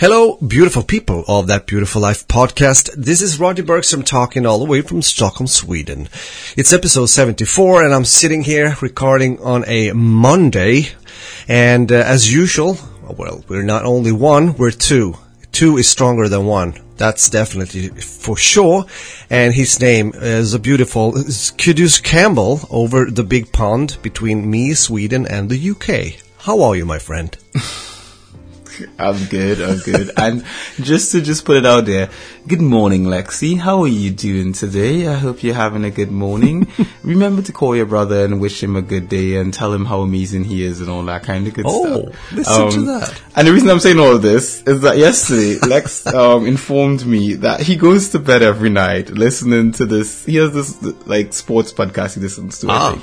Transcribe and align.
Hello, 0.00 0.36
beautiful 0.36 0.84
people 0.84 1.24
of 1.26 1.48
that 1.48 1.66
Beautiful 1.66 2.00
Life 2.00 2.28
podcast. 2.28 2.88
This 2.94 3.20
is 3.20 3.40
Roger 3.40 3.64
Bergstrom 3.64 4.04
talking 4.04 4.46
all 4.46 4.60
the 4.60 4.64
way 4.64 4.80
from 4.80 5.02
Stockholm, 5.02 5.48
Sweden. 5.48 6.08
It's 6.56 6.72
episode 6.72 7.06
74 7.06 7.82
and 7.82 7.92
I'm 7.92 8.04
sitting 8.04 8.44
here 8.44 8.76
recording 8.80 9.40
on 9.40 9.64
a 9.66 9.90
Monday. 9.90 10.90
And 11.48 11.90
uh, 11.90 11.96
as 11.96 12.32
usual, 12.32 12.78
well, 13.10 13.44
we're 13.48 13.64
not 13.64 13.84
only 13.84 14.12
one, 14.12 14.54
we're 14.54 14.70
two. 14.70 15.16
Two 15.50 15.78
is 15.78 15.88
stronger 15.88 16.28
than 16.28 16.46
one. 16.46 16.80
That's 16.96 17.28
definitely 17.28 17.88
for 17.88 18.36
sure. 18.36 18.84
And 19.30 19.52
his 19.52 19.80
name 19.80 20.12
is 20.14 20.54
a 20.54 20.60
beautiful 20.60 21.14
Kudus 21.14 22.00
Campbell 22.00 22.60
over 22.70 23.06
the 23.06 23.24
big 23.24 23.52
pond 23.52 23.98
between 24.02 24.48
me, 24.48 24.74
Sweden 24.74 25.26
and 25.26 25.50
the 25.50 25.70
UK. 25.70 26.22
How 26.44 26.62
are 26.62 26.76
you, 26.76 26.86
my 26.86 27.00
friend? 27.00 27.36
I'm 28.98 29.24
good, 29.26 29.60
I'm 29.60 29.78
good. 29.78 30.10
and 30.16 30.44
just 30.80 31.12
to 31.12 31.20
just 31.20 31.44
put 31.44 31.56
it 31.56 31.66
out 31.66 31.86
there, 31.86 32.10
good 32.46 32.60
morning, 32.60 33.04
Lexi. 33.04 33.58
How 33.58 33.82
are 33.82 33.88
you 33.88 34.10
doing 34.10 34.52
today? 34.52 35.06
I 35.08 35.14
hope 35.14 35.42
you're 35.42 35.54
having 35.54 35.84
a 35.84 35.90
good 35.90 36.10
morning. 36.10 36.66
Remember 37.02 37.42
to 37.42 37.52
call 37.52 37.74
your 37.76 37.86
brother 37.86 38.24
and 38.24 38.40
wish 38.40 38.62
him 38.62 38.76
a 38.76 38.82
good 38.82 39.08
day 39.08 39.36
and 39.36 39.52
tell 39.52 39.72
him 39.72 39.84
how 39.84 40.00
amazing 40.02 40.44
he 40.44 40.62
is 40.62 40.80
and 40.80 40.90
all 40.90 41.04
that 41.04 41.22
kind 41.22 41.46
of 41.46 41.54
good 41.54 41.66
oh, 41.68 42.10
stuff. 42.12 42.32
listen 42.32 42.70
to 42.70 42.80
that. 42.82 43.22
And 43.36 43.46
the 43.48 43.52
reason 43.52 43.68
I'm 43.70 43.80
saying 43.80 43.98
all 43.98 44.14
of 44.16 44.22
this 44.22 44.62
is 44.62 44.80
that 44.82 44.98
yesterday, 44.98 45.58
Lex 45.66 46.06
um, 46.06 46.46
informed 46.46 47.06
me 47.06 47.34
that 47.34 47.60
he 47.60 47.76
goes 47.76 48.10
to 48.10 48.18
bed 48.18 48.42
every 48.42 48.70
night 48.70 49.10
listening 49.10 49.72
to 49.72 49.86
this. 49.86 50.24
He 50.24 50.36
has 50.36 50.52
this 50.52 50.82
like 51.06 51.32
sports 51.32 51.72
podcast 51.72 52.14
he 52.14 52.20
listens 52.20 52.58
to, 52.60 52.68
Ah. 52.70 52.98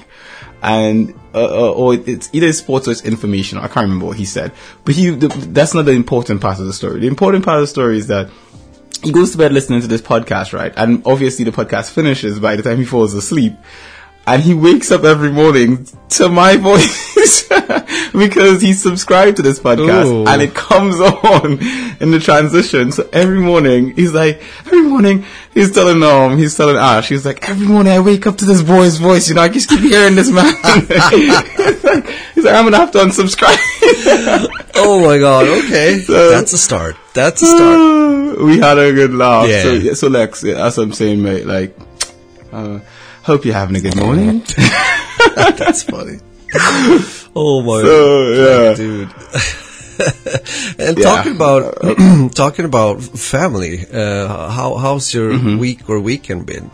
And 0.67 1.13
uh, 1.35 1.69
uh, 1.69 1.71
or 1.73 1.93
it's 1.93 2.27
either 2.33 2.51
sports 2.53 2.87
or 2.87 2.91
it's 2.91 3.05
information. 3.05 3.59
I 3.59 3.67
can't 3.67 3.83
remember 3.83 4.07
what 4.07 4.17
he 4.17 4.25
said, 4.25 4.51
but 4.83 4.95
he 4.95 5.11
the, 5.11 5.27
that's 5.27 5.75
not 5.75 5.83
the 5.85 5.91
important 5.91 6.41
part 6.41 6.59
of 6.59 6.65
the 6.65 6.73
story. 6.73 7.01
The 7.01 7.07
important 7.07 7.45
part 7.45 7.57
of 7.57 7.63
the 7.63 7.67
story 7.67 7.99
is 7.99 8.07
that 8.07 8.31
he 9.03 9.11
goes 9.11 9.31
to 9.33 9.37
bed 9.37 9.53
listening 9.53 9.81
to 9.81 9.87
this 9.87 10.01
podcast, 10.01 10.53
right? 10.53 10.73
And 10.75 11.03
obviously 11.05 11.45
the 11.45 11.51
podcast 11.51 11.91
finishes 11.91 12.39
by 12.39 12.55
the 12.55 12.63
time 12.63 12.77
he 12.79 12.85
falls 12.85 13.13
asleep. 13.13 13.53
And 14.27 14.41
he 14.41 14.53
wakes 14.53 14.91
up 14.91 15.03
every 15.03 15.31
morning 15.31 15.87
to 16.09 16.29
my 16.29 16.57
voice 16.57 17.47
because 18.13 18.61
he's 18.61 18.81
subscribed 18.81 19.37
to 19.37 19.43
this 19.43 19.59
podcast 19.59 20.05
Ooh. 20.05 20.27
and 20.27 20.41
it 20.41 20.55
comes 20.55 20.95
on 20.99 21.59
in 21.99 22.11
the 22.11 22.19
transition. 22.19 22.91
So 22.91 23.07
every 23.13 23.39
morning 23.39 23.95
he's 23.95 24.13
like, 24.13 24.41
every 24.65 24.81
morning 24.81 25.25
he's 25.53 25.71
telling 25.71 26.01
um 26.01 26.37
he's 26.37 26.57
telling 26.57 26.75
Ash, 26.75 27.07
he's 27.07 27.25
like, 27.25 27.47
every 27.47 27.67
morning 27.67 27.93
I 27.93 27.99
wake 27.99 28.25
up 28.25 28.37
to 28.39 28.45
this 28.45 28.63
boy's 28.63 28.97
voice, 28.97 29.29
you 29.29 29.35
know, 29.35 29.41
I 29.41 29.49
just 29.49 29.69
keep 29.69 29.79
hearing 29.79 30.15
this 30.15 30.31
man. 30.31 30.45
he's, 31.11 31.83
like, 31.83 32.09
he's 32.33 32.43
like, 32.45 32.55
I'm 32.55 32.65
gonna 32.65 32.77
have 32.77 32.91
to 32.91 32.99
unsubscribe. 32.99 33.57
Oh 34.75 35.05
my 35.05 35.17
god, 35.19 35.47
okay. 35.47 35.99
That's 36.07 36.53
a 36.53 36.57
start. 36.57 36.95
That's 37.13 37.41
a 37.41 37.45
start. 37.45 38.39
we 38.41 38.59
had 38.59 38.77
a 38.77 38.91
good 38.91 39.13
laugh. 39.13 39.47
Yeah. 39.49 39.63
So, 39.63 39.73
yeah, 39.73 39.93
so 39.93 40.07
Lex, 40.07 40.43
as 40.43 40.77
I'm 40.77 40.93
saying, 40.93 41.21
mate, 41.21 41.45
like, 41.45 41.77
uh, 42.51 42.79
hope 43.25 43.45
you're 43.45 43.53
having 43.53 43.75
a 43.75 43.81
good 43.81 43.95
morning. 43.97 44.43
That's 45.35 45.83
funny. 45.83 46.19
Oh 47.35 47.61
my 47.65 47.81
So, 47.81 48.31
yeah. 48.31 48.73
dude. 48.75 49.09
and 50.79 50.97
Yeah. 50.97 51.03
talking 51.03 51.35
about 51.35 51.63
talking 52.35 52.65
about 52.65 53.01
family, 53.01 53.85
uh, 53.91 54.49
how 54.49 54.75
how's 54.75 55.13
your 55.13 55.31
Mm-hmm. 55.31 55.57
week 55.57 55.89
or 55.89 55.99
weekend 55.99 56.45
been? 56.45 56.69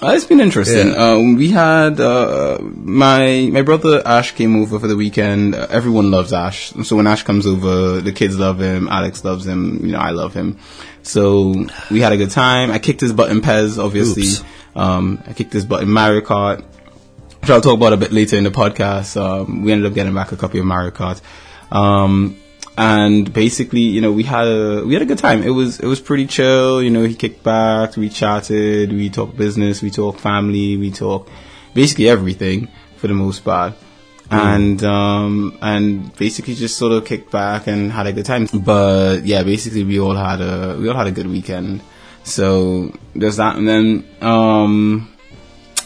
Uh, 0.00 0.12
it's 0.14 0.24
been 0.26 0.38
interesting. 0.40 0.88
Yeah. 0.88 0.94
Um, 1.12 1.34
we 1.34 1.48
had 1.50 1.98
uh, 2.00 2.58
my 2.62 3.48
my 3.52 3.62
brother 3.62 4.00
Ash 4.06 4.30
came 4.32 4.54
over 4.62 4.78
for 4.78 4.86
the 4.86 4.94
weekend. 4.96 5.56
Uh, 5.56 5.66
everyone 5.70 6.12
loves 6.12 6.32
Ash, 6.32 6.70
so 6.84 6.94
when 6.96 7.08
Ash 7.08 7.24
comes 7.24 7.46
over, 7.46 8.00
the 8.00 8.12
kids 8.12 8.38
love 8.38 8.60
him. 8.60 8.86
Alex 8.88 9.24
loves 9.24 9.44
him. 9.44 9.84
You 9.84 9.92
know, 9.92 9.98
I 9.98 10.10
love 10.10 10.34
him. 10.34 10.56
So 11.02 11.66
we 11.90 12.00
had 12.00 12.12
a 12.12 12.16
good 12.16 12.30
time. 12.30 12.70
I 12.70 12.78
kicked 12.78 13.00
his 13.00 13.12
butt 13.12 13.30
in 13.32 13.40
Pez, 13.40 13.76
obviously. 13.82 14.22
Oops. 14.28 14.44
Um, 14.78 15.22
I 15.26 15.32
kicked 15.32 15.52
his 15.52 15.64
butt 15.64 15.82
in 15.82 15.90
Mario 15.90 16.20
Kart, 16.20 16.64
which 17.40 17.50
I'll 17.50 17.60
talk 17.60 17.76
about 17.76 17.92
a 17.92 17.96
bit 17.96 18.12
later 18.12 18.36
in 18.36 18.44
the 18.44 18.50
podcast. 18.50 19.20
Um, 19.20 19.62
we 19.62 19.72
ended 19.72 19.90
up 19.90 19.94
getting 19.94 20.14
back 20.14 20.32
a 20.32 20.36
copy 20.36 20.58
of 20.58 20.64
Mario 20.64 20.90
Kart. 20.90 21.20
Um, 21.70 22.38
and 22.78 23.32
basically, 23.32 23.80
you 23.80 24.00
know, 24.00 24.12
we 24.12 24.22
had 24.22 24.46
a 24.46 24.84
we 24.86 24.94
had 24.94 25.02
a 25.02 25.06
good 25.06 25.18
time. 25.18 25.42
It 25.42 25.50
was 25.50 25.80
it 25.80 25.86
was 25.86 26.00
pretty 26.00 26.26
chill. 26.26 26.80
You 26.80 26.90
know, 26.90 27.02
he 27.02 27.14
kicked 27.16 27.42
back, 27.42 27.96
we 27.96 28.08
chatted, 28.08 28.92
we 28.92 29.10
talked 29.10 29.36
business, 29.36 29.82
we 29.82 29.90
talked 29.90 30.20
family, 30.20 30.76
we 30.76 30.92
talked 30.92 31.28
basically 31.74 32.08
everything 32.08 32.68
for 32.96 33.08
the 33.08 33.14
most 33.14 33.40
part. 33.44 33.74
And 34.30 34.84
um 34.84 35.58
and 35.60 36.14
basically 36.16 36.54
just 36.54 36.76
sort 36.76 36.92
of 36.92 37.04
kicked 37.04 37.32
back 37.32 37.66
and 37.66 37.90
had 37.90 38.06
a 38.06 38.12
good 38.12 38.26
time. 38.26 38.46
But 38.54 39.24
yeah, 39.24 39.42
basically 39.42 39.82
we 39.82 39.98
all 39.98 40.14
had 40.14 40.40
a 40.40 40.76
we 40.78 40.88
all 40.88 40.94
had 40.94 41.08
a 41.08 41.12
good 41.12 41.26
weekend. 41.26 41.80
So 42.28 42.92
there's 43.14 43.36
that, 43.36 43.56
and 43.56 43.66
then 43.66 44.04
um 44.20 45.12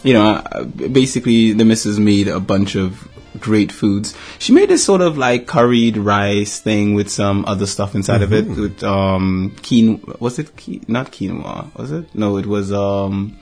you 0.02 0.14
know, 0.14 0.42
basically 0.90 1.52
the 1.52 1.64
missus 1.64 1.98
made 1.98 2.26
a 2.28 2.40
bunch 2.40 2.74
of 2.74 3.08
great 3.38 3.70
foods. 3.72 4.16
She 4.38 4.52
made 4.52 4.68
this 4.68 4.84
sort 4.84 5.00
of 5.00 5.16
like 5.16 5.46
curried 5.46 5.96
rice 5.96 6.60
thing 6.60 6.94
with 6.94 7.08
some 7.08 7.44
other 7.46 7.66
stuff 7.66 7.94
inside 7.94 8.22
of 8.22 8.32
it 8.32 8.46
with 8.48 8.82
um 8.82 9.54
quinoa. 9.62 10.20
Was 10.20 10.38
it 10.38 10.56
qui- 10.56 10.82
not 10.88 11.12
quinoa? 11.12 11.74
Was 11.76 11.92
it? 11.92 12.14
No, 12.14 12.36
it 12.36 12.46
was 12.46 12.72
um 12.72 13.38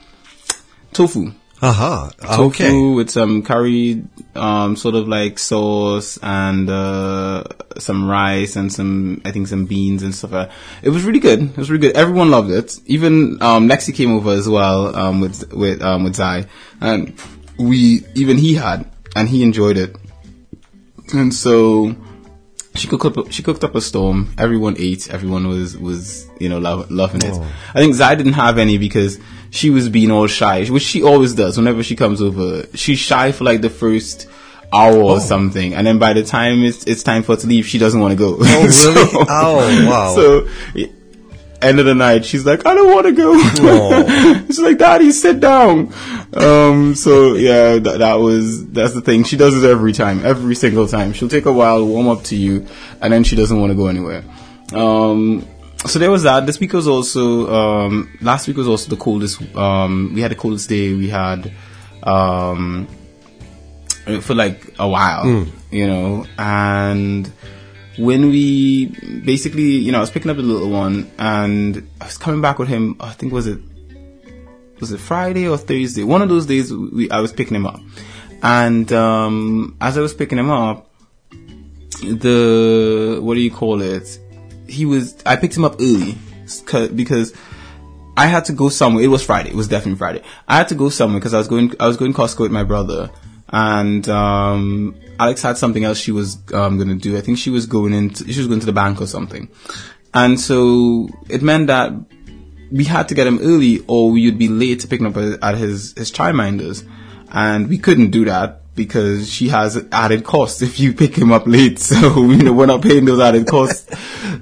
tofu. 0.93 1.31
Aha, 1.63 2.09
Tofu 2.17 2.43
okay. 2.43 2.95
with 2.95 3.11
some 3.11 3.43
curry, 3.43 4.03
um, 4.33 4.75
sort 4.75 4.95
of 4.95 5.07
like 5.07 5.37
sauce 5.37 6.17
and 6.23 6.67
uh, 6.67 7.43
some 7.77 8.09
rice 8.09 8.55
and 8.55 8.73
some, 8.73 9.21
I 9.25 9.31
think, 9.31 9.47
some 9.47 9.67
beans 9.67 10.01
and 10.01 10.13
stuff. 10.15 10.51
It 10.81 10.89
was 10.89 11.03
really 11.03 11.19
good. 11.19 11.41
It 11.41 11.57
was 11.57 11.69
really 11.69 11.87
good. 11.87 11.95
Everyone 11.95 12.31
loved 12.31 12.49
it. 12.49 12.79
Even 12.87 13.39
um, 13.43 13.69
Lexi 13.69 13.93
came 13.93 14.11
over 14.11 14.31
as 14.31 14.49
well 14.49 14.95
um, 14.95 15.21
with 15.21 15.53
with 15.53 15.83
um, 15.83 16.03
with 16.03 16.15
Zai, 16.15 16.47
and 16.79 17.13
we 17.59 18.05
even 18.15 18.37
he 18.37 18.55
had 18.55 18.89
and 19.15 19.29
he 19.29 19.43
enjoyed 19.43 19.77
it. 19.77 19.95
And 21.13 21.33
so 21.33 21.95
she 22.75 22.87
cooked 22.87 23.05
up 23.17 23.31
she 23.31 23.43
cooked 23.43 23.63
up 23.63 23.75
a 23.75 23.81
storm. 23.81 24.33
Everyone 24.37 24.75
ate. 24.79 25.09
Everyone 25.09 25.47
was 25.47 25.77
was 25.77 26.27
you 26.39 26.49
know 26.49 26.57
love, 26.57 26.89
loving 26.89 27.21
it. 27.21 27.39
I 27.73 27.79
think 27.79 27.93
Zai 27.95 28.15
didn't 28.15 28.33
have 28.33 28.57
any 28.57 28.77
because 28.77 29.19
she 29.51 29.69
was 29.69 29.89
being 29.89 30.09
all 30.09 30.27
shy, 30.27 30.65
which 30.65 30.83
she 30.83 31.03
always 31.03 31.35
does 31.35 31.57
whenever 31.57 31.83
she 31.83 31.95
comes 31.95 32.21
over. 32.21 32.65
She's 32.73 32.99
shy 32.99 33.31
for 33.31 33.43
like 33.43 33.61
the 33.61 33.69
first 33.69 34.27
hour 34.73 34.95
or 34.95 35.19
something, 35.19 35.73
and 35.73 35.85
then 35.85 35.99
by 35.99 36.13
the 36.13 36.23
time 36.23 36.63
it's 36.63 36.85
it's 36.87 37.03
time 37.03 37.21
for 37.21 37.35
her 37.35 37.41
to 37.41 37.47
leave, 37.47 37.67
she 37.67 37.77
doesn't 37.77 37.99
want 37.99 38.13
to 38.13 38.17
go. 38.17 38.37
Oh 38.39 38.63
really? 38.63 39.25
oh 39.29 39.89
wow. 39.89 40.15
So, 40.15 40.47
end 41.61 41.79
of 41.79 41.85
the 41.85 41.93
night, 41.93 42.25
she's 42.25 42.45
like, 42.45 42.65
I 42.65 42.73
don't 42.73 42.93
want 42.93 43.05
to 43.07 43.11
go. 43.11 43.33
Oh. 43.35 44.43
she's 44.47 44.59
like, 44.59 44.77
Daddy, 44.77 45.11
sit 45.11 45.39
down. 45.39 45.93
Um, 46.33 46.95
so 46.95 47.35
yeah, 47.35 47.77
that, 47.77 47.99
that 47.99 48.15
was, 48.15 48.67
that's 48.69 48.93
the 48.93 49.01
thing. 49.01 49.23
She 49.23 49.37
does 49.37 49.61
it 49.61 49.69
every 49.69 49.93
time, 49.93 50.25
every 50.25 50.55
single 50.55 50.87
time. 50.87 51.13
She'll 51.13 51.29
take 51.29 51.45
a 51.45 51.51
while, 51.51 51.85
warm 51.85 52.07
up 52.07 52.23
to 52.25 52.35
you, 52.35 52.65
and 53.01 53.11
then 53.11 53.23
she 53.23 53.35
doesn't 53.35 53.59
want 53.59 53.71
to 53.71 53.75
go 53.75 53.87
anywhere. 53.87 54.23
Um, 54.73 55.45
so 55.85 55.99
there 55.99 56.11
was 56.11 56.23
that. 56.23 56.45
This 56.45 56.59
week 56.59 56.73
was 56.73 56.87
also, 56.87 57.51
um, 57.51 58.17
last 58.21 58.47
week 58.47 58.57
was 58.57 58.67
also 58.67 58.89
the 58.89 58.97
coldest, 58.97 59.41
um, 59.55 60.11
we 60.13 60.21
had 60.21 60.31
the 60.31 60.35
coldest 60.35 60.69
day 60.69 60.93
we 60.93 61.09
had, 61.09 61.51
um, 62.03 62.87
for 64.21 64.33
like 64.33 64.73
a 64.79 64.87
while, 64.87 65.25
you 65.71 65.87
know, 65.87 66.25
and 66.37 67.31
when 67.97 68.29
we 68.29 68.87
basically, 69.25 69.63
you 69.63 69.91
know, 69.91 69.97
I 69.99 70.01
was 70.01 70.09
picking 70.09 70.31
up 70.31 70.37
the 70.37 70.43
little 70.43 70.69
one 70.69 71.11
and 71.19 71.87
I 71.99 72.05
was 72.05 72.17
coming 72.17 72.41
back 72.41 72.57
with 72.57 72.67
him. 72.69 72.95
I 72.99 73.11
think 73.11 73.33
was 73.33 73.47
it 73.47 73.59
was 74.79 74.91
it 74.91 74.99
Friday 74.99 75.47
or 75.47 75.57
Thursday? 75.57 76.03
One 76.03 76.21
of 76.21 76.29
those 76.29 76.45
days 76.47 76.73
we, 76.73 77.09
I 77.11 77.19
was 77.19 77.31
picking 77.31 77.55
him 77.55 77.67
up, 77.67 77.79
and 78.41 78.91
um, 78.91 79.77
as 79.79 79.97
I 79.97 80.01
was 80.01 80.13
picking 80.13 80.39
him 80.39 80.49
up, 80.49 80.89
the 82.01 83.19
what 83.21 83.35
do 83.35 83.41
you 83.41 83.51
call 83.51 83.81
it? 83.81 84.19
He 84.71 84.85
was. 84.85 85.21
I 85.25 85.35
picked 85.35 85.55
him 85.55 85.65
up 85.65 85.75
early 85.79 86.17
because 86.95 87.33
I 88.17 88.27
had 88.27 88.45
to 88.45 88.53
go 88.53 88.69
somewhere. 88.69 89.03
It 89.03 89.07
was 89.07 89.23
Friday. 89.23 89.49
It 89.49 89.55
was 89.55 89.67
definitely 89.67 89.97
Friday. 89.97 90.23
I 90.47 90.57
had 90.57 90.69
to 90.69 90.75
go 90.75 90.89
somewhere 90.89 91.19
because 91.19 91.33
I 91.33 91.37
was 91.37 91.47
going. 91.47 91.73
I 91.79 91.87
was 91.87 91.97
going 91.97 92.13
Costco 92.13 92.39
with 92.41 92.51
my 92.51 92.63
brother, 92.63 93.09
and 93.49 94.07
um, 94.09 94.95
Alex 95.19 95.41
had 95.41 95.57
something 95.57 95.83
else 95.83 95.97
she 95.97 96.11
was 96.11 96.37
um, 96.53 96.77
going 96.77 96.89
to 96.89 96.95
do. 96.95 97.17
I 97.17 97.21
think 97.21 97.37
she 97.37 97.49
was 97.49 97.65
going 97.65 97.93
into 97.93 98.31
she 98.31 98.39
was 98.39 98.47
going 98.47 98.59
to 98.59 98.65
the 98.65 98.73
bank 98.73 99.01
or 99.01 99.07
something, 99.07 99.49
and 100.13 100.39
so 100.39 101.09
it 101.29 101.41
meant 101.41 101.67
that 101.67 101.93
we 102.71 102.85
had 102.85 103.09
to 103.09 103.15
get 103.15 103.27
him 103.27 103.39
early, 103.41 103.83
or 103.87 104.11
we 104.11 104.25
would 104.25 104.39
be 104.39 104.47
late 104.47 104.79
to 104.81 104.87
picking 104.87 105.05
up 105.05 105.17
at 105.17 105.55
his 105.55 105.93
his 105.97 106.11
childminders, 106.11 106.87
and 107.31 107.67
we 107.69 107.77
couldn't 107.77 108.11
do 108.11 108.25
that 108.25 108.60
because 108.75 109.31
she 109.31 109.49
has 109.49 109.85
added 109.91 110.23
costs 110.23 110.61
if 110.61 110.79
you 110.79 110.93
pick 110.93 111.15
him 111.15 111.31
up 111.31 111.45
late. 111.45 111.79
So, 111.91 112.31
you 112.31 112.43
know, 112.43 112.53
we're 112.53 112.67
not 112.67 112.81
paying 112.81 113.05
those 113.05 113.19
added 113.19 113.47
costs. 113.47 113.89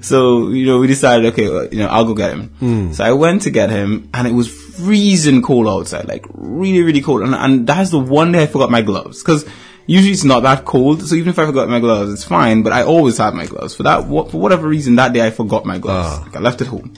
so, 0.06 0.48
you 0.50 0.66
know, 0.66 0.78
we 0.78 0.86
decided, 0.86 1.32
okay, 1.32 1.48
well, 1.48 1.66
you 1.66 1.80
know, 1.80 1.88
I'll 1.88 2.04
go 2.04 2.14
get 2.14 2.30
him. 2.30 2.48
Hmm. 2.60 2.92
So 2.92 3.04
I 3.04 3.12
went 3.12 3.42
to 3.42 3.50
get 3.50 3.70
him 3.70 4.08
and 4.14 4.28
it 4.28 4.32
was 4.32 4.48
freezing 4.48 5.42
cold 5.42 5.66
outside, 5.66 6.06
like 6.06 6.24
really, 6.34 6.82
really 6.82 7.00
cold. 7.00 7.22
And, 7.22 7.34
and 7.34 7.66
that's 7.66 7.90
the 7.90 7.98
one 7.98 8.32
day 8.32 8.44
I 8.44 8.46
forgot 8.46 8.70
my 8.70 8.82
gloves 8.82 9.22
because 9.22 9.44
usually 9.86 10.12
it's 10.12 10.24
not 10.24 10.40
that 10.44 10.64
cold. 10.64 11.02
So 11.02 11.14
even 11.16 11.30
if 11.30 11.38
I 11.38 11.46
forgot 11.46 11.68
my 11.68 11.80
gloves, 11.80 12.12
it's 12.12 12.24
fine, 12.24 12.62
but 12.62 12.72
I 12.72 12.84
always 12.84 13.18
have 13.18 13.34
my 13.34 13.46
gloves. 13.46 13.74
For 13.74 13.82
that, 13.82 14.06
for 14.06 14.40
whatever 14.40 14.68
reason, 14.68 14.96
that 14.96 15.12
day 15.12 15.26
I 15.26 15.30
forgot 15.30 15.66
my 15.66 15.78
gloves. 15.78 16.18
Ah. 16.20 16.22
Like, 16.24 16.36
I 16.36 16.40
left 16.40 16.60
it 16.60 16.68
home. 16.68 16.94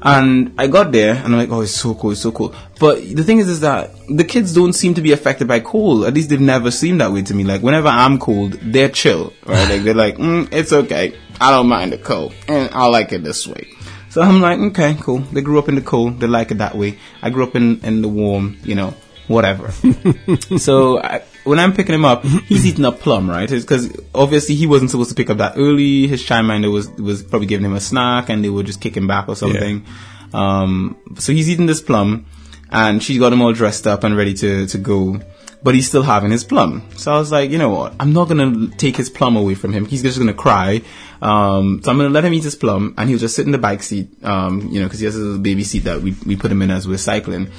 And 0.00 0.54
I 0.58 0.68
got 0.68 0.92
there 0.92 1.14
and 1.14 1.26
I'm 1.26 1.36
like, 1.36 1.50
oh, 1.50 1.62
it's 1.62 1.72
so 1.72 1.94
cool, 1.94 2.12
it's 2.12 2.20
so 2.20 2.30
cool. 2.30 2.54
But 2.78 3.02
the 3.02 3.24
thing 3.24 3.38
is, 3.38 3.48
is 3.48 3.60
that 3.60 3.90
the 4.08 4.24
kids 4.24 4.54
don't 4.54 4.72
seem 4.72 4.94
to 4.94 5.02
be 5.02 5.12
affected 5.12 5.48
by 5.48 5.60
cold. 5.60 6.04
At 6.04 6.14
least 6.14 6.28
they've 6.28 6.40
never 6.40 6.70
seemed 6.70 7.00
that 7.00 7.12
way 7.12 7.22
to 7.22 7.34
me. 7.34 7.44
Like 7.44 7.62
whenever 7.62 7.88
I'm 7.88 8.18
cold, 8.18 8.52
they're 8.62 8.88
chill, 8.88 9.32
right? 9.44 9.68
like 9.68 9.82
they're 9.82 9.94
like, 9.94 10.16
mm, 10.16 10.52
it's 10.52 10.72
okay. 10.72 11.18
I 11.40 11.50
don't 11.50 11.68
mind 11.68 11.92
the 11.92 11.98
cold 11.98 12.34
and 12.46 12.70
I 12.72 12.86
like 12.86 13.12
it 13.12 13.24
this 13.24 13.46
way. 13.46 13.68
So 14.10 14.22
I'm 14.22 14.40
like, 14.40 14.58
okay, 14.58 14.96
cool. 15.00 15.18
They 15.18 15.42
grew 15.42 15.58
up 15.58 15.68
in 15.68 15.74
the 15.74 15.82
cold. 15.82 16.20
They 16.20 16.26
like 16.26 16.50
it 16.50 16.58
that 16.58 16.76
way. 16.76 16.98
I 17.20 17.30
grew 17.30 17.44
up 17.44 17.54
in, 17.56 17.84
in 17.84 18.00
the 18.02 18.08
warm, 18.08 18.58
you 18.62 18.74
know, 18.74 18.94
whatever. 19.26 19.70
so 20.58 21.00
I, 21.02 21.22
when 21.44 21.58
I'm 21.58 21.72
picking 21.72 21.94
him 21.94 22.04
up, 22.04 22.24
he's 22.46 22.66
eating 22.66 22.84
a 22.84 22.92
plum, 22.92 23.28
right? 23.28 23.48
Because 23.48 23.90
obviously 24.14 24.54
he 24.54 24.66
wasn't 24.66 24.90
supposed 24.90 25.10
to 25.10 25.14
pick 25.14 25.30
up 25.30 25.38
that 25.38 25.54
early. 25.56 26.06
His 26.06 26.22
childminder 26.24 26.72
was 26.72 26.90
was 26.90 27.22
probably 27.22 27.46
giving 27.46 27.64
him 27.64 27.74
a 27.74 27.80
snack, 27.80 28.28
and 28.28 28.44
they 28.44 28.50
were 28.50 28.62
just 28.62 28.80
kicking 28.80 29.06
back 29.06 29.28
or 29.28 29.36
something. 29.36 29.84
Um, 30.32 30.96
so 31.18 31.32
he's 31.32 31.48
eating 31.48 31.66
this 31.66 31.80
plum, 31.80 32.26
and 32.70 33.02
she's 33.02 33.18
got 33.18 33.32
him 33.32 33.42
all 33.42 33.52
dressed 33.52 33.86
up 33.86 34.04
and 34.04 34.16
ready 34.16 34.34
to 34.34 34.66
to 34.66 34.78
go. 34.78 35.20
But 35.60 35.74
he's 35.74 35.88
still 35.88 36.04
having 36.04 36.30
his 36.30 36.44
plum. 36.44 36.88
So 36.96 37.12
I 37.12 37.18
was 37.18 37.32
like, 37.32 37.50
you 37.50 37.58
know 37.58 37.70
what? 37.70 37.92
I'm 37.98 38.12
not 38.12 38.28
gonna 38.28 38.68
take 38.76 38.96
his 38.96 39.10
plum 39.10 39.36
away 39.36 39.54
from 39.54 39.72
him. 39.72 39.86
He's 39.86 40.02
just 40.02 40.16
gonna 40.16 40.32
cry. 40.32 40.82
Um, 41.20 41.80
so 41.82 41.90
I'm 41.90 41.96
gonna 41.96 42.10
let 42.10 42.24
him 42.24 42.32
eat 42.32 42.44
his 42.44 42.54
plum, 42.54 42.94
and 42.96 43.08
he'll 43.08 43.18
just 43.18 43.34
sit 43.34 43.44
in 43.46 43.52
the 43.52 43.58
bike 43.58 43.82
seat. 43.82 44.08
Um, 44.22 44.68
you 44.70 44.80
know, 44.80 44.86
because 44.86 45.00
he 45.00 45.06
has 45.06 45.16
a 45.16 45.18
little 45.18 45.38
baby 45.40 45.64
seat 45.64 45.80
that 45.80 46.00
we 46.00 46.14
we 46.24 46.36
put 46.36 46.52
him 46.52 46.62
in 46.62 46.70
as 46.70 46.86
we're 46.86 46.98
cycling 46.98 47.50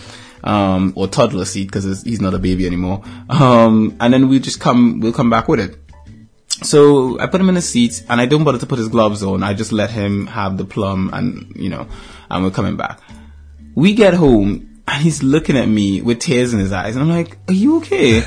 um, 0.44 0.94
or 0.96 1.08
toddler 1.08 1.46
seat 1.46 1.66
because 1.66 2.04
he's 2.04 2.22
not 2.22 2.34
a 2.34 2.40
baby 2.40 2.66
anymore. 2.66 3.04
Um, 3.30 3.98
and 4.00 4.14
then 4.14 4.30
we 4.30 4.40
just 4.40 4.60
come, 4.60 5.00
we'll 5.00 5.14
come 5.14 5.30
back 5.30 5.48
with 5.48 5.60
it. 5.60 5.78
So 6.62 7.20
I 7.20 7.28
put 7.28 7.40
him 7.40 7.50
in 7.50 7.56
the 7.56 7.62
seat 7.62 8.04
and 8.10 8.20
I 8.20 8.26
don't 8.26 8.44
bother 8.44 8.58
to 8.60 8.66
put 8.66 8.80
his 8.80 8.90
gloves 8.90 9.24
on. 9.24 9.44
I 9.44 9.54
just 9.54 9.72
let 9.72 9.92
him 9.92 10.28
have 10.28 10.58
the 10.58 10.66
plum 10.66 11.10
and, 11.14 11.54
you 11.56 11.70
know, 11.70 11.88
and 12.30 12.44
we're 12.44 12.52
coming 12.52 12.76
back. 12.76 13.00
We 13.76 13.94
get 13.94 14.14
home 14.14 14.82
and 14.88 15.04
he's 15.04 15.24
looking 15.24 15.56
at 15.56 15.68
me 15.68 16.02
with 16.02 16.20
tears 16.20 16.54
in 16.54 16.60
his 16.60 16.74
eyes 16.74 16.96
and 16.96 17.04
I'm 17.04 17.10
like, 17.10 17.38
are 17.48 17.54
you 17.54 17.78
okay? 17.78 18.18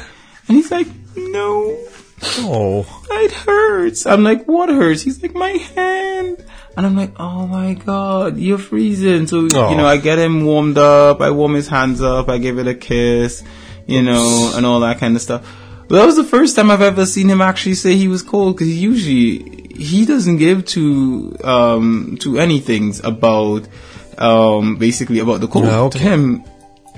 And 0.48 0.56
he's 0.56 0.70
like, 0.70 0.86
no, 1.16 1.78
Oh. 2.22 2.86
it 3.10 3.32
hurts. 3.32 4.06
I'm 4.06 4.22
like, 4.22 4.44
what 4.46 4.69
hurts? 4.69 5.02
He's 5.02 5.22
like, 5.22 5.34
my 5.34 5.50
hand. 5.50 6.44
And 6.76 6.86
I'm 6.86 6.96
like, 6.96 7.12
oh 7.20 7.46
my 7.46 7.74
god, 7.74 8.38
you're 8.38 8.58
freezing. 8.58 9.26
So, 9.26 9.46
Aw. 9.46 9.70
you 9.70 9.76
know, 9.76 9.86
I 9.86 9.98
get 9.98 10.19
him 10.19 10.44
warmed 10.44 10.78
up, 10.78 11.20
I 11.20 11.30
warm 11.30 11.54
his 11.54 11.69
hands 11.69 12.00
up, 12.00 12.28
I 12.28 12.38
give 12.38 12.58
it 12.58 12.66
a 12.66 12.74
kiss, 12.74 13.42
you 13.86 14.02
know, 14.02 14.52
and 14.54 14.64
all 14.64 14.80
that 14.80 14.98
kind 14.98 15.14
of 15.14 15.22
stuff. 15.22 15.46
But 15.88 15.96
that 15.96 16.06
was 16.06 16.16
the 16.16 16.24
first 16.24 16.56
time 16.56 16.70
I've 16.70 16.80
ever 16.80 17.04
seen 17.04 17.28
him 17.28 17.42
actually 17.42 17.74
say 17.74 17.94
he 17.94 18.08
was 18.08 18.22
cold, 18.22 18.56
because 18.56 18.74
usually, 18.74 19.74
he 19.74 20.06
doesn't 20.06 20.38
give 20.38 20.64
to, 20.66 21.36
um, 21.44 22.16
to 22.20 22.38
anything 22.38 22.94
about, 23.04 23.69
um, 24.16 24.76
basically 24.76 25.19
about 25.19 25.40
the 25.42 25.48
cold. 25.48 25.66
Okay. 25.66 25.98
To 25.98 26.02
him, 26.02 26.44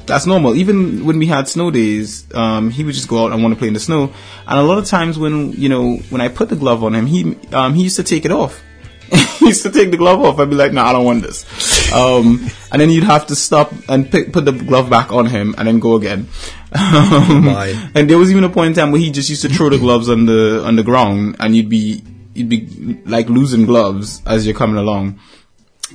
that's 0.06 0.26
normal. 0.26 0.54
Even 0.54 1.04
when 1.04 1.18
we 1.18 1.26
had 1.26 1.48
snow 1.48 1.70
days, 1.70 2.26
um, 2.34 2.70
he 2.70 2.84
would 2.84 2.94
just 2.94 3.08
go 3.08 3.24
out 3.24 3.32
and 3.32 3.42
want 3.42 3.54
to 3.54 3.58
play 3.58 3.68
in 3.68 3.74
the 3.74 3.80
snow. 3.80 4.12
And 4.46 4.58
a 4.58 4.62
lot 4.62 4.78
of 4.78 4.86
times 4.86 5.18
when, 5.18 5.52
you 5.52 5.68
know, 5.68 5.96
when 6.10 6.20
I 6.20 6.28
put 6.28 6.48
the 6.48 6.56
glove 6.56 6.84
on 6.84 6.94
him, 6.94 7.06
he, 7.06 7.36
um, 7.52 7.74
he 7.74 7.84
used 7.84 7.96
to 7.96 8.04
take 8.04 8.24
it 8.24 8.30
off. 8.30 8.62
he 9.38 9.46
used 9.46 9.62
to 9.62 9.70
take 9.70 9.90
the 9.90 9.96
glove 9.96 10.20
off. 10.20 10.38
I'd 10.38 10.50
be 10.50 10.56
like, 10.56 10.72
no, 10.72 10.82
I 10.82 10.92
don't 10.92 11.04
want 11.04 11.22
this. 11.22 11.92
Um, 11.92 12.48
and 12.72 12.80
then 12.80 12.90
you'd 12.90 13.04
have 13.04 13.26
to 13.28 13.36
stop 13.36 13.72
and 13.88 14.10
pick, 14.10 14.32
put 14.32 14.44
the 14.44 14.52
glove 14.52 14.90
back 14.90 15.12
on 15.12 15.26
him 15.26 15.54
and 15.58 15.68
then 15.68 15.80
go 15.80 15.96
again. 15.96 16.28
Um, 16.76 17.46
and 17.94 18.10
there 18.10 18.18
was 18.18 18.32
even 18.32 18.42
a 18.42 18.48
point 18.48 18.70
in 18.70 18.74
time 18.74 18.90
where 18.90 19.00
he 19.00 19.12
just 19.12 19.30
used 19.30 19.42
to 19.42 19.48
throw 19.48 19.70
the 19.70 19.78
gloves 19.78 20.08
on 20.08 20.26
the, 20.26 20.64
on 20.66 20.74
the 20.74 20.82
ground 20.82 21.36
and 21.38 21.54
you'd 21.54 21.68
be, 21.68 22.02
you'd 22.34 22.48
be 22.48 23.00
like 23.06 23.28
losing 23.28 23.64
gloves 23.64 24.20
as 24.26 24.44
you're 24.44 24.56
coming 24.56 24.76
along. 24.76 25.20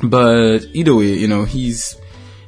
But 0.01 0.59
either 0.71 0.95
way, 0.95 1.15
you 1.15 1.27
know, 1.27 1.43
he's, 1.43 1.98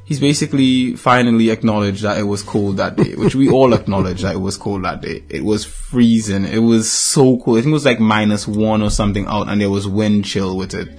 he's 0.06 0.20
basically 0.20 0.96
finally 0.96 1.50
acknowledged 1.50 2.04
that 2.04 2.18
it 2.18 2.24
was 2.24 2.44
cold 2.44 2.78
that 2.78 2.96
day, 2.96 3.16
which 3.16 3.36
we 3.36 3.50
all 3.50 3.74
acknowledge 3.74 4.22
that 4.22 4.36
it 4.36 4.40
was 4.40 4.58
cold 4.58 4.84
that 4.84 5.02
day. 5.02 5.24
It 5.30 5.44
was 5.44 5.66
freezing. 5.66 6.46
It 6.46 6.60
was 6.60 6.92
so 6.92 7.38
cold. 7.38 7.58
I 7.58 7.62
think 7.62 7.72
it 7.72 7.74
was 7.74 7.86
like 7.86 8.00
minus 8.00 8.48
one 8.48 8.82
or 8.82 8.90
something 8.90 9.26
out 9.28 9.48
and 9.50 9.62
there 9.62 9.70
was 9.70 9.88
wind 9.88 10.26
chill 10.26 10.58
with 10.58 10.74
it. 10.74 10.90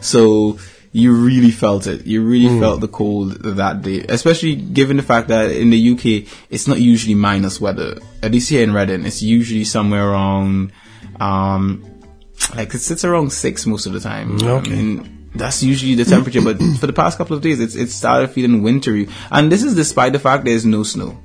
So 0.00 0.58
you 0.92 1.14
really 1.14 1.50
felt 1.50 1.86
it. 1.86 2.06
You 2.06 2.22
really 2.22 2.58
felt 2.58 2.80
the 2.80 2.88
cold 2.88 3.32
that 3.42 3.82
day, 3.82 4.04
especially 4.08 4.56
given 4.56 4.96
the 4.96 5.02
fact 5.02 5.28
that 5.28 5.50
in 5.50 5.70
the 5.70 5.90
UK, 5.92 6.28
it's 6.50 6.66
not 6.66 6.80
usually 6.80 7.14
minus 7.14 7.60
weather. 7.60 7.98
At 8.22 8.32
least 8.32 8.50
here 8.50 8.64
in 8.64 8.72
Reading, 8.72 9.04
it's 9.04 9.22
usually 9.22 9.64
somewhere 9.64 10.10
around, 10.10 10.72
um, 11.20 11.84
like 12.56 12.74
it 12.74 12.80
sits 12.80 13.04
around 13.04 13.32
six 13.32 13.66
most 13.66 13.86
of 13.86 13.92
the 13.92 14.00
time. 14.00 14.36
Okay. 14.42 14.72
I 14.72 14.74
mean, 14.74 15.19
that's 15.34 15.62
usually 15.62 15.94
the 15.94 16.04
temperature, 16.04 16.42
but 16.42 16.58
for 16.78 16.86
the 16.86 16.92
past 16.92 17.18
couple 17.18 17.36
of 17.36 17.42
days, 17.42 17.60
it's 17.60 17.74
it 17.76 17.90
started 17.90 18.30
feeling 18.30 18.62
wintry, 18.62 19.08
and 19.30 19.50
this 19.50 19.62
is 19.62 19.74
despite 19.74 20.12
the 20.12 20.18
fact 20.18 20.44
there's 20.44 20.66
no 20.66 20.82
snow. 20.82 21.18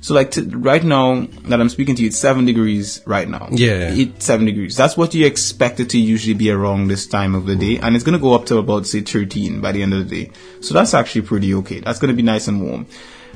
So 0.00 0.12
like 0.12 0.32
t- 0.32 0.42
right 0.42 0.84
now 0.84 1.26
that 1.48 1.60
I'm 1.62 1.70
speaking 1.70 1.94
to 1.94 2.02
you, 2.02 2.08
it's 2.08 2.18
seven 2.18 2.44
degrees 2.44 3.00
right 3.06 3.26
now. 3.26 3.48
Yeah. 3.50 3.88
it's 3.94 4.26
seven 4.26 4.44
degrees. 4.44 4.76
That's 4.76 4.98
what 4.98 5.14
you 5.14 5.24
expect 5.24 5.80
it 5.80 5.88
to 5.90 5.98
usually 5.98 6.34
be 6.34 6.50
around 6.50 6.88
this 6.88 7.06
time 7.06 7.34
of 7.34 7.46
the 7.46 7.56
day, 7.56 7.78
and 7.78 7.94
it's 7.96 8.04
gonna 8.04 8.18
go 8.18 8.34
up 8.34 8.44
to 8.46 8.58
about 8.58 8.86
say 8.86 9.00
13 9.00 9.62
by 9.62 9.72
the 9.72 9.82
end 9.82 9.94
of 9.94 10.06
the 10.08 10.24
day. 10.24 10.32
So 10.60 10.74
that's 10.74 10.92
actually 10.92 11.22
pretty 11.22 11.54
okay. 11.54 11.80
That's 11.80 11.98
gonna 11.98 12.12
be 12.12 12.22
nice 12.22 12.48
and 12.48 12.60
warm, 12.62 12.86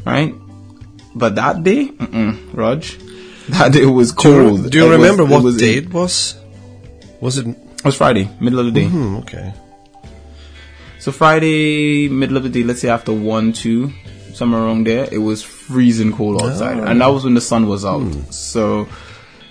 right? 0.04 0.34
But 1.14 1.36
that 1.36 1.62
day, 1.62 1.86
mm-mm, 1.88 2.54
Raj, 2.54 2.98
that 3.48 3.72
day 3.72 3.86
was 3.86 4.12
Do 4.12 4.28
you, 4.28 4.34
cold. 4.50 4.70
do 4.70 4.78
you 4.78 4.84
It 4.84 4.88
was- 4.88 4.98
remember 4.98 5.22
it 5.22 5.28
what 5.30 5.42
was- 5.42 5.56
day 5.56 5.74
it 5.76 5.90
was? 5.92 6.36
Was 7.20 7.38
it? 7.38 7.46
It 7.48 7.84
was 7.84 7.96
Friday, 7.96 8.28
middle 8.40 8.58
of 8.58 8.66
the 8.66 8.72
day. 8.72 8.88
Hmm, 8.88 9.16
okay. 9.18 9.54
So 11.08 11.12
Friday, 11.12 12.10
middle 12.10 12.36
of 12.36 12.42
the 12.42 12.50
day, 12.50 12.62
let's 12.62 12.82
say 12.82 12.90
after 12.90 13.14
one, 13.14 13.54
two, 13.54 13.90
somewhere 14.34 14.60
around 14.60 14.86
there, 14.86 15.08
it 15.10 15.16
was 15.16 15.42
freezing 15.42 16.12
cold 16.12 16.42
outside, 16.42 16.76
and 16.76 17.00
that 17.00 17.06
was 17.06 17.24
when 17.24 17.32
the 17.32 17.40
sun 17.40 17.66
was 17.66 17.82
out. 17.82 18.12
So 18.28 18.86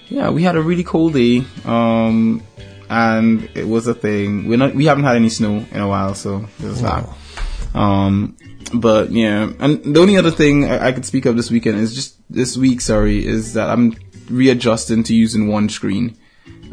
yeah, 0.08 0.30
we 0.30 0.44
had 0.44 0.56
a 0.56 0.62
really 0.62 0.84
cold 0.84 1.14
day, 1.16 1.44
um, 1.66 2.44
and 2.92 3.50
it 3.56 3.68
was 3.68 3.88
a 3.88 3.96
thing. 3.96 4.48
We're 4.48 4.60
not, 4.60 4.76
we 4.76 4.86
haven't 4.86 5.06
had 5.06 5.16
any 5.16 5.30
snow 5.30 5.66
in 5.72 5.82
a 5.82 5.88
while, 5.88 6.14
so 6.14 6.46
there's 6.60 6.84
that. 6.84 7.10
Um, 7.74 8.38
but 8.72 9.10
yeah, 9.10 9.52
and 9.60 9.84
the 9.84 10.00
only 10.00 10.16
other 10.16 10.30
thing 10.30 10.66
I, 10.66 10.90
I 10.90 10.92
could 10.92 11.06
speak 11.06 11.26
of 11.26 11.36
this 11.36 11.50
weekend 11.50 11.80
is 11.80 11.96
just 11.96 12.18
this 12.30 12.56
week. 12.56 12.82
Sorry, 12.82 13.26
is 13.26 13.56
that 13.56 13.68
I'm 13.68 13.96
readjusting 14.30 15.02
to 15.06 15.16
using 15.16 15.48
one 15.48 15.70
screen. 15.70 16.20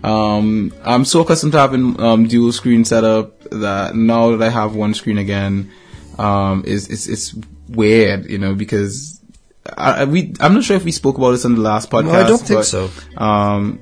Um, 0.04 0.72
I'm 0.84 1.04
so 1.06 1.22
accustomed 1.22 1.52
to 1.52 1.58
having 1.58 1.98
um, 1.98 2.28
dual 2.28 2.52
screen 2.52 2.84
setup 2.84 3.40
that 3.50 3.96
now 3.96 4.36
that 4.36 4.46
I 4.46 4.50
have 4.50 4.74
one 4.74 4.92
screen 4.92 5.16
again, 5.16 5.70
um, 6.18 6.62
is 6.66 6.88
it's 6.90 7.06
it's 7.06 7.34
weird, 7.68 8.26
you 8.28 8.36
know, 8.38 8.54
because 8.54 9.20
I, 9.76 10.02
I- 10.02 10.04
we 10.04 10.34
I'm 10.40 10.52
not 10.52 10.64
sure 10.64 10.76
if 10.76 10.84
we 10.84 10.92
spoke 10.92 11.16
about 11.16 11.30
this 11.30 11.44
on 11.46 11.54
the 11.54 11.62
last 11.62 11.90
podcast. 11.90 12.04
No, 12.04 12.12
I 12.12 12.26
don't 12.26 12.38
think 12.38 12.58
but, 12.58 12.64
so. 12.64 12.90
Um, 13.16 13.80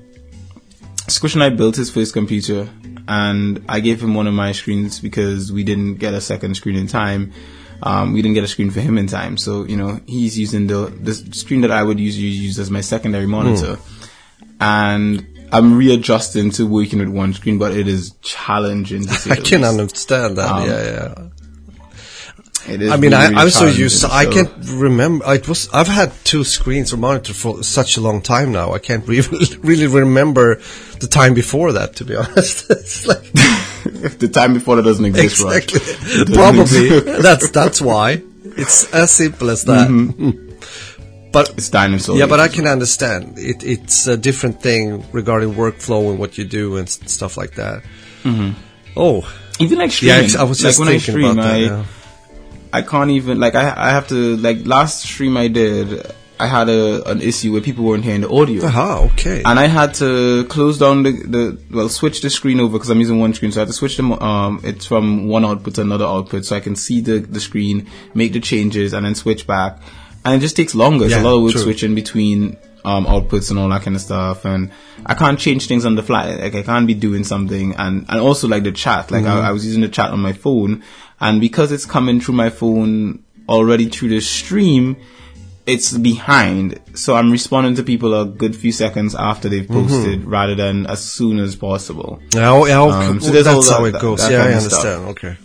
Squish 1.08 1.34
and 1.34 1.42
I 1.42 1.50
built 1.50 1.74
his 1.74 1.90
first 1.90 2.12
computer, 2.14 2.70
and 3.08 3.64
I 3.68 3.80
gave 3.80 4.00
him 4.00 4.14
one 4.14 4.28
of 4.28 4.34
my 4.34 4.52
screens 4.52 5.00
because 5.00 5.50
we 5.50 5.64
didn't 5.64 5.96
get 5.96 6.14
a 6.14 6.20
second 6.20 6.54
screen 6.54 6.76
in 6.76 6.86
time. 6.86 7.32
Um, 7.82 8.12
we 8.12 8.22
didn't 8.22 8.34
get 8.34 8.44
a 8.44 8.48
screen 8.48 8.70
for 8.70 8.80
him 8.80 8.96
in 8.96 9.08
time, 9.08 9.36
so 9.36 9.64
you 9.64 9.76
know 9.76 9.98
he's 10.06 10.38
using 10.38 10.68
the 10.68 10.86
the 10.86 11.14
screen 11.34 11.62
that 11.62 11.72
I 11.72 11.82
would 11.82 11.98
usually 11.98 12.28
use 12.28 12.60
as 12.60 12.70
my 12.70 12.80
secondary 12.80 13.26
monitor, 13.26 13.78
and 14.60 15.26
I'm 15.52 15.76
readjusting 15.76 16.50
to 16.52 16.66
working 16.66 16.98
with 17.00 17.10
one 17.10 17.34
screen, 17.34 17.58
but 17.58 17.76
it 17.76 17.86
is 17.86 18.12
challenging. 18.22 19.06
I 19.30 19.36
can 19.36 19.64
understand 19.64 20.38
that. 20.38 20.50
Um, 20.50 20.66
yeah, 20.66 20.82
yeah. 20.82 21.28
It 22.68 22.80
is 22.80 22.90
I 22.92 22.96
mean, 22.96 23.10
really, 23.10 23.16
I, 23.16 23.28
really 23.28 23.40
I'm 23.42 23.50
so 23.50 23.66
used. 23.66 24.02
To, 24.02 24.12
I 24.12 24.24
can't 24.26 24.50
remember. 24.66 25.34
It 25.34 25.48
was. 25.48 25.68
I've 25.72 25.88
had 25.88 26.12
two 26.24 26.44
screens 26.44 26.92
or 26.92 26.96
monitor 26.96 27.34
for 27.34 27.62
such 27.62 27.96
a 27.96 28.00
long 28.00 28.22
time 28.22 28.52
now. 28.52 28.72
I 28.72 28.78
can't 28.78 29.06
really, 29.06 29.28
really 29.58 29.88
remember 29.88 30.60
the 31.00 31.08
time 31.08 31.34
before 31.34 31.72
that. 31.72 31.96
To 31.96 32.04
be 32.04 32.16
honest, 32.22 32.70
it's 32.70 33.06
like 33.06 33.22
the 34.18 34.30
time 34.32 34.54
before 34.54 34.76
that 34.76 34.84
doesn't 34.84 35.04
exist, 35.04 35.42
exactly. 35.42 35.80
It 35.82 36.28
doesn't 36.28 36.34
Probably 36.34 36.96
exist. 36.98 37.22
that's 37.22 37.50
that's 37.50 37.80
why. 37.80 38.22
It's 38.44 38.92
as 38.94 39.10
simple 39.10 39.50
as 39.50 39.64
that. 39.64 39.88
Mm-hmm. 39.88 40.51
But 41.32 41.50
it's 41.50 41.66
slowly. 41.66 42.20
yeah, 42.20 42.26
but 42.26 42.40
I 42.40 42.48
can 42.48 42.66
understand 42.66 43.38
it. 43.38 43.62
It's 43.64 44.06
a 44.06 44.16
different 44.16 44.62
thing 44.62 45.04
regarding 45.12 45.54
workflow 45.54 46.10
and 46.10 46.18
what 46.18 46.38
you 46.38 46.44
do 46.44 46.76
and 46.76 46.88
stuff 46.88 47.36
like 47.36 47.54
that. 47.54 47.82
Oh, 48.96 49.26
even 49.58 49.78
like 49.78 49.90
streaming. 49.90 50.24
ex- 50.24 50.36
I 50.36 50.44
was 50.44 50.62
like 50.62 50.68
just 50.68 50.78
when 50.78 50.88
I 50.88 50.98
stream, 50.98 51.30
about 51.30 51.42
that. 51.42 51.54
I 51.54 51.58
yeah. 51.58 51.84
I 52.72 52.82
can't 52.82 53.10
even 53.10 53.40
like 53.40 53.54
I 53.54 53.72
I 53.76 53.90
have 53.90 54.08
to 54.08 54.36
like 54.36 54.66
last 54.66 55.02
stream 55.02 55.36
I 55.36 55.48
did. 55.48 56.06
I 56.40 56.46
had 56.46 56.68
a 56.68 57.08
an 57.08 57.22
issue 57.22 57.52
where 57.52 57.60
people 57.60 57.84
weren't 57.84 58.04
hearing 58.04 58.22
the 58.22 58.30
audio. 58.30 58.64
Aha, 58.66 59.08
okay. 59.12 59.42
And 59.44 59.60
I 59.60 59.66
had 59.66 59.94
to 59.94 60.44
close 60.46 60.78
down 60.78 61.04
the, 61.04 61.12
the 61.12 61.58
well, 61.70 61.88
switch 61.88 62.20
the 62.20 62.30
screen 62.30 62.58
over 62.58 62.72
because 62.72 62.90
I'm 62.90 62.98
using 62.98 63.20
one 63.20 63.32
screen. 63.32 63.52
So 63.52 63.60
I 63.60 63.62
had 63.62 63.68
to 63.68 63.74
switch 63.74 63.96
them. 63.96 64.12
Um, 64.12 64.60
it's 64.64 64.86
from 64.86 65.28
one 65.28 65.44
output 65.44 65.76
to 65.76 65.82
another 65.82 66.06
output, 66.06 66.44
so 66.44 66.56
I 66.56 66.60
can 66.60 66.74
see 66.74 67.00
the 67.00 67.20
the 67.20 67.40
screen, 67.40 67.88
make 68.14 68.32
the 68.32 68.40
changes, 68.40 68.92
and 68.92 69.06
then 69.06 69.14
switch 69.14 69.46
back. 69.46 69.78
And 70.24 70.34
it 70.36 70.40
just 70.40 70.56
takes 70.56 70.74
longer. 70.74 71.04
It's 71.06 71.14
Yeah, 71.14 71.22
a 71.22 71.24
lot 71.24 71.36
of 71.36 71.42
work 71.42 71.52
true. 71.52 71.62
switching 71.62 71.94
between 71.94 72.56
um 72.84 73.06
outputs 73.06 73.50
and 73.50 73.58
all 73.58 73.68
that 73.68 73.82
kind 73.82 73.94
of 73.96 74.02
stuff. 74.02 74.44
And 74.44 74.70
I 75.06 75.14
can't 75.14 75.38
change 75.38 75.66
things 75.68 75.84
on 75.84 75.94
the 75.94 76.02
fly. 76.02 76.34
Like 76.36 76.54
I 76.54 76.62
can't 76.62 76.86
be 76.86 76.94
doing 76.94 77.24
something. 77.24 77.74
And 77.76 78.06
and 78.08 78.20
also 78.20 78.48
like 78.48 78.62
the 78.64 78.72
chat. 78.72 79.10
Like 79.10 79.24
Mm-hmm. 79.24 79.44
I, 79.44 79.48
I 79.48 79.52
was 79.52 79.64
using 79.66 79.82
the 79.82 79.88
chat 79.88 80.10
on 80.10 80.20
my 80.20 80.32
phone, 80.32 80.82
and 81.20 81.40
because 81.40 81.72
it's 81.72 81.86
coming 81.86 82.20
through 82.20 82.34
my 82.36 82.50
phone 82.50 83.22
already 83.48 83.88
through 83.88 84.08
the 84.10 84.20
stream 84.20 84.96
it's 85.64 85.96
behind, 85.96 86.80
so 86.94 87.14
I'm 87.14 87.30
responding 87.30 87.76
to 87.76 87.84
people 87.84 88.20
a 88.20 88.26
good 88.26 88.56
few 88.56 88.72
seconds 88.72 89.14
after 89.14 89.48
they've 89.48 89.62
Mm-hmm. 89.64 89.86
posted 89.88 90.24
rather 90.24 90.56
than 90.56 90.86
as 90.86 91.04
soon 91.04 91.38
as 91.38 91.54
possible. 91.54 92.20
Yeah, 92.34 92.66
yeah, 92.66 92.80
okay. 92.82 93.06
Um, 93.06 93.20
so 93.20 93.30
there's 93.30 93.44
that's 93.44 93.68
all 93.70 93.74
how 93.78 93.84
that- 93.88 93.96
it 93.96 94.00
goes. 94.02 94.18
that 94.22 94.32
yeah, 94.32 94.42
I 94.42 94.48
of 94.48 94.62
stuff. 94.62 94.84
understand. 94.84 95.08
Okay. 95.10 95.36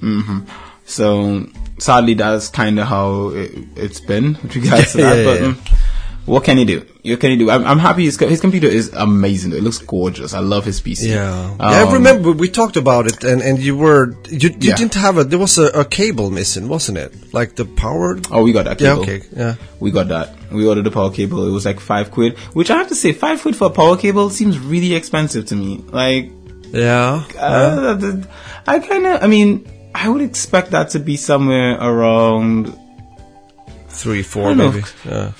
Mm. 0.00 0.46
So 0.84 1.46
sadly, 1.78 2.14
that's 2.14 2.48
kind 2.48 2.78
of 2.78 2.86
how 2.86 3.28
it, 3.30 3.52
it's 3.76 4.00
been 4.00 4.34
with 4.42 4.56
regards 4.56 4.92
to 4.92 4.96
that. 5.02 5.16
yeah, 5.18 5.24
but 5.24 5.40
yeah. 5.40 5.46
mm, 5.52 5.78
what 6.26 6.42
can 6.42 6.58
you 6.58 6.64
do? 6.64 6.84
What 7.04 7.20
can 7.20 7.30
you 7.30 7.36
do? 7.38 7.50
I'm, 7.50 7.64
I'm 7.64 7.78
happy. 7.78 8.04
His, 8.04 8.18
his 8.18 8.40
computer 8.40 8.66
is 8.66 8.92
amazing. 8.94 9.52
It 9.52 9.62
looks 9.62 9.78
gorgeous. 9.78 10.34
I 10.34 10.40
love 10.40 10.64
his 10.64 10.80
PC. 10.80 11.08
Yeah. 11.10 11.50
yeah, 11.50 11.56
I 11.60 11.82
Um, 11.82 11.92
remember 11.92 12.32
we 12.32 12.48
talked 12.48 12.76
about 12.76 13.06
it, 13.06 13.22
and, 13.22 13.40
and 13.42 13.60
you 13.60 13.76
were 13.76 14.10
you, 14.28 14.48
you 14.50 14.56
Yeah. 14.60 14.74
didn't 14.74 14.94
have 14.94 15.18
a 15.18 15.22
there 15.24 15.38
was 15.38 15.56
a, 15.56 15.66
a 15.68 15.84
cable 15.84 16.30
missing, 16.32 16.68
wasn't 16.68 16.98
it? 16.98 17.32
Like 17.32 17.54
the 17.54 17.64
power. 17.64 18.18
Oh, 18.32 18.42
we 18.42 18.50
got 18.52 18.64
that 18.64 18.80
yeah. 18.80 18.90
cable. 18.96 19.02
Okay. 19.02 19.22
Yeah. 19.36 19.54
We 19.78 19.92
got 19.92 20.08
that. 20.08 20.34
We 20.50 20.66
ordered 20.66 20.82
the 20.82 20.90
power 20.90 21.10
cable. 21.12 21.46
It 21.46 21.52
was 21.52 21.64
like 21.64 21.78
five 21.78 22.10
quid, 22.10 22.36
which 22.54 22.70
I 22.72 22.78
have 22.78 22.88
to 22.88 22.96
say, 22.96 23.12
five 23.12 23.40
quid 23.40 23.54
for 23.54 23.66
a 23.68 23.70
power 23.70 23.96
cable 23.96 24.28
seems 24.30 24.58
really 24.58 24.94
expensive 24.94 25.46
to 25.46 25.54
me. 25.54 25.84
Like, 25.92 26.32
Yeah. 26.72 27.22
Uh, 27.38 27.96
th- 28.00 28.24
I 28.66 28.80
kind 28.80 29.06
of, 29.06 29.22
I 29.22 29.28
mean, 29.28 29.64
I 30.04 30.08
would 30.08 30.22
expect 30.22 30.70
that 30.72 30.90
to 30.90 30.98
be 30.98 31.16
somewhere 31.16 31.76
around 31.80 32.76
Three, 33.88 34.22
four, 34.22 34.48
don't 34.54 34.58
know. 34.58 34.70
maybe. 34.72 34.84
Yeah. 35.06 35.32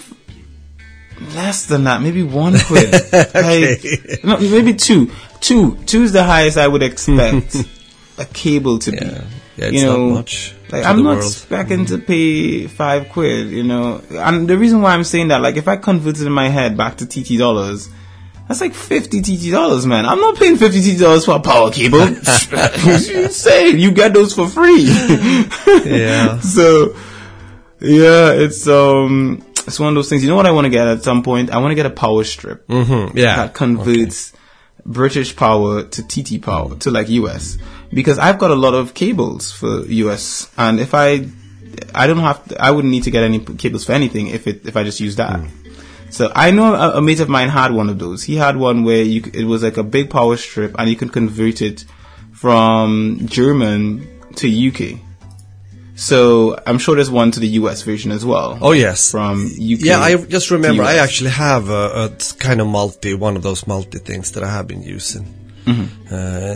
less 1.35 1.67
than 1.67 1.85
that, 1.85 2.01
maybe 2.03 2.23
one 2.23 2.55
quid. 2.67 2.93
like, 3.13 4.25
no, 4.25 4.39
maybe 4.39 4.75
two. 4.75 5.11
Two. 5.41 5.77
Two 5.85 6.03
is 6.05 6.13
the 6.13 6.25
highest 6.25 6.57
I 6.59 6.67
would 6.69 6.83
expect 6.83 7.57
a 8.19 8.25
cable 8.25 8.79
to 8.81 8.93
Yeah. 8.93 9.01
be. 9.01 9.07
Yeah, 9.59 9.65
it's 9.69 9.75
you 9.81 9.87
know, 9.87 10.09
not 10.09 10.15
much. 10.17 10.55
Like, 10.71 10.85
I'm 10.85 11.03
not 11.03 11.17
world. 11.17 11.33
expecting 11.33 11.87
mm-hmm. 11.87 11.97
to 11.97 12.03
pay 12.03 12.67
five 12.67 13.09
quid, 13.09 13.49
you 13.49 13.63
know. 13.63 14.03
And 14.11 14.47
the 14.47 14.59
reason 14.59 14.83
why 14.83 14.93
I'm 14.93 15.05
saying 15.05 15.29
that, 15.29 15.41
like, 15.41 15.57
if 15.57 15.67
I 15.67 15.77
convert 15.77 16.21
it 16.21 16.27
in 16.27 16.33
my 16.33 16.49
head 16.49 16.77
back 16.77 16.99
to 16.99 17.07
TT 17.07 17.39
dollars, 17.39 17.89
that's 18.49 18.61
like 18.61 18.75
50 18.75 19.23
TT 19.23 19.51
dollars, 19.53 19.87
man. 19.87 20.07
I'm 20.07 20.21
not 20.21 20.37
paying 20.37 20.57
50 20.57 20.81
TT 20.95 21.01
dollars 21.01 21.25
for 21.25 21.37
a 21.37 21.41
power 21.41 21.71
cable. 21.71 21.99
you 22.09 23.25
insane. 23.25 23.79
You 23.79 23.91
get 23.91 24.15
those 24.15 24.33
for 24.35 24.49
free. 24.49 24.85
Yeah. 25.85 26.39
so 26.41 26.95
yeah, 27.81 28.33
it's 28.33 28.67
um, 28.69 29.43
it's 29.67 29.79
one 29.81 29.89
of 29.91 29.95
those 29.95 30.09
things. 30.09 30.23
You 30.23 30.31
know 30.31 30.37
what 30.37 30.47
I 30.47 30.51
want 30.53 30.65
to 30.67 30.71
get 30.71 30.87
at 30.87 31.03
some 31.03 31.23
point? 31.23 31.51
I 31.51 31.59
want 31.59 31.73
to 31.73 31.75
get 31.75 31.87
a 31.87 31.91
power 31.91 32.25
strip 32.25 32.67
Mm-hmm. 32.69 33.17
Yeah. 33.19 33.37
that 33.37 33.55
converts 33.55 34.33
British 34.85 35.35
power 35.35 35.83
to 35.83 36.03
TT 36.07 36.41
power 36.43 36.77
to 36.77 36.91
like 36.91 37.09
US 37.09 37.59
because 37.93 38.19
I've 38.19 38.39
got 38.39 38.51
a 38.51 38.55
lot 38.55 38.75
of 38.75 38.95
cables 38.95 39.51
for 39.53 39.85
US, 39.87 40.51
and 40.57 40.79
if 40.81 40.95
I 40.95 41.27
I 41.95 42.07
don't 42.07 42.19
have 42.19 42.47
to, 42.49 42.63
I 42.63 42.71
wouldn't 42.71 42.91
need 42.93 43.03
to 43.05 43.11
get 43.11 43.25
any 43.25 43.41
cables 43.41 43.85
for 43.85 43.93
anything 43.93 44.29
if 44.29 44.47
it 44.47 44.65
if 44.67 44.77
I 44.77 44.85
just 44.85 45.01
use 45.01 45.17
that. 45.17 45.41
So 46.11 46.31
I 46.35 46.51
know 46.51 46.75
a, 46.75 46.99
a 46.99 47.03
mate 47.03 47.21
of 47.21 47.29
mine 47.29 47.49
had 47.49 47.73
one 47.73 47.89
of 47.89 47.99
those. 47.99 48.23
He 48.23 48.37
had 48.37 48.57
one 48.57 48.85
where 48.85 49.03
you 49.03 49.23
it 49.35 49.45
was 49.45 49.63
like 49.63 49.77
a 49.77 49.83
big 49.83 50.09
power 50.11 50.37
strip, 50.37 50.75
and 50.79 50.89
you 50.89 50.97
can 50.97 51.09
convert 51.09 51.61
it 51.63 51.85
from 52.33 53.21
German 53.27 54.07
to 54.37 54.47
UK. 54.69 55.01
So 55.95 56.59
I'm 56.67 56.79
sure 56.79 56.95
there's 56.95 57.11
one 57.11 57.31
to 57.33 57.41
the 57.41 57.49
US 57.61 57.83
version 57.83 58.13
as 58.13 58.25
well. 58.25 58.59
Oh 58.61 58.73
yes. 58.73 59.11
from 59.11 59.47
UK. 59.47 59.81
Yeah, 59.81 60.01
I 60.01 60.17
just 60.17 60.51
remember 60.51 60.83
I 60.83 60.97
actually 60.97 61.31
have 61.31 61.71
a, 61.71 61.85
a 62.05 62.11
kind 62.39 62.61
of 62.61 62.67
multi, 62.67 63.15
one 63.15 63.35
of 63.37 63.43
those 63.43 63.67
multi 63.67 63.99
things 63.99 64.33
that 64.33 64.43
I 64.43 64.51
have 64.51 64.67
been 64.69 64.83
using 64.83 65.25
uh, 65.67 66.55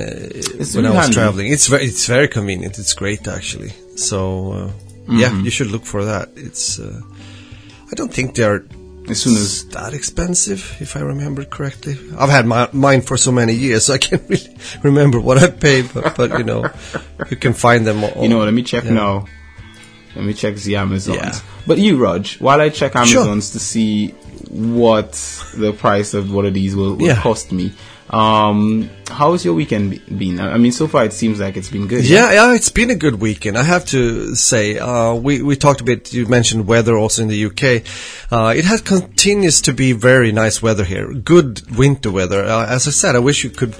It's 0.60 0.74
when 0.74 0.86
I 0.86 0.90
was 0.90 0.98
handy. 1.00 1.14
traveling. 1.14 1.52
It's 1.52 1.66
very, 1.66 1.84
it's 1.84 2.06
very 2.06 2.28
convenient. 2.28 2.78
It's 2.78 2.92
great 2.94 3.26
actually. 3.26 3.72
So 3.96 4.52
uh, 4.52 4.70
yeah, 5.08 5.32
you 5.42 5.50
should 5.50 5.68
look 5.68 5.84
for 5.84 6.04
that. 6.04 6.28
It's 6.36 6.78
uh, 6.78 7.00
I 7.90 7.94
don't 7.94 8.12
think 8.12 8.34
they're 8.36 8.64
As 9.10 9.22
soon 9.22 9.34
as 9.36 9.64
that 9.68 9.92
expensive, 9.94 10.76
if 10.80 10.96
I 10.96 11.00
remember 11.00 11.44
correctly. 11.44 11.96
I've 12.18 12.30
had 12.30 12.46
my, 12.46 12.68
mine 12.72 13.00
for 13.02 13.16
so 13.16 13.32
many 13.32 13.54
years, 13.54 13.86
so 13.86 13.94
I 13.98 13.98
can't 13.98 14.22
really 14.28 14.56
remember 14.82 15.20
what 15.20 15.38
I 15.38 15.48
paid. 15.50 15.90
But, 15.92 16.16
but 16.16 16.38
you 16.38 16.44
know, 16.44 16.70
you 17.30 17.36
can 17.36 17.52
find 17.52 17.86
them. 17.86 18.02
All, 18.04 18.22
You 18.22 18.28
know, 18.28 18.38
let 18.40 18.54
me 18.54 18.62
check 18.62 18.84
yeah. 18.84 18.92
now. 18.92 19.26
Let 20.16 20.24
me 20.24 20.34
check 20.34 20.56
the 20.56 20.76
Amazons. 20.76 21.16
Yeah. 21.16 21.38
But 21.66 21.78
you, 21.78 21.96
Raj, 21.96 22.40
while 22.40 22.60
I 22.60 22.68
check 22.70 22.92
Sure. 22.92 23.00
Amazons 23.22 23.50
to 23.52 23.58
see 23.60 24.08
what 24.48 25.12
the 25.56 25.72
price 25.72 26.14
of 26.14 26.32
one 26.32 26.46
of 26.46 26.54
these 26.54 26.74
will, 26.74 26.96
will 26.96 27.06
Yeah. 27.06 27.20
cost 27.20 27.52
me, 27.52 27.72
um, 28.10 28.90
how 29.08 29.32
has 29.32 29.44
your 29.44 29.54
weekend 29.54 30.00
been? 30.18 30.40
I 30.40 30.58
mean, 30.58 30.72
so 30.72 30.88
far 30.88 31.04
it 31.04 31.12
seems 31.12 31.38
like 31.38 31.56
it's 31.56 31.70
been 31.70 31.86
good. 31.86 32.04
Yeah, 32.04 32.32
yeah, 32.32 32.54
it's 32.54 32.68
been 32.68 32.90
a 32.90 32.96
good 32.96 33.20
weekend. 33.20 33.56
I 33.56 33.62
have 33.62 33.84
to 33.86 34.34
say, 34.34 34.78
uh, 34.78 35.14
we 35.14 35.42
we 35.42 35.54
talked 35.54 35.80
a 35.80 35.84
bit. 35.84 36.12
You 36.12 36.26
mentioned 36.26 36.66
weather 36.66 36.96
also 36.96 37.22
in 37.22 37.28
the 37.28 37.44
UK. 37.46 37.84
Uh, 38.32 38.52
it 38.56 38.64
has 38.64 38.80
continues 38.80 39.60
to 39.62 39.72
be 39.72 39.92
very 39.92 40.32
nice 40.32 40.60
weather 40.60 40.84
here. 40.84 41.12
Good 41.14 41.76
winter 41.76 42.10
weather. 42.10 42.44
Uh, 42.44 42.66
as 42.66 42.88
I 42.88 42.90
said, 42.90 43.14
I 43.14 43.20
wish 43.20 43.44
you 43.44 43.50
could 43.50 43.76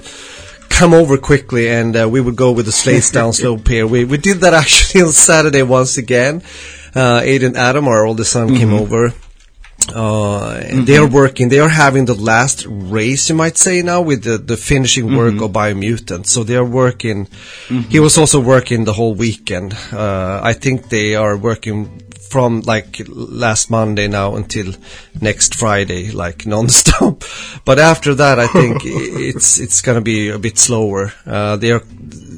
come 0.69 0.93
over 0.93 1.17
quickly 1.17 1.69
and 1.69 1.95
uh, 1.95 2.07
we 2.09 2.21
would 2.21 2.37
go 2.37 2.53
with 2.53 2.65
the 2.65 2.71
slates 2.71 3.11
down 3.17 3.33
slope 3.33 3.67
here. 3.67 3.85
We 3.85 4.05
we 4.05 4.17
did 4.17 4.39
that 4.41 4.53
actually 4.63 5.01
on 5.01 5.11
Saturday 5.11 5.63
once 5.63 5.97
again. 5.97 6.41
Uh, 6.95 7.21
Aiden 7.21 7.55
Adam, 7.55 7.87
our 7.87 8.05
oldest 8.05 8.31
son, 8.31 8.55
came 8.55 8.73
over. 8.73 9.13
Uh, 9.93 10.53
and 10.53 10.87
they 10.87 10.97
are 10.97 11.07
working, 11.07 11.49
they 11.49 11.59
are 11.59 11.69
having 11.69 12.05
the 12.05 12.13
last 12.13 12.65
race, 12.67 13.29
you 13.29 13.35
might 13.35 13.57
say 13.57 13.81
now, 13.81 14.01
with 14.01 14.23
the, 14.23 14.37
the 14.37 14.55
finishing 14.55 15.15
work 15.15 15.41
of 15.41 15.51
Biomutant. 15.51 16.25
So 16.27 16.43
they 16.43 16.55
are 16.55 16.65
working, 16.65 17.27
he 17.89 17.99
was 17.99 18.17
also 18.17 18.39
working 18.39 18.85
the 18.85 18.93
whole 18.93 19.15
weekend. 19.15 19.73
Uh, 19.91 20.39
I 20.43 20.53
think 20.53 20.89
they 20.89 21.15
are 21.15 21.35
working 21.35 22.01
from 22.31 22.61
like 22.61 23.01
last 23.09 23.69
Monday 23.69 24.07
now 24.07 24.35
until 24.35 24.73
next 25.19 25.55
Friday, 25.55 26.11
like 26.11 26.45
non-stop. 26.53 27.23
But 27.65 27.77
after 27.77 28.15
that, 28.15 28.39
I 28.39 28.47
think 28.47 28.81
it's, 28.85 29.59
it's 29.59 29.81
gonna 29.81 30.01
be 30.01 30.29
a 30.29 30.39
bit 30.39 30.57
slower. 30.57 31.11
Uh, 31.25 31.57
they 31.57 31.71
are 31.71 31.83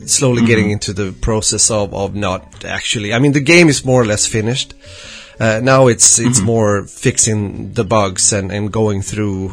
slowly 0.08 0.46
getting 0.46 0.72
into 0.72 0.94
the 0.94 1.12
process 1.12 1.70
of, 1.70 1.94
of 1.94 2.16
not 2.16 2.66
actually, 2.66 3.14
I 3.14 3.20
mean, 3.20 3.34
the 3.34 3.40
game 3.40 3.70
is 3.70 3.86
more 3.86 4.02
or 4.02 4.06
less 4.06 4.26
finished. 4.26 4.74
Uh, 5.40 5.60
now 5.64 5.88
it's 5.88 6.20
it's 6.20 6.38
mm-hmm. 6.38 6.46
more 6.46 6.86
fixing 6.86 7.74
the 7.74 7.84
bugs 7.84 8.34
and, 8.34 8.52
and 8.52 8.72
going 8.72 9.02
through 9.02 9.50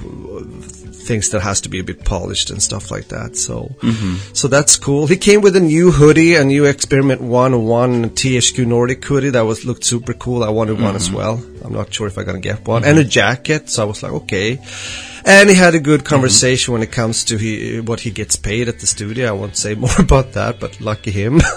things 1.11 1.31
that 1.31 1.41
has 1.41 1.61
to 1.63 1.69
be 1.69 1.81
a 1.81 1.85
bit 1.85 2.05
polished 2.05 2.51
and 2.51 2.63
stuff 2.63 2.91
like 2.91 3.09
that. 3.09 3.37
So 3.37 3.75
mm-hmm. 3.81 4.17
so 4.35 4.49
that's 4.49 4.77
cool. 4.77 5.07
He 5.07 5.17
came 5.17 5.41
with 5.41 5.57
a 5.57 5.61
new 5.61 5.91
hoodie, 5.91 6.35
a 6.35 6.45
new 6.45 6.67
Experiment 6.67 7.21
One 7.21 7.67
One 7.67 8.11
THQ 8.11 8.67
Nordic 8.67 9.05
hoodie 9.05 9.31
that 9.31 9.43
was 9.43 9.65
looked 9.65 9.85
super 9.85 10.15
cool. 10.15 10.45
I 10.45 10.51
wanted 10.51 10.81
one 10.81 10.97
as 10.97 11.09
mm-hmm. 11.09 11.17
well. 11.17 11.37
I'm 11.65 11.73
not 11.73 11.93
sure 11.93 12.07
if 12.07 12.19
I'm 12.19 12.25
gonna 12.25 12.41
get 12.41 12.67
one 12.67 12.85
and 12.85 12.99
a 12.99 13.05
jacket. 13.05 13.69
So 13.69 13.83
I 13.83 13.87
was 13.87 14.03
like, 14.03 14.13
okay. 14.13 14.59
And 15.25 15.51
he 15.51 15.55
had 15.55 15.75
a 15.75 15.81
good 15.81 16.01
mm-hmm. 16.01 16.09
conversation 16.09 16.73
when 16.73 16.83
it 16.83 16.93
comes 16.93 17.25
to 17.27 17.37
he, 17.37 17.81
what 17.81 18.01
he 18.01 18.11
gets 18.11 18.37
paid 18.37 18.69
at 18.69 18.79
the 18.81 18.87
studio. 18.87 19.29
I 19.29 19.33
won't 19.33 19.57
say 19.57 19.75
more 19.87 19.99
about 19.99 20.33
that, 20.33 20.61
but 20.61 20.81
lucky 20.81 21.11
him. 21.11 21.41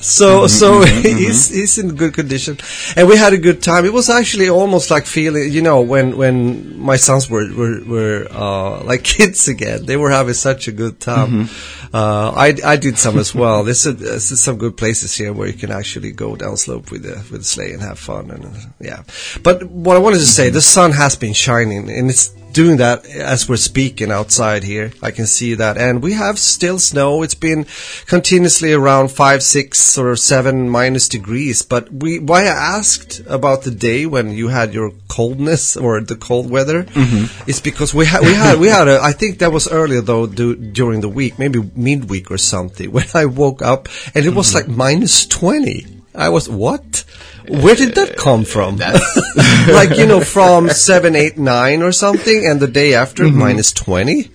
so, 0.00 0.40
mm-hmm, 0.40 0.46
so 0.46 0.80
mm-hmm, 0.80 1.02
he's 1.18 1.48
he's 1.48 1.78
in 1.78 1.96
good 1.96 2.14
condition, 2.14 2.58
and 2.96 3.08
we 3.08 3.16
had 3.16 3.32
a 3.32 3.38
good 3.38 3.62
time. 3.62 3.84
It 3.84 3.92
was 3.92 4.08
actually 4.08 4.48
almost 4.48 4.90
like 4.90 5.06
feeling, 5.06 5.52
you 5.52 5.62
know, 5.62 5.82
when 5.82 6.16
when 6.16 6.78
my 6.78 6.96
sons 6.96 7.28
were 7.28 7.46
were, 7.54 7.84
were 7.84 8.26
uh, 8.30 8.82
like 8.84 9.04
kids 9.04 9.48
again. 9.48 9.84
They 9.84 9.96
were 9.96 10.10
having 10.10 10.34
such 10.34 10.68
a 10.68 10.72
good 10.72 11.00
time. 11.00 11.48
Uh, 11.96 12.30
I, 12.36 12.54
I 12.62 12.76
did 12.76 12.98
some 12.98 13.16
as 13.18 13.34
well. 13.34 13.64
There's, 13.64 13.86
a, 13.86 13.92
there's 13.94 14.38
some 14.38 14.58
good 14.58 14.76
places 14.76 15.16
here 15.16 15.32
where 15.32 15.48
you 15.48 15.54
can 15.54 15.70
actually 15.70 16.12
go 16.12 16.36
down 16.36 16.58
slope 16.58 16.90
with 16.90 17.04
the 17.04 17.16
with 17.30 17.40
the 17.40 17.44
sleigh 17.44 17.72
and 17.72 17.80
have 17.80 17.98
fun 17.98 18.30
and 18.30 18.44
uh, 18.44 18.50
yeah. 18.80 19.02
But 19.42 19.62
what 19.70 19.96
I 19.96 20.00
wanted 20.00 20.18
to 20.18 20.26
say, 20.26 20.50
the 20.50 20.60
sun 20.60 20.92
has 20.92 21.16
been 21.16 21.32
shining 21.32 21.88
and 21.90 22.10
it's 22.10 22.34
doing 22.56 22.78
that 22.78 23.04
as 23.04 23.46
we're 23.46 23.56
speaking 23.58 24.10
outside 24.10 24.64
here. 24.64 24.90
I 25.02 25.10
can 25.10 25.26
see 25.26 25.52
that, 25.54 25.76
and 25.76 26.02
we 26.02 26.14
have 26.14 26.38
still 26.38 26.78
snow. 26.78 27.22
It's 27.22 27.34
been 27.34 27.66
continuously 28.06 28.72
around 28.72 29.08
five, 29.08 29.42
six, 29.42 29.98
or 29.98 30.16
seven 30.16 30.70
minus 30.70 31.06
degrees. 31.06 31.60
But 31.60 31.92
we, 31.92 32.18
why 32.18 32.44
I 32.44 32.78
asked 32.78 33.20
about 33.26 33.62
the 33.64 33.70
day 33.70 34.06
when 34.06 34.32
you 34.32 34.48
had 34.48 34.72
your 34.72 34.92
coldness 35.08 35.76
or 35.76 36.00
the 36.00 36.16
cold 36.16 36.48
weather, 36.48 36.84
mm-hmm. 36.84 37.50
is 37.50 37.60
because 37.60 37.92
we 37.92 38.06
had 38.06 38.22
we 38.22 38.32
had 38.32 38.58
we 38.58 38.68
had 38.68 38.88
a. 38.88 39.00
I 39.02 39.12
think 39.12 39.40
that 39.40 39.52
was 39.52 39.68
earlier 39.68 40.00
though 40.00 40.26
do, 40.26 40.56
during 40.56 41.02
the 41.02 41.10
week, 41.10 41.38
maybe 41.38 41.60
midweek 41.76 42.30
or 42.30 42.38
something, 42.38 42.90
when 42.96 43.06
I 43.12 43.26
woke 43.26 43.60
up 43.60 43.88
and 44.14 44.24
it 44.24 44.34
was 44.34 44.48
mm-hmm. 44.48 44.70
like 44.70 44.76
minus 44.76 45.26
twenty. 45.26 45.95
I 46.16 46.30
was 46.30 46.48
what? 46.48 47.04
Where 47.48 47.76
did 47.76 47.94
that 47.94 48.16
come 48.16 48.44
from? 48.44 48.76
like, 49.68 49.96
you 49.96 50.06
know, 50.06 50.20
from 50.20 50.68
7, 50.68 51.14
8, 51.14 51.38
9 51.38 51.82
or 51.82 51.92
something, 51.92 52.46
and 52.46 52.58
the 52.60 52.66
day 52.66 52.94
after, 52.94 53.24
mm-hmm. 53.24 53.38
minus 53.38 53.72
20? 53.72 54.30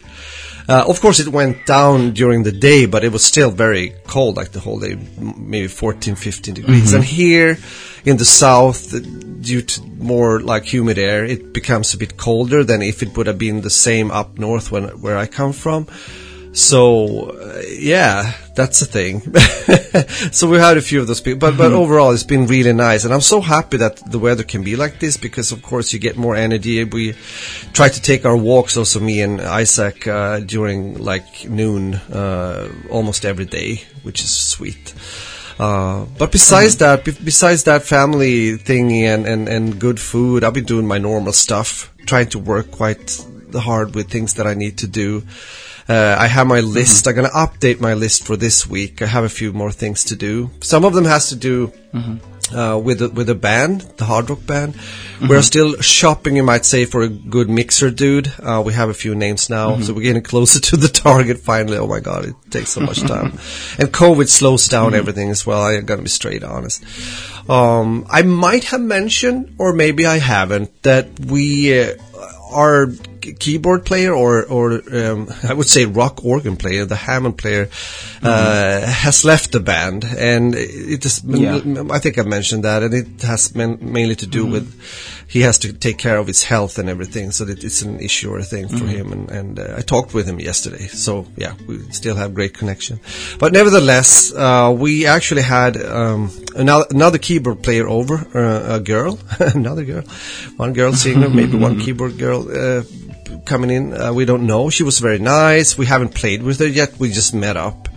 Uh, 0.70 0.86
of 0.88 1.02
course, 1.02 1.20
it 1.20 1.28
went 1.28 1.66
down 1.66 2.14
during 2.14 2.44
the 2.44 2.52
day, 2.52 2.86
but 2.86 3.04
it 3.04 3.12
was 3.12 3.26
still 3.26 3.52
very 3.52 3.94
cold, 4.08 4.38
like 4.38 4.52
the 4.52 4.60
whole 4.60 4.80
day, 4.80 4.96
maybe 5.18 5.68
14, 5.68 6.16
15 6.16 6.54
degrees. 6.54 6.88
Mm-hmm. 6.88 6.96
And 6.96 7.04
here 7.04 7.58
in 8.06 8.18
the 8.18 8.26
south, 8.26 8.92
due 9.42 9.62
to 9.62 9.82
more 9.84 10.40
like 10.40 10.64
humid 10.64 10.98
air, 10.98 11.26
it 11.26 11.52
becomes 11.52 11.94
a 11.94 11.98
bit 11.98 12.16
colder 12.16 12.64
than 12.64 12.82
if 12.82 13.04
it 13.04 13.18
would 13.18 13.28
have 13.28 13.38
been 13.38 13.62
the 13.62 13.70
same 13.70 14.12
up 14.12 14.38
north 14.38 14.72
when, 14.72 14.86
where 15.02 15.18
I 15.18 15.26
come 15.26 15.52
from. 15.52 15.88
So 16.54 17.30
uh, 17.30 17.62
yeah, 17.70 18.34
that's 18.56 18.82
the 18.82 18.86
thing. 18.86 19.22
so 20.32 20.50
we 20.50 20.58
had 20.58 20.78
a 20.78 20.82
few 20.82 21.00
of 21.00 21.08
those 21.08 21.22
people, 21.22 21.40
but 21.40 21.58
but 21.58 21.70
mm-hmm. 21.70 21.78
overall 21.80 22.12
it's 22.12 22.24
been 22.24 22.46
really 22.48 22.74
nice, 22.74 23.06
and 23.06 23.14
I'm 23.14 23.22
so 23.22 23.40
happy 23.40 23.78
that 23.78 23.98
the 24.12 24.20
weather 24.20 24.44
can 24.44 24.64
be 24.64 24.76
like 24.76 25.00
this 25.00 25.16
because 25.16 25.52
of 25.52 25.62
course 25.62 25.94
you 25.94 26.00
get 26.00 26.18
more 26.18 26.36
energy. 26.36 26.84
We 26.84 27.14
try 27.74 27.88
to 27.88 28.02
take 28.02 28.26
our 28.26 28.36
walks, 28.36 28.76
also 28.76 29.00
me 29.00 29.22
and 29.22 29.40
Isaac, 29.40 30.08
uh, 30.08 30.42
during 30.42 30.98
like 30.98 31.50
noon, 31.50 31.96
uh, 31.96 32.70
almost 32.90 33.24
every 33.24 33.46
day, 33.46 33.84
which 34.04 34.22
is 34.22 34.30
sweet. 34.30 34.94
Uh, 35.58 36.06
but 36.18 36.32
besides 36.32 36.76
mm-hmm. 36.76 37.06
that, 37.06 37.24
besides 37.24 37.64
that 37.66 37.84
family 37.84 38.58
thingy 38.58 39.04
and, 39.04 39.26
and, 39.26 39.48
and 39.48 39.80
good 39.80 40.00
food, 40.00 40.44
I've 40.44 40.54
been 40.54 40.66
doing 40.66 40.88
my 40.88 40.98
normal 40.98 41.34
stuff, 41.34 41.94
trying 42.08 42.30
to 42.30 42.40
work 42.40 42.72
quite 42.72 43.24
hard 43.54 43.96
with 43.96 44.10
things 44.10 44.34
that 44.36 44.48
I 44.48 44.54
need 44.54 44.80
to 44.80 44.88
do. 44.88 45.24
Uh, 45.88 46.16
I 46.18 46.28
have 46.28 46.48
my 46.48 46.60
list. 46.60 47.06
Mm-hmm. 47.06 47.10
I'm 47.10 47.16
going 47.16 47.32
to 47.32 47.38
update 47.38 47.80
my 47.80 47.94
list 47.94 48.26
for 48.26 48.38
this 48.38 48.68
week. 48.68 49.02
I 49.02 49.08
have 49.08 49.24
a 49.24 49.30
few 49.30 49.54
more 49.54 49.72
things 49.72 50.06
to 50.06 50.16
do. 50.16 50.50
Some 50.62 50.86
of 50.86 50.94
them 50.94 51.06
has 51.06 51.30
to 51.30 51.36
do 51.36 51.68
mm-hmm. 51.94 52.56
uh, 52.56 52.78
with 52.78 53.02
a, 53.02 53.10
with 53.10 53.30
a 53.30 53.36
band, 53.36 53.82
the 53.98 54.06
hard 54.06 54.30
rock 54.30 54.46
band. 54.46 54.74
Mm-hmm. 54.74 55.28
We're 55.28 55.42
still 55.42 55.76
shopping, 55.82 56.36
you 56.36 56.44
might 56.44 56.66
say, 56.66 56.86
for 56.86 57.02
a 57.02 57.10
good 57.10 57.50
mixer 57.50 57.92
dude. 57.92 58.32
Uh, 58.42 58.62
we 58.66 58.74
have 58.74 58.90
a 58.90 58.94
few 58.94 59.16
names 59.16 59.50
now, 59.50 59.72
mm-hmm. 59.72 59.84
so 59.84 59.94
we're 59.94 60.02
getting 60.02 60.24
closer 60.24 60.60
to 60.60 60.78
the 60.78 60.88
target 60.88 61.40
finally. 61.40 61.78
Oh 61.78 61.88
my 61.88 62.00
god, 62.00 62.26
it 62.26 62.36
takes 62.50 62.70
so 62.70 62.82
much 62.82 63.02
time, 63.14 63.32
and 63.80 63.92
COVID 63.92 64.28
slows 64.28 64.68
down 64.68 64.88
mm-hmm. 64.88 64.96
everything 64.96 65.30
as 65.30 65.46
well. 65.46 65.62
I'm 65.62 65.86
going 65.86 66.00
to 66.00 66.04
be 66.04 66.10
straight 66.10 66.44
honest. 66.44 66.84
Um, 67.50 68.06
I 68.10 68.22
might 68.22 68.66
have 68.66 68.82
mentioned, 68.82 69.56
or 69.58 69.74
maybe 69.74 70.06
I 70.06 70.20
haven't, 70.20 70.84
that 70.84 71.20
we 71.20 71.94
are 72.52 72.88
keyboard 73.40 73.86
player 73.86 74.14
or 74.14 74.46
or 74.46 74.82
um, 74.92 75.30
I 75.48 75.54
would 75.54 75.70
say 75.70 75.86
rock 75.86 76.24
organ 76.26 76.58
player, 76.58 76.86
the 76.86 76.96
Hammond 76.96 77.38
player, 77.38 77.68
mm-hmm. 77.68 78.26
uh, 78.26 78.86
has 78.86 79.24
left 79.24 79.52
the 79.52 79.60
band, 79.60 80.04
and 80.04 80.56
it 80.56 81.06
is. 81.06 81.24
Yeah. 81.24 81.62
I 81.92 82.00
think 82.00 82.18
I 82.20 82.24
mentioned 82.24 82.64
that, 82.64 82.84
and 82.84 82.94
it 82.94 83.22
has 83.22 83.56
mainly 83.56 84.16
to 84.16 84.28
do 84.28 84.44
mm-hmm. 84.44 84.54
with 84.54 85.21
he 85.32 85.42
has 85.42 85.58
to 85.60 85.72
take 85.72 85.98
care 85.98 86.18
of 86.18 86.28
his 86.28 86.44
health 86.44 86.78
and 86.78 86.90
everything, 86.90 87.32
so 87.32 87.46
that 87.46 87.64
it's 87.64 87.82
an 87.82 88.02
issue 88.02 88.30
or 88.34 88.40
a 88.40 88.44
thing 88.44 88.68
for 88.68 88.84
mm-hmm. 88.84 88.88
him. 88.88 89.12
And, 89.14 89.32
and 89.32 89.60
uh, 89.60 89.76
I 89.78 89.82
talked 89.82 90.14
with 90.14 90.28
him 90.28 90.42
yesterday, 90.42 90.88
so 90.88 91.26
yeah, 91.38 91.54
we 91.68 91.80
still 91.92 92.18
have 92.18 92.34
great 92.34 92.54
connection. 92.54 93.00
But 93.40 93.54
nevertheless, 93.54 94.34
uh, 94.36 94.76
we 94.78 95.06
actually 95.06 95.44
had 95.44 95.82
um, 95.82 96.32
another, 96.54 96.86
another 96.90 97.18
keyboard 97.18 97.64
player 97.64 97.88
over, 97.88 98.16
uh, 98.38 98.76
a 98.76 98.80
girl, 98.82 99.20
another 99.40 99.86
girl, 99.86 100.04
one 100.58 100.74
girl 100.74 100.92
singer, 100.92 101.30
maybe 101.40 101.58
one 101.58 101.80
keyboard 101.80 102.18
girl 102.18 102.42
uh, 102.52 102.84
coming 103.46 103.70
in. 103.70 103.94
Uh, 103.94 104.12
we 104.12 104.26
don't 104.26 104.46
know. 104.46 104.70
She 104.70 104.84
was 104.84 105.00
very 105.00 105.20
nice. 105.20 105.78
We 105.78 105.86
haven't 105.86 106.14
played 106.14 106.44
with 106.44 106.60
her 106.60 106.68
yet. 106.68 107.00
We 107.00 107.10
just 107.10 107.34
met 107.34 107.56
up. 107.56 107.88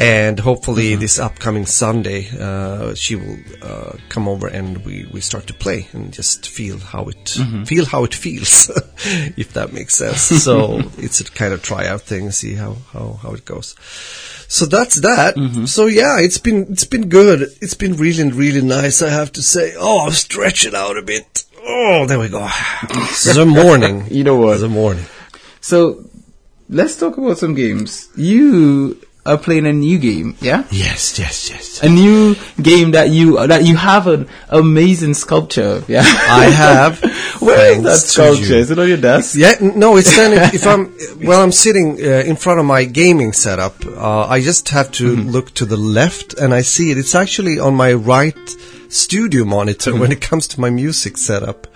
And 0.00 0.40
hopefully 0.40 0.92
mm-hmm. 0.92 1.00
this 1.00 1.18
upcoming 1.18 1.66
Sunday, 1.66 2.30
uh, 2.40 2.94
she 2.94 3.16
will 3.16 3.36
uh, 3.60 3.98
come 4.08 4.28
over 4.28 4.46
and 4.46 4.82
we, 4.86 5.06
we 5.12 5.20
start 5.20 5.46
to 5.48 5.52
play 5.52 5.88
and 5.92 6.10
just 6.10 6.48
feel 6.48 6.78
how 6.78 7.04
it 7.04 7.22
mm-hmm. 7.24 7.64
feel 7.64 7.84
how 7.84 8.04
it 8.04 8.14
feels, 8.14 8.70
if 9.36 9.52
that 9.52 9.74
makes 9.74 9.94
sense. 9.94 10.22
so 10.44 10.78
it's 10.96 11.20
a 11.20 11.24
kind 11.24 11.52
of 11.52 11.62
tryout 11.62 12.00
thing, 12.00 12.30
see 12.30 12.54
how, 12.54 12.76
how, 12.94 13.18
how 13.22 13.34
it 13.34 13.44
goes. 13.44 13.76
So 14.48 14.64
that's 14.64 14.94
that. 15.02 15.36
Mm-hmm. 15.36 15.66
So 15.66 15.84
yeah, 15.84 16.18
it's 16.18 16.38
been 16.38 16.72
it's 16.72 16.86
been 16.86 17.10
good. 17.10 17.42
It's 17.60 17.74
been 17.74 17.94
really 17.96 18.32
really 18.32 18.62
nice. 18.62 19.02
I 19.02 19.10
have 19.10 19.32
to 19.32 19.42
say. 19.42 19.74
Oh, 19.78 20.06
I'm 20.06 20.12
stretching 20.12 20.74
out 20.74 20.96
a 20.96 21.02
bit. 21.02 21.44
Oh, 21.62 22.06
there 22.06 22.18
we 22.18 22.30
go. 22.30 22.40
the 22.40 23.44
morning. 23.46 24.06
you 24.10 24.24
know 24.24 24.36
what? 24.36 24.60
The 24.60 24.68
morning. 24.68 25.04
So 25.60 26.08
let's 26.70 26.96
talk 26.96 27.18
about 27.18 27.36
some 27.36 27.54
games. 27.54 28.08
You 28.16 28.98
are 29.26 29.36
playing 29.36 29.66
a 29.66 29.72
new 29.72 29.98
game, 29.98 30.36
yeah? 30.40 30.64
Yes, 30.70 31.18
yes, 31.18 31.50
yes. 31.50 31.82
A 31.82 31.88
new 31.88 32.36
game 32.60 32.92
that 32.92 33.10
you 33.10 33.46
that 33.46 33.64
you 33.64 33.76
have 33.76 34.06
an 34.06 34.28
amazing 34.48 35.14
sculpture, 35.14 35.82
yeah? 35.88 36.00
I 36.00 36.44
have. 36.46 37.02
Where 37.40 37.72
is 37.76 37.82
that 37.82 37.98
sculpture? 37.98 38.54
Is 38.54 38.70
it 38.70 38.78
on 38.78 38.88
your 38.88 38.96
desk? 38.96 39.36
Yeah, 39.36 39.54
no, 39.60 39.96
it's 39.96 40.14
then 40.16 40.32
if 40.54 40.66
I'm 40.66 40.94
well, 41.26 41.42
I'm 41.42 41.52
sitting 41.52 41.98
uh, 42.00 42.22
in 42.24 42.36
front 42.36 42.60
of 42.60 42.66
my 42.66 42.84
gaming 42.84 43.32
setup. 43.32 43.84
Uh, 43.84 44.26
I 44.26 44.40
just 44.40 44.68
have 44.70 44.90
to 44.92 45.16
mm-hmm. 45.16 45.30
look 45.30 45.52
to 45.54 45.66
the 45.66 45.76
left, 45.76 46.34
and 46.34 46.54
I 46.54 46.62
see 46.62 46.90
it. 46.90 46.98
It's 46.98 47.14
actually 47.14 47.58
on 47.58 47.74
my 47.74 47.92
right 47.92 48.56
studio 48.88 49.44
monitor 49.44 49.94
when 49.94 50.12
it 50.12 50.20
comes 50.20 50.48
to 50.48 50.60
my 50.60 50.70
music 50.70 51.16
setup. 51.16 51.66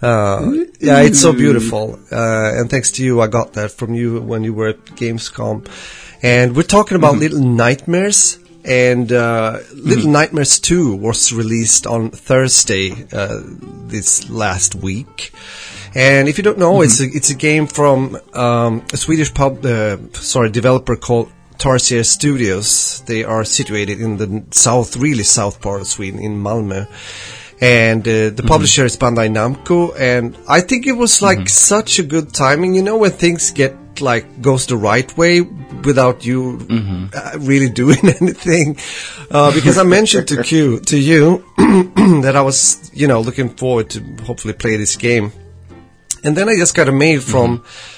Uh, 0.00 0.64
yeah, 0.80 1.00
it's 1.00 1.20
so 1.20 1.32
beautiful. 1.32 1.98
Uh, 2.12 2.52
and 2.54 2.68
thanks 2.68 2.90
to 2.92 3.04
you, 3.04 3.20
I 3.20 3.26
got 3.26 3.54
that 3.54 3.70
from 3.70 3.94
you 3.94 4.20
when 4.20 4.44
you 4.44 4.52
were 4.52 4.68
at 4.68 4.84
Gamescom. 4.84 5.66
And 6.24 6.56
we're 6.56 6.62
talking 6.62 6.96
about 6.96 7.12
mm-hmm. 7.12 7.20
Little 7.20 7.44
Nightmares. 7.44 8.38
And 8.64 9.12
uh, 9.12 9.58
Little 9.74 10.04
mm-hmm. 10.04 10.12
Nightmares 10.12 10.58
2 10.58 10.96
was 10.96 11.34
released 11.34 11.86
on 11.86 12.10
Thursday 12.10 13.06
uh, 13.12 13.42
this 13.88 14.30
last 14.30 14.74
week. 14.74 15.34
And 15.94 16.26
if 16.26 16.38
you 16.38 16.44
don't 16.44 16.58
know, 16.58 16.76
mm-hmm. 16.76 16.84
it's 16.84 17.00
a 17.00 17.04
it's 17.04 17.30
a 17.30 17.34
game 17.34 17.66
from 17.66 18.18
um, 18.32 18.82
a 18.90 18.96
Swedish 18.96 19.34
pub 19.34 19.66
uh, 19.66 19.98
sorry 20.14 20.50
developer 20.50 20.96
called 20.96 21.30
Tarsier 21.58 22.06
Studios. 22.06 23.02
They 23.02 23.22
are 23.22 23.44
situated 23.44 24.00
in 24.00 24.16
the 24.16 24.44
south, 24.50 24.96
really 24.96 25.24
south 25.24 25.60
part 25.60 25.82
of 25.82 25.86
Sweden, 25.86 26.20
in 26.20 26.42
Malmö. 26.42 26.88
And 27.60 28.00
uh, 28.00 28.10
the 28.10 28.30
mm-hmm. 28.30 28.48
publisher 28.48 28.86
is 28.86 28.96
Bandai 28.96 29.28
Namco, 29.28 29.94
and 29.96 30.36
I 30.48 30.62
think 30.62 30.86
it 30.86 30.96
was 30.96 31.20
like 31.20 31.38
mm-hmm. 31.38 31.46
such 31.46 31.98
a 31.98 32.02
good 32.02 32.32
timing. 32.32 32.74
You 32.74 32.82
know, 32.82 32.96
when 32.96 33.12
things 33.12 33.52
get 33.52 33.76
like 34.00 34.42
goes 34.42 34.66
the 34.66 34.76
right 34.76 35.16
way 35.16 35.40
without 35.40 36.24
you 36.24 36.58
mm-hmm. 36.58 37.06
uh, 37.14 37.38
really 37.38 37.68
doing 37.68 37.98
anything. 38.20 38.76
Uh, 39.30 39.52
because 39.52 39.78
I 39.78 39.82
mentioned 39.82 40.28
to 40.28 40.42
Q 40.48 40.80
to 40.80 40.98
you 40.98 41.44
that 42.22 42.34
I 42.36 42.42
was, 42.42 42.90
you 42.94 43.08
know, 43.08 43.20
looking 43.20 43.50
forward 43.50 43.90
to 43.90 44.00
hopefully 44.24 44.54
play 44.54 44.76
this 44.76 44.96
game, 44.96 45.32
and 46.22 46.36
then 46.36 46.48
I 46.48 46.56
just 46.56 46.74
got 46.74 46.88
a 46.88 46.92
mail 46.92 47.20
from 47.20 47.58
mm-hmm 47.58 47.93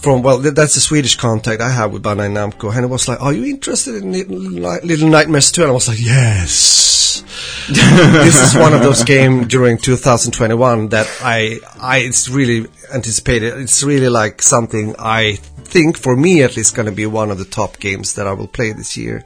from 0.00 0.22
well, 0.22 0.38
that's 0.38 0.74
the 0.74 0.80
Swedish 0.80 1.16
contact 1.16 1.60
I 1.60 1.70
have 1.70 1.92
with 1.92 2.02
Bandai 2.02 2.30
Namco, 2.30 2.74
and 2.74 2.84
it 2.84 2.88
was 2.88 3.06
like, 3.06 3.20
"Are 3.20 3.32
you 3.32 3.44
interested 3.44 3.96
in 3.96 4.12
Little 4.12 5.08
Nightmares 5.08 5.52
2? 5.52 5.62
And 5.62 5.70
I 5.70 5.74
was 5.74 5.88
like, 5.88 6.00
"Yes." 6.00 6.90
this 7.70 8.40
is 8.40 8.58
one 8.58 8.74
of 8.74 8.82
those 8.82 9.04
games 9.04 9.46
during 9.46 9.78
2021 9.78 10.88
that 10.88 11.06
I, 11.22 11.60
I, 11.80 11.98
it's 11.98 12.28
really 12.28 12.66
anticipated. 12.92 13.58
It's 13.58 13.82
really 13.82 14.08
like 14.08 14.42
something 14.42 14.96
I 14.98 15.34
think, 15.34 15.96
for 15.96 16.16
me 16.16 16.42
at 16.42 16.56
least, 16.56 16.74
going 16.74 16.86
to 16.86 16.92
be 16.92 17.06
one 17.06 17.30
of 17.30 17.38
the 17.38 17.44
top 17.44 17.78
games 17.78 18.14
that 18.14 18.26
I 18.26 18.32
will 18.32 18.48
play 18.48 18.72
this 18.72 18.96
year. 18.96 19.24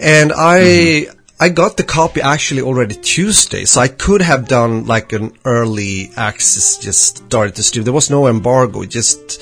And 0.00 0.32
I, 0.32 0.60
mm-hmm. 0.60 1.18
I 1.40 1.48
got 1.50 1.76
the 1.76 1.84
copy 1.84 2.20
actually 2.20 2.62
already 2.62 2.94
Tuesday, 2.94 3.64
so 3.64 3.80
I 3.80 3.88
could 3.88 4.22
have 4.22 4.48
done 4.48 4.86
like 4.86 5.12
an 5.12 5.32
early 5.44 6.10
access, 6.16 6.78
just 6.78 7.18
started 7.18 7.54
to 7.56 7.62
stream. 7.62 7.84
There 7.84 7.92
was 7.92 8.10
no 8.10 8.28
embargo, 8.28 8.84
just 8.84 9.40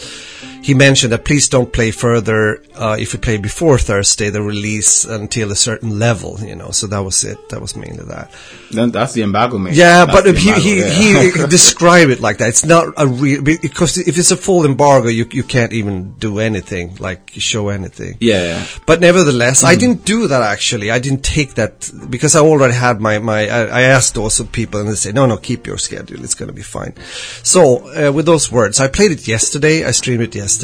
he 0.67 0.75
mentioned 0.75 1.11
that 1.13 1.25
please 1.25 1.47
don't 1.49 1.71
play 1.79 1.91
further 1.93 2.41
uh, 2.85 2.97
if 2.99 3.09
you 3.13 3.19
play 3.29 3.37
before 3.51 3.79
Thursday, 3.79 4.29
the 4.31 4.43
release 4.43 5.05
until 5.19 5.47
a 5.53 5.57
certain 5.69 5.99
level, 6.07 6.33
you 6.51 6.57
know. 6.61 6.71
So 6.73 6.87
that 6.93 7.03
was 7.09 7.19
it. 7.25 7.39
That 7.51 7.61
was 7.61 7.73
mainly 7.77 8.05
that. 8.15 8.27
Then 8.77 8.91
that's 8.91 9.13
the 9.17 9.23
embargo, 9.23 9.59
man. 9.59 9.73
Yeah, 9.75 10.05
That's 10.05 10.15
but 10.15 10.25
he 10.37 10.49
embargo, 10.49 10.61
he, 10.61 10.73
yeah. 10.81 11.23
he 11.43 11.47
described 11.59 12.11
it 12.11 12.21
like 12.21 12.39
that. 12.39 12.49
It's 12.55 12.65
not 12.65 12.85
a 12.97 13.07
real 13.07 13.43
because 13.43 13.93
if 14.11 14.15
it's 14.21 14.33
a 14.33 14.37
full 14.47 14.65
embargo, 14.67 15.09
you 15.09 15.25
you 15.39 15.45
can't 15.45 15.73
even 15.73 16.15
do 16.19 16.39
anything 16.41 16.97
like 17.09 17.21
show 17.51 17.69
anything. 17.69 18.13
yeah, 18.21 18.43
yeah. 18.51 18.67
But 18.87 19.01
nevertheless, 19.01 19.63
Mm. 19.63 19.73
I 19.73 19.77
didn't 19.83 20.03
do 20.05 20.19
that 20.33 20.43
actually. 20.43 20.91
I 20.91 20.99
didn't 20.99 21.23
take 21.37 21.51
that 21.55 21.73
because 22.11 22.33
I 22.39 22.41
already 22.41 22.75
had 22.75 23.01
my, 23.01 23.19
my, 23.19 23.41
I, 23.59 23.61
I 23.81 23.83
asked 23.97 24.17
also 24.17 24.45
people 24.45 24.81
and 24.81 24.89
they 24.89 24.95
say, 24.97 25.13
no, 25.13 25.27
no, 25.27 25.37
keep 25.37 25.67
your 25.67 25.79
schedule. 25.79 26.21
It's 26.25 26.35
going 26.35 26.49
to 26.49 26.59
be 26.63 26.63
fine. 26.79 26.93
So, 27.55 27.61
uh, 27.95 28.13
with 28.17 28.27
those 28.27 28.51
words, 28.51 28.81
I 28.81 28.89
played 28.89 29.13
it 29.13 29.23
yesterday. 29.29 29.85
I 29.85 29.93
streamed 29.93 30.23
it 30.23 30.35
yesterday. 30.35 30.56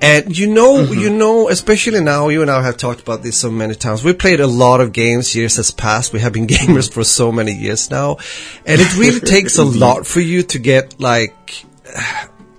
And 0.00 0.36
you 0.36 0.46
know, 0.46 0.74
Mm-hmm. 0.76 1.00
you 1.00 1.10
know, 1.10 1.48
especially 1.48 2.00
now, 2.00 2.28
you 2.28 2.42
and 2.42 2.50
I 2.50 2.62
have 2.62 2.76
talked 2.76 3.00
about 3.00 3.22
this 3.22 3.36
so 3.38 3.50
many 3.50 3.74
times. 3.74 4.04
We 4.04 4.12
played 4.12 4.40
a 4.40 4.46
lot 4.46 4.80
of 4.80 4.92
games. 4.92 5.34
Years 5.34 5.56
has 5.56 5.70
passed. 5.70 6.12
We 6.12 6.20
have 6.20 6.32
been 6.32 6.46
gamers 6.56 6.92
for 6.92 7.02
so 7.04 7.32
many 7.32 7.52
years 7.52 7.90
now. 7.90 8.18
And 8.66 8.80
it 8.80 8.96
really 8.98 9.20
takes 9.36 9.56
a 9.58 9.64
lot 9.64 10.06
for 10.06 10.20
you 10.20 10.42
to 10.42 10.58
get 10.58 11.00
like, 11.00 11.64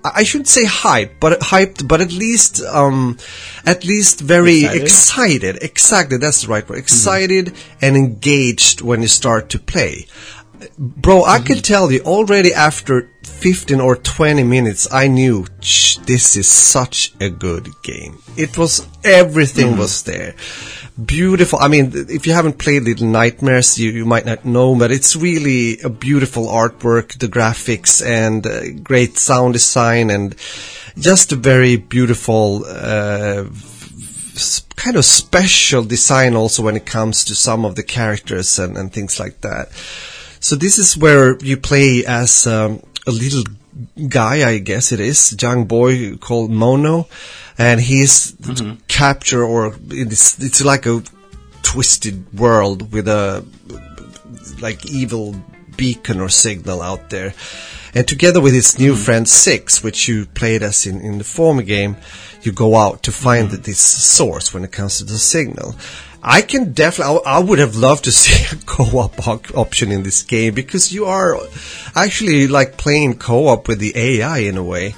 I 0.03 0.23
shouldn't 0.23 0.47
say 0.47 0.63
hype, 0.65 1.19
but 1.19 1.39
hyped, 1.41 1.85
but 1.87 1.99
at 2.01 2.11
least, 2.13 2.61
um, 2.63 3.17
at 3.65 3.83
least 3.83 4.21
very 4.21 4.63
Excited? 4.63 4.81
excited. 4.83 5.63
Exactly, 5.63 6.17
that's 6.17 6.41
the 6.43 6.47
right 6.47 6.67
word. 6.67 6.79
Excited 6.79 7.53
and 7.81 7.97
engaged 7.97 8.81
when 8.81 9.01
you 9.01 9.09
start 9.09 9.49
to 9.49 9.59
play. 9.59 10.07
Bro, 10.77 11.25
I 11.25 11.39
can 11.39 11.57
tell 11.57 11.91
you 11.91 12.01
already 12.01 12.53
after 12.53 13.09
15 13.23 13.79
or 13.79 13.95
20 13.95 14.43
minutes, 14.43 14.87
I 14.91 15.07
knew 15.07 15.45
this 15.59 16.35
is 16.35 16.49
such 16.49 17.13
a 17.19 17.29
good 17.29 17.69
game. 17.83 18.17
It 18.35 18.57
was, 18.57 18.87
everything 19.03 19.77
was 19.77 20.03
there. 20.03 20.35
Beautiful. 21.03 21.59
I 21.59 21.67
mean, 21.67 21.91
if 21.93 22.25
you 22.25 22.33
haven't 22.33 22.57
played 22.57 22.83
Little 22.83 23.07
Nightmares, 23.07 23.77
you, 23.77 23.91
you 23.91 24.05
might 24.05 24.25
not 24.25 24.45
know, 24.45 24.75
but 24.75 24.91
it's 24.91 25.15
really 25.15 25.79
a 25.81 25.89
beautiful 25.89 26.47
artwork, 26.47 27.19
the 27.19 27.27
graphics 27.27 28.03
and 28.03 28.45
uh, 28.47 28.71
great 28.81 29.17
sound 29.17 29.53
design 29.53 30.09
and 30.09 30.35
just 30.97 31.31
a 31.31 31.35
very 31.35 31.77
beautiful, 31.77 32.65
uh, 32.65 33.45
kind 34.75 34.95
of 34.95 35.05
special 35.05 35.83
design 35.83 36.35
also 36.35 36.63
when 36.63 36.75
it 36.75 36.85
comes 36.85 37.23
to 37.25 37.35
some 37.35 37.65
of 37.65 37.75
the 37.75 37.83
characters 37.83 38.57
and, 38.57 38.77
and 38.77 38.91
things 38.91 39.19
like 39.19 39.41
that. 39.41 39.69
So 40.39 40.55
this 40.55 40.77
is 40.77 40.97
where 40.97 41.37
you 41.39 41.57
play 41.57 42.05
as 42.05 42.47
um, 42.47 42.81
a 43.05 43.11
little 43.11 43.43
guy, 44.07 44.47
I 44.47 44.59
guess 44.59 44.91
it 44.91 44.99
is, 44.99 45.35
young 45.39 45.65
boy 45.65 46.17
called 46.17 46.51
Mono, 46.51 47.07
and 47.57 47.79
he's 47.79 48.33
mm-hmm. 48.33 48.75
capture 48.87 49.43
or 49.43 49.75
it's 49.89 50.39
it's 50.41 50.63
like 50.63 50.85
a 50.85 51.03
twisted 51.63 52.33
world 52.33 52.91
with 52.91 53.07
a 53.07 53.45
like 54.61 54.85
evil 54.85 55.35
beacon 55.75 56.19
or 56.19 56.29
signal 56.29 56.81
out 56.81 57.09
there. 57.09 57.33
And 57.93 58.07
together 58.07 58.41
with 58.41 58.53
his 58.53 58.77
new 58.79 58.93
mm-hmm. 58.93 59.03
friend 59.03 59.29
Six, 59.29 59.83
which 59.83 60.07
you 60.07 60.25
played 60.25 60.61
as 60.61 60.85
in, 60.85 61.01
in 61.01 61.17
the 61.17 61.23
former 61.23 61.63
game, 61.63 61.97
you 62.41 62.51
go 62.51 62.75
out 62.75 63.03
to 63.03 63.11
find 63.11 63.49
mm-hmm. 63.49 63.61
this 63.61 63.79
source 63.79 64.53
when 64.53 64.63
it 64.63 64.71
comes 64.71 64.97
to 64.99 65.03
the 65.03 65.17
signal. 65.17 65.75
I 66.21 66.41
can 66.41 66.73
definitely, 66.73 67.19
I, 67.25 67.39
would 67.39 67.59
have 67.59 67.75
loved 67.75 68.05
to 68.05 68.11
see 68.23 68.55
a 68.55 68.59
co-op 68.65 69.27
option 69.55 69.91
in 69.91 70.03
this 70.03 70.23
game 70.23 70.53
because 70.53 70.91
you 70.91 71.05
are 71.05 71.37
actually 71.95 72.47
like 72.47 72.77
playing 72.77 73.17
co-op 73.17 73.67
with 73.67 73.79
the 73.79 73.93
AI 73.95 74.39
in 74.39 74.57
a 74.57 74.63
way. 74.63 74.95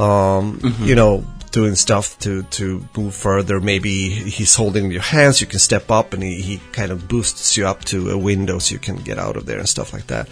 Um, 0.00 0.58
You 0.82 0.94
know, 0.96 1.24
doing 1.54 1.76
stuff 1.76 2.18
to, 2.18 2.42
to 2.42 2.84
move 2.96 3.14
further. 3.14 3.60
Maybe 3.60 4.10
he's 4.10 4.56
holding 4.56 4.90
your 4.90 5.02
hands, 5.02 5.40
you 5.40 5.46
can 5.46 5.60
step 5.60 5.88
up 5.90 6.12
and 6.12 6.22
he, 6.22 6.40
he 6.42 6.60
kind 6.72 6.90
of 6.90 7.06
boosts 7.06 7.56
you 7.56 7.66
up 7.66 7.84
to 7.84 8.10
a 8.10 8.18
window 8.18 8.58
so 8.58 8.72
you 8.72 8.80
can 8.80 8.96
get 8.96 9.18
out 9.18 9.36
of 9.36 9.46
there 9.46 9.60
and 9.60 9.68
stuff 9.68 9.92
like 9.92 10.08
that. 10.08 10.28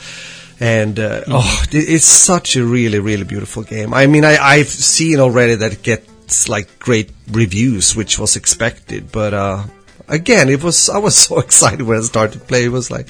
And, 0.58 0.98
uh, 0.98 1.22
oh, 1.28 1.64
it's 1.70 2.04
such 2.04 2.56
a 2.56 2.64
really, 2.64 2.98
really 2.98 3.24
beautiful 3.24 3.62
game. 3.62 3.94
I 3.94 4.06
mean, 4.08 4.24
I, 4.24 4.36
I've 4.36 4.68
seen 4.68 5.20
already 5.20 5.54
that 5.54 5.72
it 5.72 5.82
gets 5.82 6.48
like 6.48 6.80
great 6.80 7.10
reviews, 7.30 7.94
which 7.94 8.18
was 8.18 8.34
expected, 8.34 9.12
but, 9.12 9.32
uh, 9.32 9.64
again, 10.08 10.48
it 10.48 10.62
was, 10.62 10.88
I 10.88 10.98
was 10.98 11.16
so 11.28 11.38
excited 11.38 11.82
when 11.82 11.98
I 11.98 12.02
started 12.02 12.40
to 12.40 12.44
play. 12.44 12.64
It 12.64 12.72
was 12.72 12.90
like, 12.90 13.08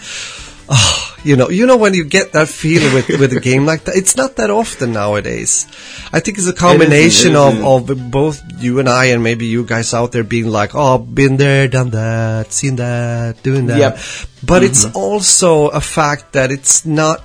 oh, 0.69 1.17
you 1.25 1.37
know, 1.37 1.51
you 1.51 1.67
know 1.67 1.77
when 1.77 1.95
you 1.95 2.05
get 2.05 2.33
that 2.33 2.49
feeling 2.49 2.95
with, 2.95 3.09
with 3.09 3.33
a 3.33 3.41
game 3.41 3.67
like 3.67 3.85
that, 3.85 3.97
it's 3.97 4.17
not 4.17 4.37
that 4.37 4.51
often 4.51 4.93
nowadays. 4.93 5.67
I 6.13 6.21
think 6.21 6.39
it's 6.39 6.49
a 6.49 6.53
combination 6.53 7.33
it 7.33 7.37
of, 7.37 7.55
isn't. 7.55 7.91
of 7.91 8.11
both 8.11 8.43
you 8.63 8.79
and 8.79 8.89
I 8.89 9.07
and 9.07 9.23
maybe 9.23 9.47
you 9.47 9.65
guys 9.65 9.95
out 9.95 10.13
there 10.13 10.25
being 10.25 10.49
like, 10.49 10.75
oh, 10.75 10.99
been 10.99 11.37
there, 11.37 11.69
done 11.69 11.91
that, 11.91 12.53
seen 12.53 12.77
that, 12.77 13.43
doing 13.43 13.67
that. 13.67 13.79
Yep. 13.79 13.99
But 14.45 14.65
it's 14.65 14.85
mm-hmm. 14.85 14.97
also 14.97 15.69
a 15.69 15.81
fact 15.81 16.33
that 16.33 16.51
it's 16.51 16.85
not 16.85 17.23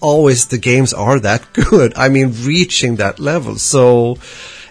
always 0.00 0.46
the 0.46 0.58
games 0.58 0.92
are 0.92 1.20
that 1.20 1.52
good. 1.52 1.94
I 1.96 2.08
mean, 2.08 2.34
reaching 2.42 2.96
that 2.96 3.18
level. 3.18 3.56
So, 3.56 4.16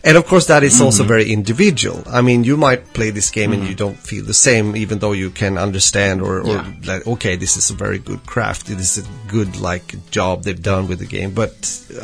and 0.03 0.17
of 0.17 0.25
course 0.25 0.47
that 0.47 0.63
is 0.63 0.79
also 0.81 1.03
very 1.03 1.31
individual. 1.31 2.03
I 2.07 2.21
mean, 2.21 2.43
you 2.43 2.55
might 2.57 2.93
play 2.93 3.09
this 3.11 3.29
game 3.31 3.51
and 3.53 3.67
you 3.67 3.75
don't 3.75 3.97
feel 3.97 4.23
the 4.25 4.33
same, 4.33 4.75
even 4.75 4.99
though 4.99 5.11
you 5.13 5.29
can 5.29 5.57
understand 5.57 6.21
or, 6.21 6.39
or 6.41 6.47
Yeah. 6.47 6.65
like, 6.85 7.05
okay, 7.07 7.35
this 7.35 7.57
is 7.57 7.69
a 7.69 7.73
very 7.73 7.99
good 7.99 8.25
craft. 8.25 8.69
It 8.69 8.79
is 8.79 8.97
a 8.97 9.03
good, 9.31 9.57
like, 9.59 9.95
job 10.11 10.43
they've 10.43 10.61
done 10.61 10.87
with 10.87 10.99
the 10.99 11.05
game. 11.05 11.31
But 11.31 11.51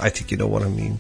I 0.02 0.10
think 0.10 0.32
you 0.32 0.38
know 0.38 0.48
what 0.48 0.64
I 0.64 0.70
mean. 0.70 1.00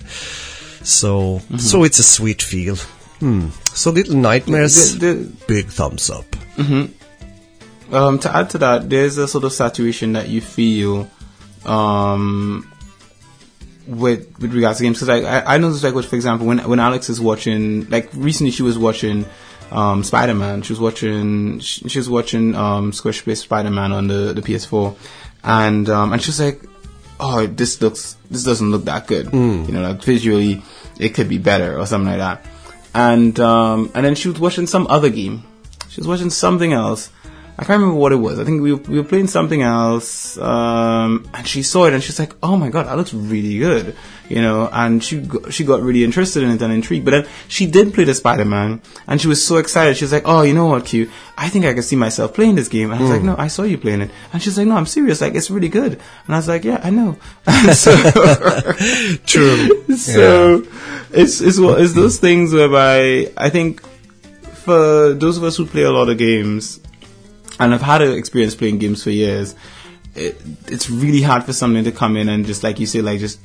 So, 0.84 1.41
so 1.58 1.84
it's 1.84 1.99
a 1.99 2.03
sweet 2.03 2.41
feel. 2.41 2.75
Hmm. 3.19 3.49
So 3.73 3.91
Little 3.91 4.15
Nightmares, 4.17 4.97
The- 4.99 5.13
the- 5.13 5.31
big 5.47 5.67
thumbs 5.67 6.10
up. 6.10 6.25
Um, 7.91 8.19
to 8.19 8.36
add 8.36 8.49
to 8.51 8.58
that, 8.60 8.89
there's 8.89 9.17
a 9.17 9.27
sort 9.27 9.43
of 9.43 9.53
saturation 9.53 10.13
that 10.13 10.27
you 10.29 10.41
feel 10.41 11.08
um, 11.65 12.71
with 13.88 14.39
with 14.39 14.54
regards 14.54 14.80
to 14.80 14.84
games. 14.84 15.00
Because 15.00 15.10
I, 15.10 15.39
I 15.39 15.56
I 15.56 15.58
noticed 15.58 15.84
like, 15.84 15.93
with, 15.93 16.06
for 16.06 16.15
example, 16.15 16.48
when 16.48 16.60
when 16.67 16.80
Alex 16.80 17.10
is 17.10 17.19
watching, 17.19 17.89
like 17.89 18.10
recently, 18.13 18.52
she 18.52 18.63
was 18.63 18.78
watching 18.78 19.26
um, 19.71 20.04
Spider 20.04 20.34
Man. 20.34 20.62
She 20.62 20.74
was 20.74 20.80
watching 20.80 21.60
she, 21.60 21.88
she 21.89 22.00
was 22.00 22.10
watching 22.10 22.56
um, 22.56 22.91
Squarespace 22.91 23.38
Spider 23.38 23.71
Man 23.71 23.91
on 23.91 24.08
the 24.08 24.34
the 24.34 24.41
PS4, 24.41 24.95
and 25.43 25.89
um, 25.89 26.13
and 26.13 26.21
she 26.21 26.30
was 26.30 26.39
like, 26.39 26.62
"Oh, 27.19 27.45
this 27.45 27.82
looks 27.82 28.17
this 28.30 28.43
doesn't 28.43 28.71
look 28.71 28.86
that 28.86 29.08
good. 29.08 29.32
You 29.67 29.74
know, 29.74 29.82
like 29.82 30.04
visually, 30.04 30.62
it 31.00 31.10
could 31.10 31.30
be 31.30 31.38
better 31.38 31.80
or 31.80 31.86
something 31.86 32.10
like 32.10 32.19
that." 32.19 32.45
And 32.93 33.39
um, 33.39 33.91
and 33.93 34.06
then 34.06 34.15
she 34.15 34.30
was 34.30 34.39
watching 34.39 34.67
some 34.67 34.88
other 34.88 35.10
game. 35.10 35.43
She 35.89 36.02
was 36.02 36.08
watching 36.08 36.30
something 36.30 36.74
else. 36.74 37.10
I 37.58 37.63
can't 37.63 37.80
remember 37.80 37.96
what 37.96 38.12
it 38.12 38.18
was. 38.18 38.38
I 38.38 38.44
think 38.44 38.62
we 38.62 38.74
were, 38.74 38.82
we 38.82 38.98
were 38.98 39.06
playing 39.08 39.28
something 39.28 39.62
else, 39.62 40.38
um, 40.38 41.30
and 41.34 41.48
she 41.48 41.63
saw 41.63 41.86
it 41.86 41.94
and 41.94 42.04
she's 42.04 42.20
like, 42.20 42.34
"Oh 42.44 42.58
my 42.58 42.70
god, 42.70 42.88
that 42.88 42.98
looks 42.98 43.13
really 43.13 43.58
good," 43.60 43.96
you 44.28 44.41
know. 44.41 44.68
And 44.74 45.02
she 45.02 45.22
got, 45.22 45.54
she 45.54 45.63
got 45.63 45.82
really 45.82 46.04
interested 46.04 46.44
in 46.44 46.50
it 46.50 46.62
and 46.62 46.74
intrigued. 46.74 47.06
But 47.06 47.12
then 47.12 47.28
she 47.48 47.65
did 47.65 47.94
play 47.94 48.04
the 48.04 48.13
Spider 48.13 48.44
Man, 48.44 48.82
and 49.08 49.22
she 49.22 49.30
was 49.30 49.41
so 49.41 49.56
excited. 49.56 49.96
She 49.96 50.04
was 50.04 50.12
like, 50.12 50.24
"Oh, 50.26 50.41
you 50.41 50.54
know 50.54 50.65
what, 50.65 50.84
Q? 50.86 51.10
I 51.38 51.48
think 51.48 51.63
I 51.63 51.74
can 51.74 51.84
see 51.84 51.96
myself 51.96 52.34
playing 52.34 52.56
this 52.56 52.68
game." 52.68 52.91
And 52.91 53.00
I 53.00 53.02
was 53.02 53.12
like, 53.12 53.24
"No, 53.24 53.36
I 53.38 53.48
saw 53.48 53.63
you 53.63 53.78
playing 53.78 54.02
it." 54.02 54.12
And 54.34 54.41
she's 54.41 54.58
like, 54.58 54.68
"No, 54.68 54.76
I'm 54.76 54.86
serious. 54.86 55.22
Like, 55.22 55.36
it's 55.36 55.50
really 55.50 55.70
good." 55.70 55.94
And 56.26 56.36
I 56.36 56.38
was 56.38 56.50
like, 56.50 56.65
"Yeah, 56.65 56.82
I 56.84 56.89
know." 56.89 57.18
so, 57.74 57.96
True. 59.26 59.86
so 59.96 60.63
it's 61.12 61.39
it's 61.39 61.58
one- 61.58 61.82
it's 61.82 61.94
those 61.94 62.20
things 62.20 62.52
whereby 62.54 63.32
I 63.38 63.50
think 63.50 63.82
for 64.65 65.13
those 65.13 65.38
of 65.38 65.44
us 65.46 65.56
who 65.56 65.65
play 65.65 65.84
a 65.84 65.91
lot 65.91 66.10
of 66.10 66.18
games 66.18 66.80
and 67.60 67.74
I've 67.74 67.82
had 67.82 68.02
an 68.02 68.18
experience 68.18 68.56
playing 68.56 68.80
games 68.80 69.04
for 69.04 69.12
years, 69.12 69.56
it, 70.15 70.41
it's 70.68 70.89
really 70.89 71.22
hard 71.22 71.44
for 71.44 71.54
something 71.54 71.84
to 71.84 71.91
come 71.91 72.18
in 72.18 72.30
and 72.30 72.46
just 72.46 72.63
like 72.63 72.80
you 72.80 72.86
say, 72.86 73.02
like 73.02 73.20
just 73.20 73.39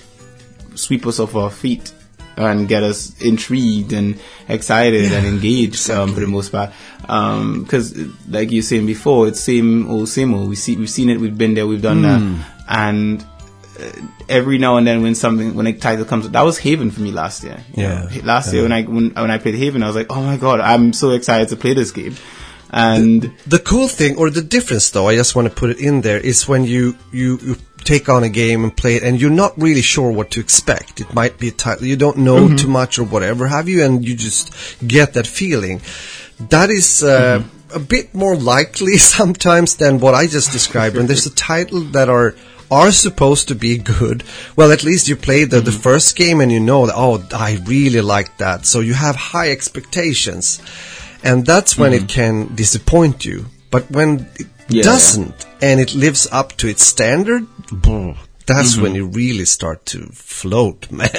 sweep 0.75 1.07
us 1.07 1.18
off 1.18 1.35
our 1.35 1.51
feet 1.51 1.92
and 2.37 2.68
get 2.68 2.83
us 2.83 3.20
intrigued 3.20 3.92
and 3.92 4.18
excited 4.49 5.12
and 5.12 5.27
engaged 5.27 5.90
um, 5.90 6.14
for 6.14 6.20
the 6.20 6.27
most 6.27 6.53
part. 6.53 6.70
Because, 7.01 7.96
like 8.29 8.51
you 8.51 8.59
were 8.59 8.62
saying 8.62 8.87
before, 8.87 9.29
it's 9.29 9.40
same 9.40 9.90
old, 9.90 10.09
same 10.09 10.35
old. 10.35 10.49
We 10.49 10.57
see, 10.57 10.77
we've 10.77 10.90
seen 10.90 11.11
it, 11.11 11.20
we've 11.20 11.37
been 11.37 11.55
there, 11.55 11.66
we've 11.66 11.83
done 11.83 12.03
that, 12.03 12.46
and 12.68 13.27
uh, 13.79 13.90
every 14.29 14.59
now 14.59 14.77
and 14.77 14.87
then 14.87 15.03
when 15.03 15.14
something 15.14 15.55
when 15.55 15.66
a 15.66 15.73
title 15.73 16.05
comes 16.05 16.29
that 16.29 16.42
was 16.42 16.59
Haven 16.59 16.90
for 16.90 17.01
me 17.01 17.11
last 17.11 17.42
year. 17.42 17.62
Yeah. 17.75 18.05
know. 18.05 18.20
last 18.25 18.53
year 18.53 18.62
when 18.62 18.73
I 18.73 18.83
when, 18.83 19.11
when 19.11 19.31
I 19.31 19.38
played 19.38 19.57
Haven, 19.57 19.83
I 19.83 19.87
was 19.87 19.96
like, 19.96 20.07
oh 20.11 20.23
my 20.23 20.37
god, 20.37 20.61
I'm 20.61 20.92
so 20.92 21.11
excited 21.11 21.49
to 21.49 21.57
play 21.57 21.75
this 21.75 21.90
game. 21.90 22.14
And 22.72 23.33
The 23.46 23.59
cool 23.59 23.88
thing, 23.88 24.16
or 24.16 24.30
the 24.30 24.42
difference 24.42 24.90
though, 24.90 25.09
I 25.09 25.16
just 25.16 25.35
want 25.35 25.48
to 25.48 25.54
put 25.54 25.70
it 25.70 25.78
in 25.80 26.02
there, 26.02 26.18
is 26.18 26.46
when 26.48 26.64
you, 26.64 26.96
you, 27.12 27.38
you 27.42 27.56
take 27.85 28.09
on 28.09 28.22
a 28.22 28.28
game 28.28 28.62
and 28.62 28.76
play 28.76 28.94
it 28.96 29.02
and 29.02 29.20
you're 29.20 29.30
not 29.30 29.52
really 29.61 29.83
sure 29.83 30.11
what 30.12 30.30
to 30.33 30.40
expect. 30.40 31.00
It 31.00 31.12
might 31.14 31.38
be 31.38 31.48
a 31.48 31.52
title, 31.52 31.87
you 31.87 31.96
don't 31.96 32.18
know 32.18 32.54
too 32.56 32.68
much 32.68 32.98
or 32.98 33.04
whatever 33.04 33.48
have 33.48 33.68
you, 33.68 33.83
and 33.85 34.06
you 34.06 34.14
just 34.14 34.52
get 34.87 35.14
that 35.14 35.26
feeling. 35.26 35.80
That 36.50 36.70
is, 36.70 37.02
uh, 37.02 37.42
a 37.74 37.78
bit 37.78 38.14
more 38.14 38.37
likely 38.37 38.98
sometimes 39.16 39.76
than 39.76 40.00
what 40.00 40.14
I 40.14 40.26
just 40.26 40.52
described. 40.52 40.96
when 40.96 41.06
there's 41.06 41.26
a 41.26 41.35
title 41.35 41.80
that 41.92 42.09
are 42.09 42.35
are 42.70 42.92
supposed 42.92 43.48
to 43.48 43.54
be 43.56 43.78
good, 43.78 44.22
well, 44.54 44.70
at 44.70 44.85
least 44.85 45.09
you 45.09 45.16
played 45.16 45.50
the, 45.50 45.61
the 45.61 45.72
Mm-hmm. 45.72 45.80
first 45.80 46.14
game 46.14 46.40
and 46.40 46.52
you 46.52 46.61
know 46.61 46.87
that, 46.87 46.94
oh, 46.96 47.20
I 47.33 47.59
really 47.66 48.00
like 48.00 48.37
that. 48.38 48.64
So 48.64 48.78
you 48.78 48.94
have 48.94 49.16
high 49.16 49.50
expectations. 49.50 50.61
And 51.22 51.44
that's 51.46 51.76
when 51.76 51.92
it 51.92 52.09
can 52.09 52.54
disappoint 52.54 53.24
you. 53.24 53.46
But 53.70 53.90
when 53.90 54.28
it 54.38 54.46
Mm-hmm. 54.70 54.76
Yeah, 54.76 54.83
doesn't 54.85 55.46
and 55.61 55.80
it 55.80 55.96
lives 55.96 56.28
up 56.30 56.52
to 56.59 56.68
its 56.68 56.87
standard, 56.87 57.44
that's 58.46 58.74
Mm-hmm. 58.74 58.83
when 58.83 58.94
you 58.94 59.06
really 59.09 59.44
start 59.44 59.85
to 59.87 60.06
float, 60.12 60.88
man. 60.92 61.11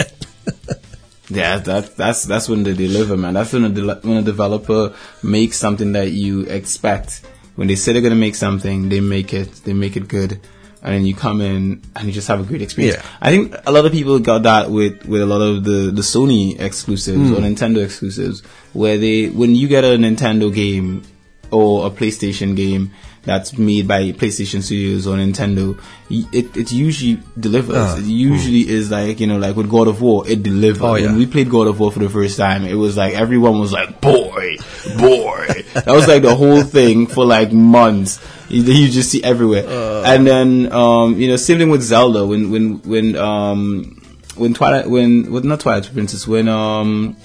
Yeah, 1.29 1.57
that 1.57 1.97
that's 1.97 2.23
that's 2.23 2.47
when 2.47 2.63
they 2.63 2.73
deliver, 2.73 3.17
man. 3.17 3.33
That's 3.33 3.51
when 3.51 3.65
a 3.65 3.69
de- 3.69 3.99
when 4.07 4.17
a 4.17 4.21
developer 4.21 4.93
makes 5.21 5.57
something 5.57 5.91
that 5.93 6.11
you 6.11 6.41
expect. 6.43 7.21
When 7.57 7.67
they 7.67 7.75
say 7.75 7.91
they're 7.91 8.01
gonna 8.01 8.15
make 8.15 8.35
something, 8.35 8.87
they 8.87 9.01
make 9.01 9.33
it. 9.33 9.51
They 9.65 9.73
make 9.73 9.97
it 9.97 10.07
good, 10.07 10.39
and 10.83 10.95
then 10.95 11.05
you 11.05 11.13
come 11.13 11.41
in 11.41 11.81
and 11.95 12.07
you 12.07 12.11
just 12.11 12.27
have 12.27 12.39
a 12.39 12.43
great 12.43 12.61
experience. 12.61 12.97
Yeah. 12.97 13.09
I 13.21 13.31
think 13.31 13.55
a 13.65 13.71
lot 13.71 13.85
of 13.85 13.91
people 13.91 14.19
got 14.19 14.43
that 14.43 14.71
with 14.71 15.05
with 15.05 15.21
a 15.21 15.25
lot 15.25 15.41
of 15.41 15.63
the 15.63 15.91
the 15.91 16.01
Sony 16.01 16.59
exclusives 16.59 17.31
or 17.31 17.35
hmm. 17.35 17.43
Nintendo 17.43 17.83
exclusives, 17.83 18.41
where 18.73 18.97
they 18.97 19.29
when 19.29 19.55
you 19.55 19.67
get 19.67 19.83
a 19.83 19.97
Nintendo 19.97 20.53
game 20.53 21.03
or 21.51 21.85
a 21.85 21.89
PlayStation 21.89 22.55
game 22.55 22.91
that's 23.23 23.57
made 23.57 23.87
by 23.87 24.11
PlayStation 24.11 24.63
Studios 24.63 25.05
or 25.05 25.15
Nintendo, 25.15 25.79
it 26.09 26.57
it 26.57 26.71
usually 26.71 27.21
delivers. 27.39 27.75
Ah, 27.77 27.97
it 27.97 28.05
usually 28.05 28.67
is 28.67 28.89
like 28.89 29.19
you 29.19 29.27
know 29.27 29.37
like 29.37 29.55
with 29.55 29.69
God 29.69 29.87
of 29.87 30.01
War, 30.01 30.27
it 30.27 30.41
delivered. 30.41 30.83
Oh, 30.83 30.95
yeah. 30.95 31.07
When 31.07 31.17
we 31.17 31.27
played 31.27 31.49
God 31.49 31.67
of 31.67 31.79
War 31.79 31.91
for 31.91 31.99
the 31.99 32.09
first 32.09 32.37
time, 32.37 32.65
it 32.65 32.73
was 32.73 32.97
like 32.97 33.13
everyone 33.13 33.59
was 33.59 33.71
like, 33.71 34.01
"Boy, 34.01 34.57
boy." 34.97 35.47
that 35.73 35.87
was 35.87 36.07
like 36.07 36.23
the 36.23 36.35
whole 36.35 36.63
thing 36.63 37.07
for 37.07 37.25
like 37.25 37.51
months. 37.51 38.19
You, 38.49 38.63
you 38.63 38.89
just 38.89 39.11
see 39.11 39.23
everywhere, 39.23 39.65
and 40.05 40.25
then 40.25 40.71
um, 40.71 41.19
you 41.19 41.27
know, 41.27 41.35
same 41.35 41.59
thing 41.59 41.69
with 41.69 41.83
Zelda. 41.83 42.25
When 42.25 42.51
when 42.51 42.81
when 42.81 43.15
um 43.15 44.01
when 44.35 44.53
Twilight 44.53 44.89
when 44.89 45.31
not 45.47 45.59
Twilight 45.59 45.91
Princess 45.93 46.27
when 46.27 46.47
um 46.47 47.15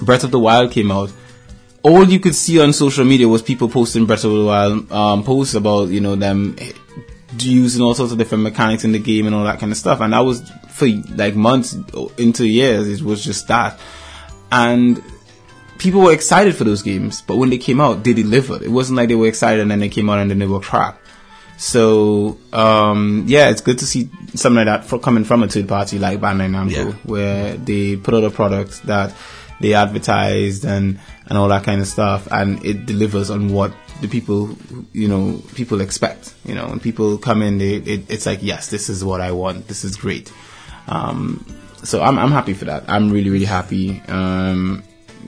Breath 0.00 0.24
of 0.24 0.30
the 0.30 0.38
Wild 0.38 0.70
came 0.70 0.90
out, 0.90 1.10
all 1.88 2.04
you 2.04 2.18
could 2.18 2.34
see 2.34 2.58
on 2.60 2.72
social 2.72 3.04
media 3.04 3.28
was 3.28 3.42
people 3.42 3.68
posting 3.68 4.06
Breath 4.06 4.24
of 4.24 4.32
the 4.32 4.44
Wild 4.44 4.90
um, 4.90 5.22
posts 5.22 5.54
about 5.54 5.88
you 5.88 6.00
know 6.00 6.16
them 6.16 6.56
using 7.38 7.82
all 7.82 7.94
sorts 7.94 8.12
of 8.12 8.18
different 8.18 8.42
mechanics 8.42 8.82
in 8.84 8.92
the 8.92 8.98
game 8.98 9.26
and 9.26 9.34
all 9.36 9.44
that 9.44 9.60
kind 9.60 9.70
of 9.70 9.78
stuff, 9.78 10.00
and 10.00 10.12
that 10.12 10.20
was 10.20 10.50
for 10.68 10.86
like 11.14 11.34
months 11.36 11.76
into 12.18 12.46
years. 12.46 12.88
It 12.88 13.04
was 13.04 13.22
just 13.22 13.46
that, 13.48 13.78
and 14.50 15.00
people 15.78 16.00
were 16.00 16.12
excited 16.12 16.56
for 16.56 16.64
those 16.64 16.82
games, 16.82 17.22
but 17.22 17.36
when 17.36 17.50
they 17.50 17.58
came 17.58 17.80
out, 17.80 18.02
they 18.02 18.14
delivered. 18.14 18.62
It 18.62 18.70
wasn't 18.70 18.96
like 18.96 19.08
they 19.08 19.14
were 19.14 19.28
excited 19.28 19.60
and 19.60 19.70
then 19.70 19.78
they 19.80 19.88
came 19.90 20.10
out 20.10 20.18
and 20.18 20.30
then 20.30 20.38
they 20.40 20.46
were 20.46 20.60
crap. 20.60 20.98
So 21.58 22.36
um, 22.52 23.24
yeah, 23.28 23.50
it's 23.50 23.60
good 23.60 23.78
to 23.78 23.86
see 23.86 24.10
something 24.34 24.64
like 24.64 24.66
that 24.66 24.84
for, 24.84 24.98
coming 24.98 25.24
from 25.24 25.42
a 25.42 25.48
third 25.48 25.68
party 25.68 25.98
like 25.98 26.18
Bandai 26.20 26.50
Namco, 26.50 26.70
Yeah. 26.70 26.92
where 27.04 27.56
they 27.56 27.96
put 27.96 28.14
out 28.14 28.24
a 28.24 28.30
product 28.30 28.82
that 28.86 29.14
they 29.60 29.74
advertised 29.74 30.64
and 30.64 30.98
and 31.28 31.36
all 31.38 31.48
that 31.48 31.64
kind 31.64 31.80
of 31.80 31.86
stuff, 31.86 32.28
and 32.30 32.64
it 32.64 32.86
delivers 32.86 33.30
on 33.30 33.52
what 33.52 33.72
the 34.00 34.08
people 34.08 34.56
you 34.92 35.08
know 35.08 35.40
people 35.54 35.80
expect. 35.80 36.34
You 36.44 36.54
know, 36.54 36.66
when 36.68 36.80
people 36.80 37.18
come 37.18 37.42
in, 37.42 37.58
they 37.58 37.74
it, 37.76 38.10
it's 38.10 38.26
like 38.26 38.40
yes, 38.42 38.70
this 38.70 38.88
is 38.88 39.04
what 39.04 39.20
I 39.20 39.32
want. 39.32 39.68
This 39.68 39.84
is 39.84 39.96
great. 39.96 40.32
Um, 40.88 41.44
so 41.82 42.02
I'm 42.02 42.18
I'm 42.18 42.30
happy 42.32 42.54
for 42.54 42.66
that. 42.66 42.84
I'm 42.88 43.10
really 43.10 43.30
really 43.30 43.44
happy. 43.46 44.00
Um, 44.08 44.82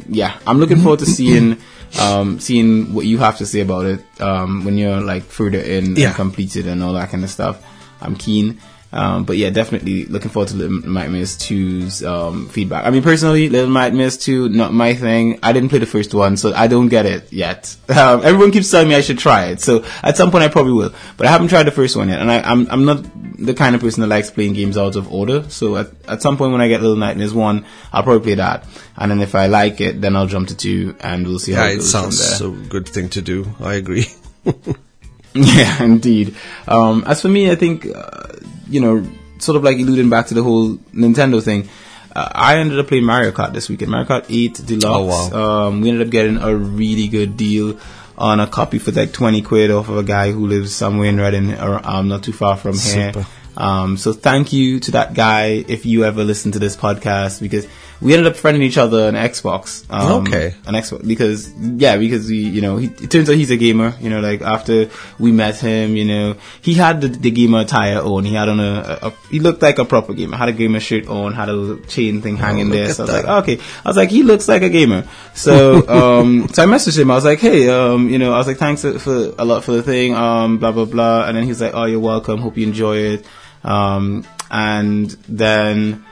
yeah, 0.08 0.38
I'm 0.46 0.58
looking 0.58 0.78
forward 0.78 1.00
to 1.00 1.06
seeing 1.06 1.58
um, 2.00 2.38
seeing 2.40 2.92
what 2.94 3.06
you 3.06 3.18
have 3.18 3.38
to 3.38 3.46
say 3.46 3.60
about 3.60 3.86
it 3.86 4.04
um, 4.20 4.64
when 4.64 4.76
you're 4.78 5.00
like 5.00 5.22
further 5.24 5.58
in 5.58 5.96
Yeah. 5.96 6.08
and 6.08 6.16
completed 6.16 6.66
and 6.66 6.82
all 6.82 6.92
that 6.94 7.10
kind 7.10 7.24
of 7.24 7.30
stuff. 7.30 7.64
I'm 8.00 8.14
keen. 8.14 8.60
Um, 8.90 9.24
but 9.24 9.36
yeah, 9.36 9.50
definitely 9.50 10.06
looking 10.06 10.30
forward 10.30 10.48
to 10.48 10.56
Little 10.56 10.88
Nightmares 10.90 11.36
2's 11.36 12.02
um, 12.02 12.48
feedback. 12.48 12.86
I 12.86 12.90
mean, 12.90 13.02
personally, 13.02 13.50
Little 13.50 13.68
Nightmares 13.70 14.16
2, 14.16 14.48
not 14.48 14.72
my 14.72 14.94
thing. 14.94 15.38
I 15.42 15.52
didn't 15.52 15.68
play 15.68 15.78
the 15.78 15.84
first 15.86 16.14
one, 16.14 16.38
so 16.38 16.54
I 16.54 16.68
don't 16.68 16.88
get 16.88 17.04
it 17.06 17.32
yet. 17.32 17.76
Um, 17.98 18.22
everyone 18.24 18.52
keeps 18.52 18.70
telling 18.70 18.88
me 18.88 18.94
I 18.94 19.00
should 19.00 19.18
try 19.18 19.46
it, 19.46 19.60
so 19.60 19.84
at 20.04 20.16
some 20.16 20.30
point 20.30 20.44
I 20.44 20.48
probably 20.48 20.72
will. 20.72 20.92
But 21.16 21.26
I 21.26 21.30
haven't 21.30 21.48
tried 21.48 21.64
the 21.64 21.72
first 21.72 21.96
one 21.96 22.08
yet, 22.08 22.20
and 22.20 22.30
I, 22.30 22.40
I'm 22.40 22.68
I'm 22.70 22.84
not 22.84 23.02
the 23.38 23.54
kind 23.54 23.74
of 23.74 23.80
person 23.80 24.02
that 24.02 24.06
likes 24.06 24.30
playing 24.30 24.52
games 24.52 24.78
out 24.78 24.94
of 24.94 25.12
order. 25.12 25.44
So 25.50 25.76
at, 25.76 25.88
at 26.06 26.22
some 26.22 26.36
point 26.36 26.52
when 26.52 26.60
I 26.60 26.68
get 26.68 26.80
Little 26.80 26.96
Nightmares 26.96 27.34
1, 27.34 27.66
I'll 27.92 28.02
probably 28.04 28.22
play 28.22 28.34
that. 28.36 28.64
And 28.96 29.10
then 29.10 29.20
if 29.20 29.34
I 29.34 29.46
like 29.48 29.80
it, 29.80 30.00
then 30.00 30.14
I'll 30.14 30.28
jump 30.28 30.46
to 30.48 30.56
2, 30.56 30.96
and 31.00 31.26
we'll 31.26 31.40
see 31.40 31.52
how 31.52 31.64
it 31.64 31.72
it 31.72 31.76
goes 31.78 31.90
sounds 31.90 32.38
from 32.38 32.54
there. 32.56 32.66
a 32.66 32.68
good 32.68 32.88
thing 32.88 33.08
to 33.10 33.20
do. 33.20 33.46
I 33.60 33.74
agree. 33.74 34.06
Yeah, 35.34 35.82
indeed. 35.82 36.34
Um, 36.66 37.04
as 37.06 37.20
for 37.22 37.28
me, 37.28 37.50
I 37.50 37.54
think, 37.54 37.86
uh, 37.86 38.28
you 38.68 38.80
know, 38.80 39.06
sort 39.38 39.56
of 39.56 39.62
like 39.64 39.78
alluding 39.78 40.10
back 40.10 40.26
to 40.28 40.34
the 40.34 40.42
whole 40.42 40.76
Nintendo 40.94 41.42
thing, 41.42 41.68
uh, 42.14 42.28
I 42.34 42.58
ended 42.58 42.78
up 42.78 42.88
playing 42.88 43.04
Mario 43.04 43.30
Kart 43.32 43.52
this 43.52 43.68
weekend. 43.68 43.90
Mario 43.90 44.06
Kart 44.06 44.26
8 44.28 44.66
Deluxe. 44.66 45.30
Oh, 45.32 45.66
Um, 45.68 45.80
we 45.80 45.88
ended 45.90 46.06
up 46.06 46.10
getting 46.10 46.38
a 46.38 46.54
really 46.54 47.08
good 47.08 47.36
deal 47.36 47.78
on 48.16 48.40
a 48.40 48.46
copy 48.48 48.78
for 48.80 48.90
like 48.90 49.12
20 49.12 49.42
quid 49.42 49.70
off 49.70 49.88
of 49.88 49.96
a 49.96 50.02
guy 50.02 50.32
who 50.32 50.46
lives 50.48 50.74
somewhere 50.74 51.08
in 51.08 51.18
Reading, 51.18 51.52
or 51.54 51.80
um, 51.88 52.08
not 52.08 52.22
too 52.24 52.32
far 52.32 52.56
from 52.56 52.76
here. 52.76 53.12
Um, 53.56 53.96
so 53.96 54.12
thank 54.12 54.52
you 54.52 54.78
to 54.80 54.90
that 54.92 55.14
guy 55.14 55.64
if 55.66 55.84
you 55.86 56.04
ever 56.04 56.22
listen 56.24 56.52
to 56.52 56.58
this 56.60 56.76
podcast 56.76 57.40
because 57.40 57.66
we 58.00 58.14
ended 58.14 58.30
up 58.30 58.38
friending 58.38 58.62
each 58.62 58.78
other 58.78 59.06
on 59.08 59.14
Xbox. 59.14 59.84
Um, 59.90 60.22
Okay. 60.22 60.54
On 60.66 60.74
Xbox 60.74 61.06
because 61.06 61.52
yeah, 61.54 61.96
because 61.96 62.28
we 62.28 62.38
you 62.38 62.60
know 62.60 62.76
he, 62.76 62.86
it 62.86 63.10
turns 63.10 63.28
out 63.28 63.36
he's 63.36 63.50
a 63.50 63.56
gamer. 63.56 63.94
You 64.00 64.10
know, 64.10 64.20
like 64.20 64.40
after 64.40 64.90
we 65.18 65.32
met 65.32 65.56
him, 65.56 65.96
you 65.96 66.04
know, 66.04 66.36
he 66.62 66.74
had 66.74 67.00
the, 67.00 67.08
the 67.08 67.30
gamer 67.30 67.60
attire 67.60 68.00
on. 68.00 68.24
He 68.24 68.34
had 68.34 68.48
on 68.48 68.60
a, 68.60 68.98
a, 69.02 69.08
a 69.08 69.10
he 69.30 69.40
looked 69.40 69.62
like 69.62 69.78
a 69.78 69.84
proper 69.84 70.14
gamer. 70.14 70.36
Had 70.36 70.48
a 70.48 70.52
gamer 70.52 70.80
shirt 70.80 71.08
on. 71.08 71.32
Had 71.32 71.48
a 71.48 71.52
little 71.52 71.84
chain 71.86 72.22
thing 72.22 72.36
hanging 72.36 72.66
look 72.66 72.74
there. 72.74 72.92
So 72.94 73.02
I 73.02 73.06
was 73.06 73.14
that. 73.14 73.24
like, 73.24 73.42
okay. 73.42 73.62
I 73.84 73.88
was 73.88 73.96
like, 73.96 74.10
he 74.10 74.22
looks 74.22 74.48
like 74.48 74.62
a 74.62 74.68
gamer. 74.68 75.08
So 75.34 75.88
um, 76.20 76.48
so 76.48 76.62
I 76.62 76.66
messaged 76.66 76.98
him. 76.98 77.10
I 77.10 77.14
was 77.14 77.24
like, 77.24 77.40
hey, 77.40 77.68
um, 77.68 78.08
you 78.08 78.18
know, 78.18 78.32
I 78.32 78.38
was 78.38 78.46
like, 78.46 78.58
thanks 78.58 78.82
for, 78.82 78.98
for 78.98 79.34
a 79.38 79.44
lot 79.44 79.64
for 79.64 79.72
the 79.72 79.82
thing. 79.82 80.14
Um, 80.14 80.58
blah 80.58 80.72
blah 80.72 80.84
blah. 80.84 81.26
And 81.26 81.36
then 81.36 81.44
he's 81.44 81.60
like, 81.60 81.74
oh, 81.74 81.84
you're 81.84 82.00
welcome. 82.00 82.40
Hope 82.40 82.56
you 82.56 82.66
enjoy 82.66 82.98
it. 82.98 83.26
Um, 83.64 84.24
and 84.50 85.10
then, 85.28 86.04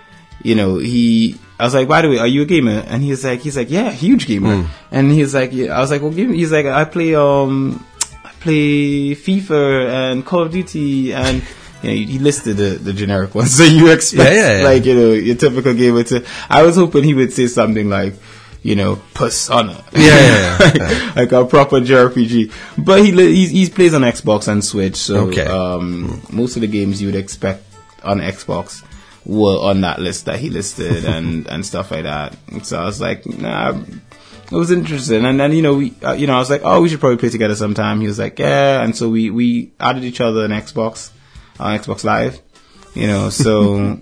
you 0.43 0.55
know, 0.55 0.79
he, 0.79 1.37
I 1.59 1.65
was 1.65 1.75
like, 1.75 1.89
by 1.89 2.03
the 2.03 2.11
way, 2.11 2.19
are 2.19 2.27
you 2.27 2.43
a 2.43 2.45
gamer? 2.45 2.85
And 2.87 3.03
he's 3.03 3.25
like, 3.25 3.41
he's 3.41 3.57
like, 3.57 3.71
yeah, 3.71 3.91
huge 3.91 4.27
gamer. 4.27 4.69
And 4.91 5.11
he's 5.11 5.35
like, 5.35 5.53
yeah, 5.53 5.77
I 5.77 5.81
was 5.81 5.91
like, 5.91 6.03
well, 6.03 6.11
give 6.11 6.29
me, 6.29 6.37
he's 6.37 6.53
like, 6.53 6.67
I 6.67 6.85
play, 6.85 7.15
um, 7.15 7.85
I 8.25 8.31
play 8.41 9.15
FIFA 9.15 9.89
and 10.13 10.27
Call 10.27 10.43
of 10.43 10.53
Duty 10.53 11.15
and, 11.15 11.43
you 11.83 11.89
know, 11.89 11.95
he 11.97 12.19
listed 12.19 12.59
the, 12.59 12.71
the 12.77 12.93
generic 12.93 13.35
ones. 13.35 13.55
So 13.57 13.65
you 13.65 13.91
expect, 13.91 14.35
Yeah, 14.35 14.35
yeah, 14.53 14.59
yeah. 14.59 14.65
like, 14.65 14.85
you 14.85 14.95
know, 14.95 15.13
your 15.13 15.37
typical 15.37 15.73
gamer 15.73 16.03
to, 16.05 16.27
I 16.51 16.63
was 16.63 16.77
hoping 16.77 17.05
he 17.05 17.15
would 17.15 17.33
say 17.33 17.47
something 17.47 17.89
like, 17.89 18.15
you 18.63 18.75
know, 18.75 19.01
Persona. 19.15 19.83
Yeah, 19.93 20.01
yeah, 20.03 20.73
yeah, 20.75 21.13
like 21.17 21.31
a 21.33 21.45
proper 21.47 21.81
JRPG. 21.81 22.53
But 22.85 23.05
he 23.05 23.13
he's, 23.13 23.51
he 23.51 23.69
plays 23.71 23.95
on 23.95 24.03
Xbox 24.03 24.49
and 24.49 24.63
Switch, 24.65 24.97
so 24.97 25.29
Okay. 25.29 25.47
um, 25.47 26.21
most 26.33 26.57
of 26.57 26.63
the 26.63 26.67
games 26.69 27.01
you 27.01 27.07
would 27.09 27.15
expect 27.15 27.63
on 28.03 28.19
Xbox 28.19 28.83
were 29.27 29.59
on 29.59 29.81
that 29.83 29.99
list 29.99 30.27
that 30.27 30.39
he 30.39 30.51
listed 30.51 31.05
and 31.15 31.47
and 31.49 31.67
stuff 31.67 31.91
like 31.91 32.05
that. 32.05 32.37
So 32.63 32.81
I 32.81 32.85
was 32.85 33.01
like, 33.01 33.27
nah. 33.27 33.79
It 34.49 34.55
was 34.55 34.71
interesting, 34.71 35.25
and 35.25 35.41
then 35.41 35.51
you 35.51 35.61
know 35.61 35.75
we, 35.75 35.93
uh, 36.05 36.13
you 36.13 36.29
know, 36.29 36.37
I 36.37 36.39
was 36.39 36.49
like, 36.49 36.61
oh, 36.63 36.81
we 36.81 36.89
should 36.89 37.01
probably 37.01 37.17
play 37.17 37.31
together 37.31 37.57
sometime. 37.57 38.01
He 38.01 38.07
was 38.07 38.21
like, 38.21 38.39
yeah, 38.39 38.81
and 38.81 38.95
so 38.95 39.09
we 39.09 39.29
we 39.29 39.73
added 39.81 40.05
each 40.05 40.21
other 40.21 40.45
on 40.45 40.51
Xbox, 40.51 41.11
on 41.59 41.77
Xbox 41.77 42.05
Live, 42.05 42.41
you 42.95 43.09
know, 43.09 43.29
so 43.29 43.99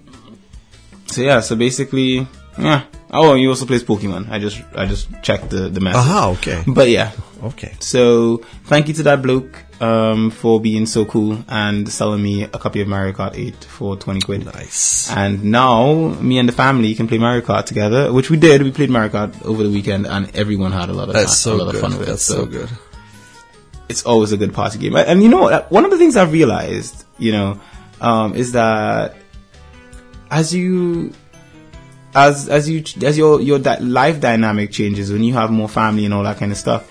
so 1.07 1.23
yeah, 1.23 1.41
so 1.41 1.57
basically, 1.57 2.29
yeah. 2.59 2.85
Oh, 3.11 3.31
and 3.31 3.41
he 3.41 3.49
also 3.49 3.65
plays 3.65 3.83
Pokemon. 3.85 4.29
I 4.31 4.39
just 4.39 4.61
I 4.77 4.85
just 4.85 5.09
checked 5.23 5.49
the 5.49 5.71
the 5.71 5.81
message. 5.81 6.01
Aha, 6.01 6.31
okay. 6.33 6.63
But 6.67 6.91
yeah, 6.91 7.13
Okay. 7.45 7.75
so 7.81 8.39
thank 8.65 8.89
you 8.89 8.95
to 8.95 9.03
that 9.05 9.23
bloke 9.23 9.63
um, 9.81 10.31
for 10.31 10.61
being 10.61 10.87
so 10.87 11.05
cool 11.05 11.45
and 11.49 11.89
selling 11.89 12.23
me 12.23 12.45
a 12.45 12.49
copy 12.49 12.81
of 12.81 12.89
Mario 12.89 13.13
Kart 13.13 13.37
8 13.37 13.65
for 13.65 13.97
20 13.97 14.21
quid. 14.21 14.45
Nice. 14.47 15.11
And 15.11 15.45
now 15.45 15.95
me 16.21 16.39
and 16.39 16.49
the 16.49 16.53
family 16.53 16.95
can 16.95 17.07
play 17.09 17.19
Mario 17.19 17.43
Kart 17.43 17.67
together, 17.67 18.13
which 18.13 18.31
we 18.31 18.37
did. 18.37 18.63
We 18.63 18.71
played 18.71 18.89
Mario 18.91 19.11
Kart 19.11 19.43
over 19.45 19.63
the 19.63 19.71
weekend, 19.71 20.07
and 20.07 20.35
everyone 20.35 20.73
had 20.73 20.89
a 20.89 20.93
lot 20.93 21.09
of 21.09 21.15
That's 21.15 21.43
fun, 21.45 21.55
a 21.55 21.59
so 21.59 21.65
lot 21.65 21.73
good. 21.73 21.75
of 21.75 21.81
fun 21.83 21.99
with 21.99 22.03
it. 22.03 22.07
That's 22.13 22.31
it. 22.31 22.33
so 22.33 22.47
good. 22.47 22.69
It's 23.89 24.05
always 24.05 24.33
a 24.33 24.37
good 24.39 24.55
party 24.55 24.79
game. 24.79 24.97
And 24.97 25.23
you 25.23 25.29
know 25.29 25.43
what? 25.43 25.71
One 25.71 25.85
of 25.85 25.91
the 25.91 25.99
things 25.99 26.17
I've 26.17 26.33
realized, 26.33 27.05
you 27.19 27.33
know, 27.33 27.61
um, 28.01 28.35
is 28.35 28.53
that 28.53 29.17
as 30.31 30.55
you 30.55 31.13
as 32.15 32.49
as 32.49 32.69
you 32.69 32.83
as 33.03 33.19
your 33.19 33.41
your 33.41 33.59
life 33.59 34.21
dynamic 34.21 34.71
changes 34.71 35.13
when 35.13 35.23
you 35.25 35.35
have 35.35 35.51
more 35.51 35.69
family 35.69 36.05
and 36.05 36.15
all 36.15 36.23
that 36.23 36.39
kind 36.39 36.53
of 36.53 36.59
stuff, 36.59 36.89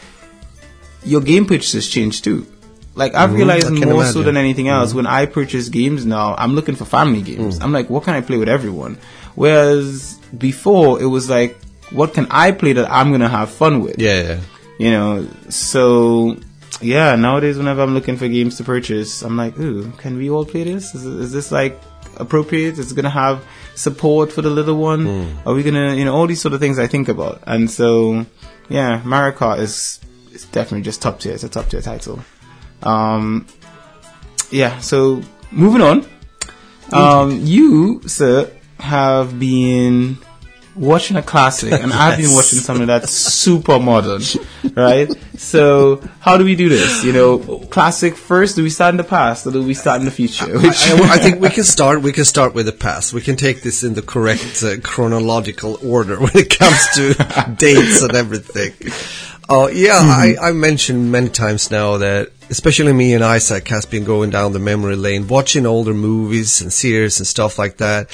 your 1.06 1.22
game 1.22 1.46
purchases 1.46 1.90
change 1.90 2.22
too. 2.22 2.48
Like 2.96 3.16
I've 3.16 3.34
realized 3.34 3.66
Mm-hmm. 3.68 3.84
I 3.84 3.86
more 3.92 4.04
can 4.04 4.12
so. 4.12 4.20
Mm-hmm. 4.20 4.26
than 4.26 4.38
anything 4.38 4.68
else 4.68 4.94
when 4.94 5.08
I 5.08 5.26
purchase 5.26 5.70
games 5.70 6.06
now, 6.06 6.36
I'm 6.38 6.54
looking 6.54 6.76
for 6.76 6.86
family 6.86 7.22
games. 7.22 7.60
Mm. 7.60 7.64
I'm 7.64 7.72
like, 7.72 7.90
what 7.90 8.04
can 8.04 8.14
I 8.14 8.22
play 8.22 8.38
with 8.38 8.50
everyone? 8.50 8.98
Whereas 9.36 10.20
before 10.38 11.02
it 11.02 11.08
was 11.08 11.30
like, 11.30 11.58
what 11.90 12.14
can 12.14 12.28
I 12.30 12.52
play 12.52 12.74
that 12.74 12.92
I'm 12.92 13.12
gonna 13.12 13.30
have 13.30 13.50
fun 13.50 13.82
with? 13.82 14.00
Yeah, 14.00 14.22
yeah. 14.22 14.40
you 14.78 14.92
know 14.92 15.28
so 15.50 16.38
yeah, 16.82 17.16
nowadays 17.16 17.58
whenever 17.58 17.82
I'm 17.82 17.94
looking 17.94 18.18
for 18.18 18.28
games 18.28 18.58
to 18.58 18.64
purchase, 18.64 19.22
I'm 19.22 19.38
like, 19.38 19.58
ooh, 19.60 19.92
can 19.94 20.18
we 20.18 20.30
all 20.30 20.46
play 20.46 20.64
this? 20.64 20.94
Is, 20.94 21.06
is 21.06 21.32
this 21.32 21.52
like 21.52 21.80
appropriate? 22.18 22.78
Is 22.78 22.92
it 22.92 22.96
gonna 22.96 23.10
have 23.10 23.44
support 23.76 24.32
for 24.32 24.42
the 24.42 24.50
little 24.50 24.76
one? 24.78 25.06
Hmm. 25.06 25.48
Are 25.48 25.54
we 25.54 25.64
gonna, 25.64 25.96
you 25.96 26.06
know, 26.06 26.14
all 26.14 26.28
these 26.28 26.42
sort 26.42 26.54
of 26.54 26.60
things 26.60 26.80
I 26.80 26.88
think 26.88 27.08
about. 27.10 27.42
And 27.48 27.70
so, 27.70 28.26
yeah, 28.70 29.02
Mario 29.04 29.36
Kart 29.36 29.60
is, 29.60 30.00
is 30.34 30.46
definitely 30.46 30.82
just 30.82 31.02
top 31.02 31.20
tier. 31.20 31.34
It's 31.34 31.44
a 31.44 31.50
top 31.50 31.70
tier 31.70 31.82
title. 31.82 32.20
Um, 32.82 33.48
yeah, 34.52 34.80
so 34.80 35.22
moving 35.52 35.82
on. 35.82 36.06
Um, 36.92 37.40
you, 37.44 38.02
sir, 38.08 38.52
have 38.80 39.40
been 39.40 40.18
watching 40.76 41.18
a 41.18 41.22
classic, 41.22 41.72
and 41.72 41.94
I've 41.94 42.18
been 42.18 42.34
watching 42.34 42.60
something 42.60 42.88
that's 42.88 43.12
super 43.12 43.80
modern, 43.80 44.22
right? 44.76 45.10
So, 45.38 46.02
how 46.20 46.38
do 46.38 46.46
we 46.46 46.56
do 46.56 46.70
this? 46.70 47.04
You 47.04 47.14
know, 47.14 47.40
classic 47.70 48.16
first. 48.16 48.56
Do 48.56 48.64
we 48.64 48.70
start 48.70 48.94
in 48.94 48.98
the 48.98 49.04
past, 49.04 49.48
or 49.48 49.52
do 49.52 49.64
we 49.64 49.74
start 49.74 50.00
in 50.00 50.06
the 50.06 50.12
future? 50.12 50.60
Which, 50.60 50.90
I, 50.90 51.14
I 51.14 51.18
think 51.18 51.40
we 51.40 51.50
can 51.50 51.64
start. 51.64 52.02
We 52.02 52.12
can 52.12 52.26
start 52.26 52.54
with 52.54 52.66
the 52.66 52.74
past. 52.74 53.14
We 53.14 53.22
can 53.22 53.36
take 53.36 53.64
this 53.64 53.84
in 53.84 53.94
the 53.94 54.02
correct 54.02 54.64
uh, 54.64 54.80
chronological 54.84 55.80
order 55.88 56.20
when 56.20 56.36
it 56.36 56.58
comes 56.58 56.88
to 56.96 57.56
dates 57.58 58.02
and 58.02 58.16
everything. 58.16 58.74
Uh, 59.50 59.70
yeah, 59.74 60.00
I, 60.00 60.36
I 60.42 60.52
mentioned 60.54 61.12
many 61.12 61.30
times 61.30 61.70
now 61.70 61.98
that 61.98 62.32
especially 62.50 62.94
me 62.94 63.14
and 63.14 63.24
Isaac 63.24 63.68
has 63.68 63.86
been 63.86 64.04
going 64.04 64.30
down 64.30 64.54
the 64.54 64.60
memory 64.60 64.96
lane, 64.96 65.28
watching 65.28 65.66
older 65.66 65.94
movies 65.94 66.62
and 66.62 66.72
series 66.72 67.20
and 67.20 67.28
stuff 67.28 67.60
like 67.60 67.78
that. 67.78 68.10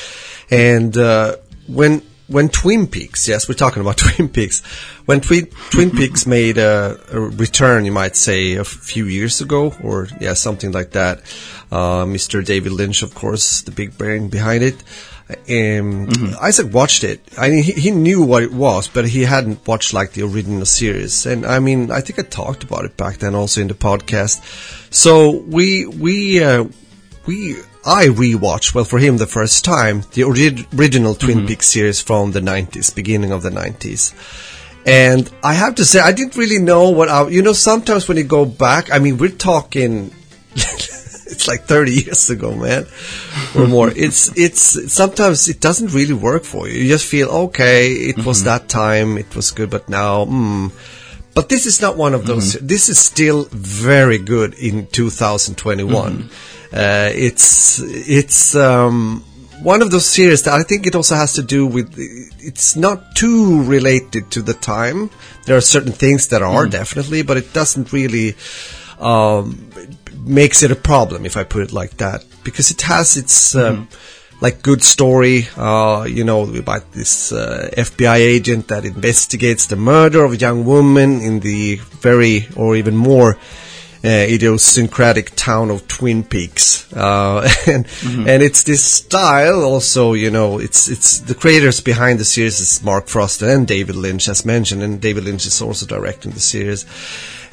And 0.50 0.98
uh, 0.98 1.38
when 1.68 2.02
when 2.28 2.48
Twin 2.48 2.88
Peaks, 2.88 3.28
yes, 3.28 3.50
we're 3.50 3.56
talking 3.56 3.82
about 3.82 3.98
Twin 4.04 4.30
Peaks. 4.30 4.62
When 5.06 5.20
Twin, 5.20 5.48
Twin 5.72 5.90
Peaks 5.92 6.28
made 6.28 6.60
a, 6.60 7.00
a 7.12 7.20
return, 7.20 7.86
you 7.86 7.92
might 7.92 8.16
say, 8.16 8.56
a 8.56 8.64
few 8.64 9.06
years 9.06 9.42
ago, 9.42 9.74
or 9.84 10.08
yeah, 10.22 10.34
something 10.34 10.72
like 10.72 10.92
that. 10.92 11.20
Uh, 11.72 12.06
Mr. 12.06 12.46
David 12.46 12.72
Lynch, 12.72 13.02
of 13.02 13.16
course, 13.16 13.62
the 13.62 13.72
big 13.72 13.98
brain 13.98 14.30
behind 14.30 14.64
it. 14.64 14.84
Um, 15.30 16.10
Isaac 16.42 16.74
watched 16.74 17.04
it. 17.04 17.22
I 17.38 17.50
mean, 17.50 17.64
he, 17.64 17.74
he 17.74 17.92
knew 17.92 18.24
what 18.24 18.42
it 18.42 18.52
was, 18.52 18.88
but 18.88 19.08
he 19.08 19.24
hadn't 19.24 19.68
watched 19.68 19.94
like 19.94 20.14
the 20.14 20.24
original 20.24 20.66
series. 20.66 21.28
And 21.28 21.46
I 21.46 21.60
mean, 21.60 21.92
I 21.92 22.02
think 22.02 22.18
I 22.18 22.24
talked 22.24 22.64
about 22.64 22.86
it 22.86 22.98
back 22.98 23.18
then 23.18 23.36
also 23.36 23.62
in 23.62 23.68
the 23.68 23.76
podcast. 23.76 24.42
So 24.92 25.30
we, 25.30 25.86
we, 25.86 26.44
uh, 26.44 26.66
we, 27.28 27.58
I 27.86 28.08
rewatched, 28.08 28.74
well, 28.74 28.86
for 28.86 28.98
him 28.98 29.18
the 29.18 29.28
first 29.28 29.64
time, 29.64 30.04
the 30.14 30.24
ori- 30.24 30.66
original 30.76 31.14
Twin 31.14 31.46
Peaks 31.46 31.68
series 31.68 32.02
from 32.02 32.32
the 32.32 32.42
90s, 32.42 32.94
beginning 32.96 33.32
of 33.32 33.44
the 33.44 33.52
90s. 33.52 34.16
And 34.86 35.30
I 35.44 35.54
have 35.54 35.76
to 35.76 35.86
say, 35.86 36.00
I 36.00 36.12
didn't 36.12 36.38
really 36.38 36.58
know 36.58 36.90
what 36.90 37.10
I, 37.10 37.28
you 37.28 37.44
know, 37.44 37.54
sometimes 37.54 38.08
when 38.08 38.18
you 38.18 38.24
go 38.24 38.46
back, 38.46 38.92
I 38.92 38.98
mean, 38.98 39.20
we're 39.20 39.30
talking, 39.30 40.12
it's 41.40 41.48
like 41.48 41.64
30 41.64 41.92
years 42.06 42.30
ago, 42.30 42.54
man, 42.54 42.86
or 43.56 43.68
more. 43.68 43.90
It's, 43.96 44.36
it's, 44.38 44.92
sometimes 44.92 45.48
it 45.48 45.62
doesn't 45.62 45.94
really 45.94 46.14
work 46.14 46.44
for 46.44 46.68
you. 46.68 46.82
You 46.82 46.90
just 46.90 47.06
feel, 47.06 47.30
okay, 47.48 47.88
it 47.88 48.26
was 48.26 48.44
that 48.44 48.68
time, 48.68 49.18
it 49.18 49.34
was 49.36 49.52
good, 49.52 49.70
but 49.70 49.88
now, 49.88 50.26
hmm. 50.26 50.68
But 51.36 51.48
this 51.48 51.66
is 51.66 51.80
not 51.80 51.96
one 51.96 52.14
of 52.14 52.26
those. 52.26 52.54
This 52.54 52.90
is 52.90 53.00
still 53.00 53.46
very 53.52 54.18
good 54.18 54.56
in 54.56 54.88
2021. 54.88 56.30
Uh, 56.74 57.12
it's 57.14 57.80
it's 57.80 58.56
um, 58.56 59.24
one 59.62 59.82
of 59.82 59.90
those 59.90 60.06
series 60.06 60.44
that 60.44 60.54
I 60.54 60.64
think 60.64 60.86
it 60.86 60.96
also 60.96 61.16
has 61.16 61.34
to 61.34 61.44
do 61.44 61.66
with. 61.66 61.94
It's 62.40 62.76
not 62.76 63.16
too 63.16 63.64
related 63.64 64.32
to 64.32 64.42
the 64.42 64.56
time. 64.56 65.12
There 65.46 65.56
are 65.56 65.62
certain 65.62 65.94
things 65.94 66.28
that 66.28 66.42
are 66.42 66.68
definitely, 66.68 67.22
but 67.22 67.38
it 67.38 67.54
doesn't 67.54 67.94
really 67.94 68.36
um, 69.00 69.72
makes 70.20 70.64
it 70.64 70.72
a 70.72 70.76
problem 70.76 71.26
if 71.26 71.38
I 71.38 71.44
put 71.44 71.64
it 71.64 71.72
like 71.72 71.98
that 71.98 72.24
because 72.44 72.72
it 72.72 72.82
has 72.82 73.18
its. 73.18 73.56
Um, 73.56 73.88
like 74.42 74.62
good 74.62 74.82
story, 74.82 75.48
uh, 75.58 76.06
you 76.10 76.24
know, 76.24 76.44
about 76.56 76.94
this 76.94 77.34
uh, 77.34 77.70
FBI 77.76 78.20
agent 78.20 78.70
that 78.70 78.86
investigates 78.86 79.66
the 79.66 79.76
murder 79.76 80.24
of 80.24 80.32
a 80.32 80.38
young 80.38 80.64
woman 80.64 81.20
in 81.20 81.42
the 81.42 81.76
very, 81.76 82.48
or 82.56 82.78
even 82.78 82.96
more, 82.96 83.38
uh, 84.02 84.08
idiosyncratic 84.08 85.36
town 85.36 85.70
of 85.70 85.86
Twin 85.90 86.24
Peaks, 86.24 86.92
uh, 86.94 87.50
and 87.68 87.86
and 88.04 88.42
it's 88.42 88.64
this 88.64 88.82
style 88.82 89.64
also. 89.64 90.14
You 90.14 90.32
know, 90.32 90.58
it's 90.58 90.88
it's 90.88 91.20
the 91.20 91.36
creators 91.36 91.82
behind 91.82 92.18
the 92.18 92.24
series 92.24 92.62
is 92.62 92.82
Mark 92.82 93.08
Frost 93.08 93.42
and 93.42 93.68
David 93.68 93.98
Lynch, 93.98 94.30
as 94.30 94.46
mentioned, 94.46 94.84
and 94.84 95.02
David 95.02 95.26
Lynch 95.26 95.46
is 95.46 95.62
also 95.62 95.86
directing 95.86 96.32
the 96.32 96.40
series. 96.40 96.86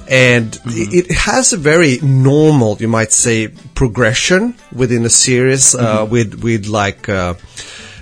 And 0.08 0.54
it, 0.66 1.10
it 1.10 1.16
has 1.16 1.52
a 1.52 1.56
very 1.56 1.98
normal, 2.00 2.76
you 2.78 2.88
might 2.88 3.12
say, 3.12 3.48
progression 3.74 4.54
within 4.72 5.04
a 5.04 5.10
series 5.10 5.74
uh, 5.74 6.06
with 6.08 6.42
with 6.42 6.66
like. 6.66 7.08
Uh, 7.08 7.34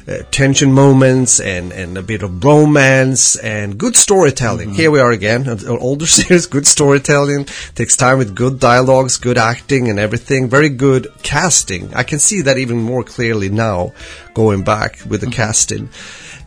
uh, 0.06 0.18
tension 0.30 0.70
moments 0.70 1.40
and, 1.40 1.72
and 1.72 1.96
a 1.96 2.02
bit 2.02 2.22
of 2.22 2.44
romance 2.44 3.36
and 3.36 3.78
good 3.78 3.96
storytelling. 3.96 4.74
Here 4.74 4.90
we 4.90 5.00
are 5.00 5.10
again, 5.10 5.48
an 5.48 5.66
an 5.66 5.78
older 5.78 6.06
series, 6.18 6.44
good 6.46 6.66
storytelling, 6.66 7.46
takes 7.74 7.96
time 7.96 8.18
with 8.18 8.34
good 8.34 8.60
dialogues, 8.60 9.16
good 9.16 9.38
acting 9.38 9.88
and 9.88 9.98
everything, 9.98 10.50
very 10.50 10.68
good 10.68 11.06
casting. 11.22 11.94
I 11.94 12.02
can 12.02 12.18
see 12.18 12.42
that 12.42 12.58
even 12.58 12.82
more 12.82 13.02
clearly 13.02 13.48
now, 13.48 13.94
going 14.34 14.62
back 14.62 14.98
with 15.08 15.22
the 15.22 15.30
casting. 15.30 15.88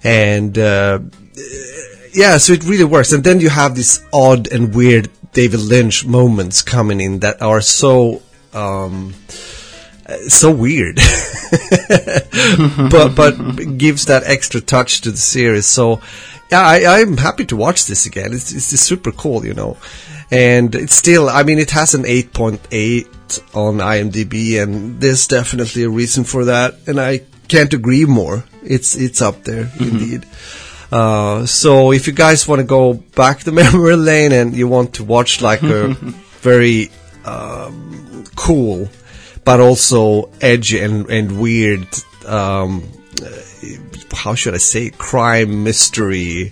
And, 0.03 0.55
uh, 0.55 0.99
yeah, 2.13 2.37
so 2.37 2.53
it 2.53 2.63
really 2.63 2.83
works. 2.83 3.11
And 3.11 3.23
then 3.23 3.39
you 3.39 3.49
have 3.49 3.75
this 3.75 4.03
odd 4.13 4.51
and 4.51 4.73
weird 4.75 5.09
David 5.37 5.59
Lynch 5.59 6.03
moments 6.03 6.63
coming 6.63 6.99
in 6.99 7.19
that 7.19 7.43
are 7.43 7.61
so, 7.61 8.23
um, 8.53 9.13
so 10.27 10.49
weird, 10.49 10.95
but 12.89 13.13
but 13.15 13.77
gives 13.77 14.07
that 14.07 14.23
extra 14.25 14.59
touch 14.61 15.01
to 15.01 15.11
the 15.11 15.17
series. 15.17 15.67
So 15.67 16.01
yeah, 16.51 16.61
I, 16.61 17.01
I'm 17.01 17.17
happy 17.17 17.45
to 17.45 17.55
watch 17.55 17.85
this 17.85 18.07
again. 18.07 18.33
It's 18.33 18.51
it's 18.51 18.71
just 18.71 18.87
super 18.87 19.11
cool, 19.11 19.45
you 19.45 19.53
know, 19.53 19.77
and 20.31 20.73
it's 20.73 20.95
still. 20.95 21.29
I 21.29 21.43
mean, 21.43 21.59
it 21.59 21.69
has 21.69 21.93
an 21.93 22.05
8.8 22.05 23.55
on 23.55 23.77
IMDb, 23.77 24.59
and 24.59 24.99
there's 24.99 25.27
definitely 25.27 25.83
a 25.83 25.89
reason 25.89 26.23
for 26.23 26.45
that. 26.45 26.79
And 26.87 26.99
I 26.99 27.21
can't 27.47 27.75
agree 27.75 28.05
more. 28.05 28.43
It's 28.63 28.95
it's 28.95 29.21
up 29.21 29.43
there 29.43 29.69
indeed. 29.79 30.25
Uh, 30.91 31.45
so 31.45 31.91
if 31.91 32.07
you 32.07 32.13
guys 32.13 32.47
want 32.47 32.59
to 32.59 32.65
go 32.65 32.93
back 32.93 33.39
the 33.39 33.51
memory 33.63 33.95
lane 33.95 34.31
and 34.31 34.55
you 34.55 34.67
want 34.67 34.95
to 34.95 35.03
watch 35.03 35.41
like 35.41 35.63
a 35.63 35.87
very 36.41 36.89
um, 37.25 38.23
cool, 38.35 38.89
but 39.43 39.59
also 39.59 40.29
edgy 40.41 40.79
and, 40.79 41.09
and 41.09 41.39
weird, 41.39 41.87
um, 42.25 42.83
uh, 43.21 44.15
how 44.15 44.35
should 44.35 44.53
I 44.53 44.57
say, 44.57 44.89
crime 44.91 45.63
mystery 45.63 46.51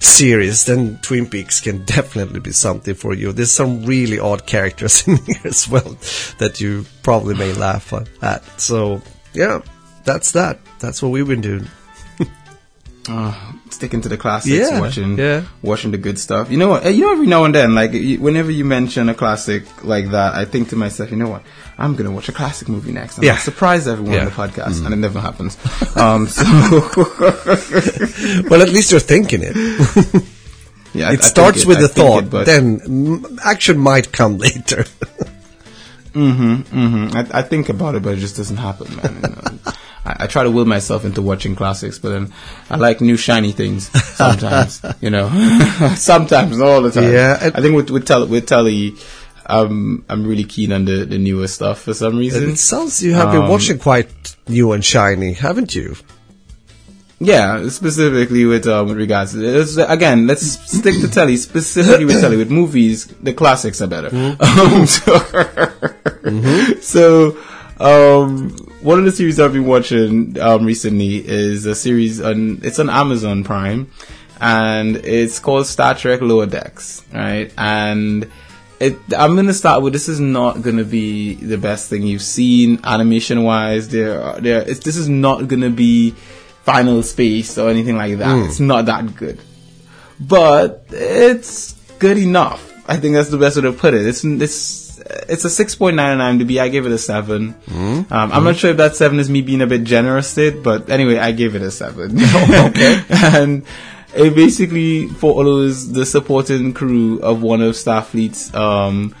series, 0.00 0.64
then 0.64 0.98
Twin 1.02 1.26
Peaks 1.26 1.60
can 1.60 1.84
definitely 1.84 2.40
be 2.40 2.52
something 2.52 2.94
for 2.94 3.14
you. 3.14 3.32
There's 3.32 3.52
some 3.52 3.84
really 3.84 4.18
odd 4.18 4.46
characters 4.46 5.06
in 5.06 5.16
here 5.18 5.40
as 5.44 5.68
well 5.68 5.96
that 6.38 6.60
you 6.60 6.84
probably 7.02 7.34
may 7.34 7.52
laugh 7.52 7.92
at. 8.22 8.60
So 8.60 9.02
yeah, 9.32 9.60
that's 10.04 10.32
that. 10.32 10.58
That's 10.80 11.02
what 11.02 11.12
we've 11.12 11.26
been 11.26 11.42
doing. 11.42 11.68
Uh, 13.08 13.52
sticking 13.72 14.00
to 14.02 14.08
the 14.08 14.16
classics, 14.16 14.54
Yeah, 14.70 14.80
watching, 14.80 15.16
yeah. 15.18 15.42
watching 15.62 15.90
the 15.92 15.98
good 15.98 16.18
stuff. 16.18 16.50
You 16.50 16.58
know 16.58 16.68
what? 16.68 16.84
eh, 16.84 16.90
You 16.90 17.02
know, 17.02 17.12
every 17.12 17.26
now 17.26 17.44
and 17.44 17.54
then, 17.54 17.74
like 17.74 17.92
whenever 18.20 18.50
you 18.50 18.64
mention 18.64 19.08
a 19.08 19.14
classic 19.14 19.62
like 19.84 20.10
that, 20.10 20.34
I 20.34 20.44
think 20.44 20.68
to 20.70 20.76
myself, 20.76 21.10
you 21.10 21.16
know 21.16 21.28
what? 21.28 21.42
I'm 21.78 21.94
gonna 21.96 22.10
watch 22.10 22.28
a 22.28 22.32
classic 22.32 22.68
movie 22.68 22.92
next. 22.92 23.16
And 23.16 23.24
Yeah. 23.24 23.32
I'll 23.32 23.38
surprise 23.38 23.88
everyone 23.88 24.12
Yeah. 24.14 24.20
on 24.20 24.24
the 24.26 24.30
podcast, 24.32 24.84
and 24.84 24.92
it 24.92 24.98
never 24.98 25.20
happens. 25.20 25.56
Um, 25.96 26.28
so 26.28 26.44
Well, 28.50 28.62
at 28.62 28.68
least 28.70 28.90
you're 28.90 29.00
thinking 29.00 29.40
it. 29.42 29.56
yeah, 30.94 31.08
I- 31.08 31.10
I 31.10 31.14
it 31.14 31.24
starts 31.24 31.62
it- 31.62 31.66
with 31.68 31.78
I 31.78 31.82
the 31.82 31.88
thought, 31.88 32.24
it, 32.24 32.30
but 32.30 32.46
then 32.46 32.80
mm, 32.80 33.38
action 33.44 33.78
might 33.78 34.12
come 34.12 34.38
later. 34.46 34.84
hmm 36.12 37.08
I, 37.14 37.26
I 37.34 37.42
think 37.42 37.68
about 37.68 37.94
it, 37.94 38.02
but 38.02 38.14
it 38.14 38.20
just 38.20 38.36
doesn't 38.36 38.56
happen, 38.56 38.96
man. 38.96 39.14
You 39.22 39.28
know? 39.30 39.72
I, 40.10 40.24
I 40.24 40.26
try 40.26 40.42
to 40.44 40.50
will 40.50 40.64
myself 40.64 41.04
into 41.04 41.22
watching 41.22 41.54
classics, 41.56 41.98
but 41.98 42.10
then 42.10 42.32
I 42.68 42.76
like 42.76 43.00
new 43.00 43.16
shiny 43.16 43.52
things 43.52 43.88
sometimes. 44.16 44.80
you 45.00 45.10
know, 45.10 45.28
sometimes, 45.96 46.58
not 46.58 46.68
all 46.68 46.82
the 46.82 46.90
time. 46.90 47.12
Yeah, 47.12 47.50
I 47.54 47.60
think 47.60 47.74
with 47.76 47.90
with, 47.90 48.06
tel- 48.06 48.26
with 48.26 48.46
telly, 48.46 48.94
um, 49.46 50.04
I'm 50.08 50.26
really 50.26 50.44
keen 50.44 50.72
on 50.72 50.84
the, 50.84 51.04
the 51.04 51.18
newer 51.18 51.48
stuff 51.48 51.82
for 51.82 51.94
some 51.94 52.16
reason. 52.18 52.50
it 52.50 52.56
sounds 52.58 53.02
you 53.02 53.14
have 53.14 53.32
been 53.32 53.42
Um, 53.42 53.48
watching 53.50 53.78
quite 53.78 54.36
new 54.48 54.72
and 54.72 54.84
shiny, 54.84 55.32
haven't 55.32 55.74
you? 55.74 55.96
Yeah, 57.22 57.68
specifically 57.68 58.46
with 58.46 58.66
um, 58.66 58.88
with 58.88 58.96
regards 58.96 59.32
to 59.34 59.44
it's, 59.60 59.76
again, 59.76 60.26
let's 60.26 60.46
stick 60.74 60.94
to 61.02 61.08
telly. 61.08 61.36
Specifically 61.36 62.06
with 62.06 62.18
telly, 62.18 62.38
with 62.38 62.50
movies, 62.50 63.08
the 63.22 63.34
classics 63.34 63.82
are 63.82 63.88
better. 63.88 64.08
Um, 64.40 64.86
so, 64.86 65.18
so 66.80 67.32
um, 67.80 68.50
one 68.82 68.98
of 68.98 69.04
the 69.06 69.12
series 69.12 69.40
I've 69.40 69.54
been 69.54 69.66
watching 69.66 70.38
um, 70.38 70.64
recently 70.66 71.26
is 71.26 71.64
a 71.64 71.74
series 71.74 72.20
on 72.20 72.60
it's 72.62 72.78
on 72.78 72.90
Amazon 72.90 73.42
Prime, 73.42 73.90
and 74.40 74.96
it's 74.96 75.38
called 75.38 75.66
Star 75.66 75.94
Trek 75.94 76.20
Lower 76.20 76.46
Decks, 76.46 77.02
right? 77.12 77.52
And 77.56 78.30
it, 78.80 78.98
I'm 79.16 79.34
gonna 79.34 79.54
start 79.54 79.82
with 79.82 79.94
this 79.94 80.08
is 80.08 80.20
not 80.20 80.62
gonna 80.62 80.84
be 80.84 81.34
the 81.34 81.56
best 81.56 81.88
thing 81.88 82.02
you've 82.02 82.22
seen 82.22 82.80
animation 82.84 83.44
wise. 83.44 83.88
There, 83.88 84.38
there. 84.40 84.68
It's, 84.68 84.80
this 84.80 84.96
is 84.96 85.08
not 85.08 85.48
gonna 85.48 85.70
be 85.70 86.10
Final 86.64 87.02
Space 87.02 87.56
or 87.56 87.70
anything 87.70 87.96
like 87.96 88.18
that. 88.18 88.34
Hmm. 88.34 88.44
It's 88.44 88.60
not 88.60 88.86
that 88.86 89.14
good, 89.16 89.40
but 90.20 90.84
it's 90.90 91.72
good 91.98 92.18
enough. 92.18 92.66
I 92.86 92.98
think 92.98 93.14
that's 93.14 93.30
the 93.30 93.38
best 93.38 93.56
way 93.56 93.62
to 93.62 93.72
put 93.72 93.94
it. 93.94 94.06
It's 94.06 94.24
it's 94.24 94.89
it's 95.28 95.44
a 95.44 95.50
six 95.50 95.74
point 95.74 95.96
nine 95.96 96.20
on 96.20 96.38
IMDb. 96.38 96.60
I 96.60 96.68
gave 96.68 96.86
it 96.86 96.92
a 96.92 96.98
seven. 96.98 97.52
Hmm. 97.68 98.02
Um, 98.10 98.32
I'm 98.32 98.44
not 98.44 98.56
sure 98.56 98.70
if 98.70 98.76
that 98.78 98.96
seven 98.96 99.18
is 99.18 99.30
me 99.30 99.42
being 99.42 99.62
a 99.62 99.66
bit 99.66 99.84
generous, 99.84 100.36
it, 100.38 100.62
but 100.62 100.90
anyway, 100.90 101.18
I 101.18 101.32
gave 101.32 101.54
it 101.54 101.62
a 101.62 101.70
seven. 101.70 102.18
okay. 102.34 103.02
and 103.10 103.64
it 104.14 104.34
basically 104.34 105.06
follows 105.06 105.92
the 105.92 106.04
supporting 106.04 106.72
crew 106.72 107.20
of 107.20 107.42
one 107.42 107.62
of 107.62 107.74
Starfleet's 107.74 108.54
um, 108.54 109.14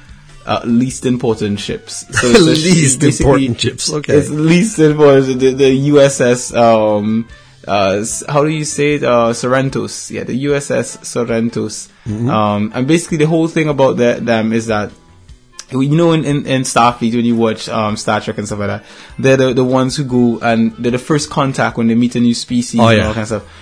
uh, 0.46 0.62
least 0.64 1.06
important 1.06 1.60
ships. 1.60 2.06
So 2.20 2.28
Least 2.28 3.02
important 3.02 3.60
ships, 3.60 3.92
okay. 3.92 4.14
It's 4.14 4.30
least 4.30 4.78
important. 4.78 5.40
The, 5.40 5.52
the 5.52 5.88
USS. 5.90 6.56
Um, 6.56 7.28
uh, 7.68 8.04
how 8.32 8.42
do 8.42 8.50
you 8.50 8.64
say 8.64 8.94
it? 8.94 9.04
Uh, 9.04 9.32
Sorrentos. 9.32 10.10
Yeah, 10.10 10.24
the 10.24 10.44
USS 10.46 10.98
Sorrentos. 11.04 11.88
Mm-hmm. 12.06 12.28
Um, 12.28 12.72
and 12.74 12.88
basically 12.88 13.18
the 13.18 13.26
whole 13.26 13.48
thing 13.48 13.68
about 13.68 13.96
the, 13.96 14.18
them 14.20 14.52
is 14.52 14.66
that 14.66 14.90
you 15.72 15.96
know 15.96 16.12
in, 16.12 16.24
in, 16.24 16.46
in 16.46 16.62
Starfleet 16.62 17.14
when 17.14 17.24
you 17.24 17.36
watch 17.36 17.68
um, 17.68 17.96
Star 17.96 18.20
Trek 18.20 18.38
and 18.38 18.46
stuff 18.46 18.58
like 18.58 18.68
that, 18.68 18.84
they're 19.18 19.36
the, 19.36 19.54
the 19.54 19.64
ones 19.64 19.96
who 19.96 20.04
go 20.04 20.38
and 20.40 20.72
they're 20.76 20.92
the 20.92 20.98
first 20.98 21.30
contact 21.30 21.76
when 21.76 21.86
they 21.86 21.94
meet 21.94 22.14
a 22.16 22.20
new 22.20 22.34
species 22.34 22.80
Oh, 22.80 22.88
and 22.88 22.98
yeah. 22.98 23.06
all 23.08 23.14
kinds 23.14 23.30
of 23.32 23.42
stuff. 23.42 23.56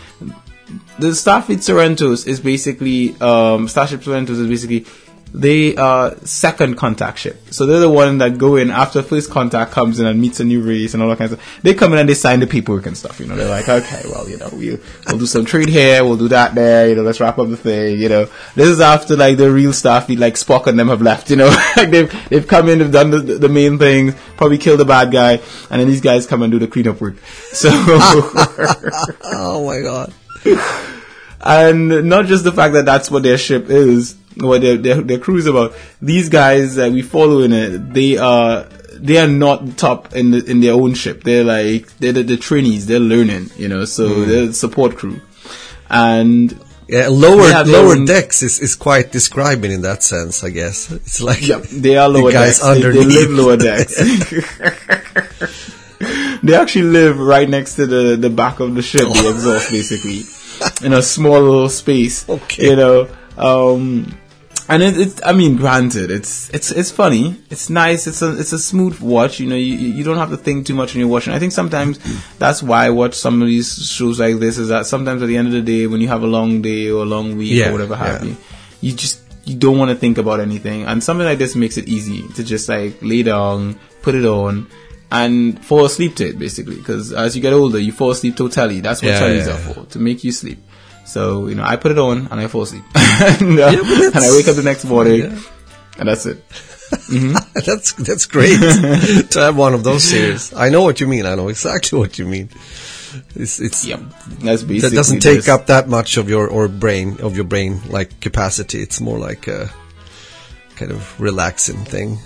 The 0.99 1.09
Starfleet 1.09 1.59
Sorrentos 1.59 2.27
is 2.27 2.41
basically 2.41 3.19
um, 3.21 3.69
Starship 3.69 4.01
Sorrentos 4.03 4.31
is 4.41 4.47
basically 4.49 4.85
they 5.33 5.77
are 5.77 6.17
second 6.25 6.77
contact 6.77 7.19
ship. 7.19 7.37
So 7.51 7.67
they're 7.67 7.81
the 7.81 7.91
one 7.91 8.19
that 8.19 8.39
go 8.39 8.57
in 8.57 8.71
after 8.71 9.03
first 9.03 9.31
contact 9.31 9.73
comes 9.73 10.01
in 10.01 10.07
and 10.07 10.21
meets 10.21 10.41
a 10.41 10.45
new 10.45 10.63
race 10.63 10.95
and 10.95 11.03
all 11.03 11.09
that 11.11 11.19
kind 11.19 11.33
of 11.33 11.41
stuff. 11.41 11.63
They 11.63 11.75
come 11.75 11.93
in 11.93 11.99
and 11.99 12.09
they 12.09 12.15
sign 12.15 12.41
the 12.41 12.47
paperwork 12.47 12.87
and 12.87 12.97
stuff. 12.97 13.21
You 13.21 13.27
know, 13.27 13.37
they're 13.37 13.49
like, 13.49 13.69
okay, 13.69 14.03
well, 14.07 14.29
you 14.29 14.39
know, 14.39 14.49
we'll, 14.53 14.79
we'll 15.07 15.19
do 15.19 15.27
some 15.27 15.45
trade 15.45 15.69
here, 15.69 16.03
we'll 16.05 16.17
do 16.17 16.29
that 16.29 16.55
there. 16.55 16.89
You 16.89 16.95
know, 16.95 17.03
let's 17.03 17.21
wrap 17.21 17.39
up 17.39 17.49
the 17.49 17.57
thing. 17.57 18.01
You 18.01 18.09
know, 18.09 18.25
this 18.55 18.69
is 18.69 18.81
after 18.81 19.17
like 19.17 19.37
the 19.37 19.51
real 19.51 19.73
Starfleet, 19.73 20.19
like 20.19 20.35
Spock 20.35 20.67
and 20.67 20.79
them 20.79 20.89
have 20.89 21.03
left. 21.03 21.31
You 21.31 21.37
know, 21.37 21.49
like 21.77 21.91
they've 21.91 22.29
they've 22.31 22.47
come 22.47 22.69
in, 22.69 22.79
they've 22.79 22.91
done 22.93 23.11
the, 23.11 23.19
the 23.19 23.49
main 23.49 23.79
thing, 23.79 24.15
probably 24.37 24.59
killed 24.59 24.81
the 24.81 24.85
bad 24.85 25.13
guy, 25.13 25.33
and 25.71 25.81
then 25.81 25.89
these 25.89 26.01
guys 26.01 26.27
come 26.27 26.43
and 26.43 26.51
do 26.51 26.59
the 26.59 26.69
cleanup 26.69 27.01
work. 27.01 27.17
So. 27.53 27.71
Oh 29.31 29.67
my 29.67 29.81
god. 29.81 30.13
and 31.41 32.09
not 32.09 32.27
just 32.27 32.45
the 32.45 32.53
fact 32.53 32.75
that 32.75 32.85
that's 32.85 33.11
what 33.11 33.23
their 33.23 33.39
ship 33.39 33.69
is, 33.69 34.17
what 34.41 34.61
their 34.63 34.77
their, 34.77 35.01
their 35.03 35.19
crew 35.19 35.37
is 35.37 35.47
about. 35.47 35.75
These 36.03 36.29
guys 36.29 36.75
that 36.77 36.93
we 36.93 37.03
follow 37.03 37.41
in 37.41 37.53
it, 37.53 37.93
they 37.95 38.17
are 38.17 38.65
they 38.95 39.19
are 39.19 39.29
not 39.29 39.77
top 39.79 40.15
in 40.15 40.31
the, 40.33 40.45
in 40.45 40.61
their 40.61 40.75
own 40.75 40.95
ship. 40.95 41.23
They're 41.25 41.45
like 41.45 41.97
they're 41.99 42.13
the, 42.13 42.23
the 42.23 42.37
trainees. 42.37 42.87
They're 42.87 43.01
learning, 43.01 43.51
you 43.57 43.69
know. 43.69 43.85
So 43.85 44.09
Hmm. 44.09 44.29
they're 44.29 44.47
the 44.47 44.55
support 44.55 44.97
crew, 44.97 45.21
and 45.91 46.53
Yeah, 46.89 47.09
lower 47.09 47.43
They 47.49 47.53
have 47.53 47.67
their 47.67 47.83
lower 47.83 47.97
own- 47.97 48.07
decks 48.07 48.43
is, 48.43 48.61
is 48.61 48.75
quite 48.75 49.13
describing 49.13 49.73
in 49.73 49.83
that 49.83 50.03
sense, 50.03 50.43
I 50.43 50.49
guess. 50.51 50.91
It's 50.91 51.21
like 51.21 51.47
yeah, 51.47 51.61
they 51.71 51.97
are 51.99 52.09
lower 52.09 52.33
guys 52.33 52.61
decks. 52.61 52.81
They, 52.81 52.91
they 52.91 53.05
live 53.05 53.31
lower 53.31 53.57
decks. 53.59 53.95
they 56.43 56.55
actually 56.55 56.89
live 56.89 57.19
right 57.19 57.49
next 57.49 57.75
to 57.77 57.87
the 57.87 58.17
the 58.17 58.31
back 58.31 58.61
of 58.61 58.75
the 58.75 58.83
ship, 58.83 59.03
the 59.03 59.31
exhaust, 59.35 59.71
basically, 59.71 60.23
in 60.87 60.93
a 60.93 61.03
small 61.03 61.41
little 61.41 61.69
space. 61.69 62.29
Okay. 62.29 62.71
you 62.71 62.77
know. 62.77 63.09
Um, 63.37 64.15
and 64.69 64.83
it, 64.83 64.99
it, 64.99 65.21
I 65.25 65.33
mean, 65.33 65.57
granted, 65.57 66.11
it's 66.11 66.51
it's 66.51 66.71
it's 66.71 66.91
funny, 66.91 67.41
it's 67.51 67.71
nice, 67.71 68.07
it's 68.07 68.21
a 68.21 68.39
it's 68.39 68.53
a 68.53 68.59
smooth 68.59 69.01
watch. 69.01 69.41
You 69.41 69.49
know, 69.49 69.57
you 69.57 69.75
you 69.75 70.05
don't 70.05 70.19
have 70.19 70.31
to 70.31 70.37
think 70.37 70.67
too 70.67 70.75
much 70.75 70.93
when 70.93 71.01
you're 71.01 71.09
watching. 71.09 71.33
I 71.33 71.39
think 71.39 71.53
sometimes 71.53 71.99
mm. 71.99 72.39
that's 72.39 72.63
why 72.63 72.87
I 72.87 72.91
watch 72.91 73.15
some 73.15 73.41
of 73.41 73.49
these 73.49 73.89
shows 73.89 74.21
like 74.21 74.37
this. 74.37 74.59
Is 74.59 74.69
that 74.69 74.87
sometimes 74.87 75.23
at 75.23 75.27
the 75.27 75.37
end 75.37 75.49
of 75.49 75.55
the 75.55 75.63
day, 75.63 75.87
when 75.87 76.01
you 76.01 76.09
have 76.09 76.23
a 76.23 76.27
long 76.27 76.61
day 76.61 76.91
or 76.91 77.03
a 77.03 77.07
long 77.07 77.37
week 77.39 77.53
Yeah, 77.53 77.71
or 77.71 77.73
whatever 77.73 77.97
have 77.97 78.23
yeah. 78.23 78.31
you, 78.31 78.37
you 78.83 78.93
just 78.95 79.23
you 79.45 79.57
don't 79.57 79.79
want 79.79 79.91
to 79.91 79.97
think 79.97 80.19
about 80.19 80.41
anything. 80.41 80.85
And 80.85 81.03
something 81.03 81.25
like 81.27 81.39
this 81.39 81.57
makes 81.57 81.79
it 81.79 81.89
easy 81.89 82.29
to 82.35 82.45
just 82.45 82.69
like 82.69 83.01
lay 83.01 83.23
down, 83.23 83.81
put 84.03 84.15
it 84.15 84.27
on, 84.27 84.69
and 85.11 85.65
fall 85.65 85.87
asleep 85.87 86.17
to 86.17 86.29
it 86.29 86.39
basically. 86.39 86.77
Because 86.77 87.13
as 87.15 87.35
you 87.35 87.41
get 87.41 87.55
older, 87.55 87.79
you 87.79 87.93
fall 87.93 88.11
asleep 88.11 88.37
totally. 88.37 88.81
That's 88.81 89.01
what 89.03 89.13
Yeah, 89.13 89.21
tellies 89.23 89.47
yeah, 89.47 89.55
are 89.55 89.75
for 89.75 89.87
to 89.93 89.99
make 89.99 90.23
you 90.25 90.33
sleep. 90.33 90.59
So 91.09 91.49
you 91.49 91.55
know, 91.55 91.65
I 91.65 91.77
put 91.77 91.91
it 91.91 91.99
on 91.99 92.29
and 92.31 92.39
I 92.41 92.47
fall 92.49 92.63
asleep, 92.63 92.85
and, 92.95 93.59
uh, 93.59 93.69
and 93.69 94.17
I 94.17 94.31
wake 94.37 94.47
up 94.49 94.57
the 94.57 94.63
next 94.63 94.85
morning, 94.85 95.21
Yeah. 95.23 95.41
and 95.99 96.09
that's 96.09 96.27
it. 96.27 96.45
that's 97.67 97.93
that's 97.95 98.27
great 98.27 98.59
to 99.33 99.39
have 99.41 99.57
one 99.57 99.75
of 99.75 99.85
those 99.85 100.05
series. 100.05 100.53
I 100.55 100.69
know 100.69 100.83
what 100.83 101.01
you 101.01 101.07
mean. 101.07 101.27
I 101.27 101.35
know 101.35 101.49
exactly 101.49 101.99
what 101.99 102.19
you 102.19 102.27
mean. 102.27 102.51
It's 103.35 103.59
it's 103.59 103.85
Yep, 103.87 104.01
that's 104.41 104.63
that 104.65 104.93
doesn't 104.95 105.21
take 105.21 105.39
this. 105.39 105.49
up 105.49 105.67
that 105.67 105.89
much 105.89 106.17
of 106.19 106.29
your 106.29 106.47
or 106.49 106.69
brain 106.69 107.21
of 107.21 107.35
your 107.37 107.45
brain 107.47 107.81
like 107.89 108.21
capacity. 108.21 108.83
It's 108.83 109.01
more 109.01 109.19
like 109.19 109.49
a 109.49 109.71
kind 110.77 110.93
of 110.93 111.19
relaxing 111.21 111.85
thing. 111.85 112.19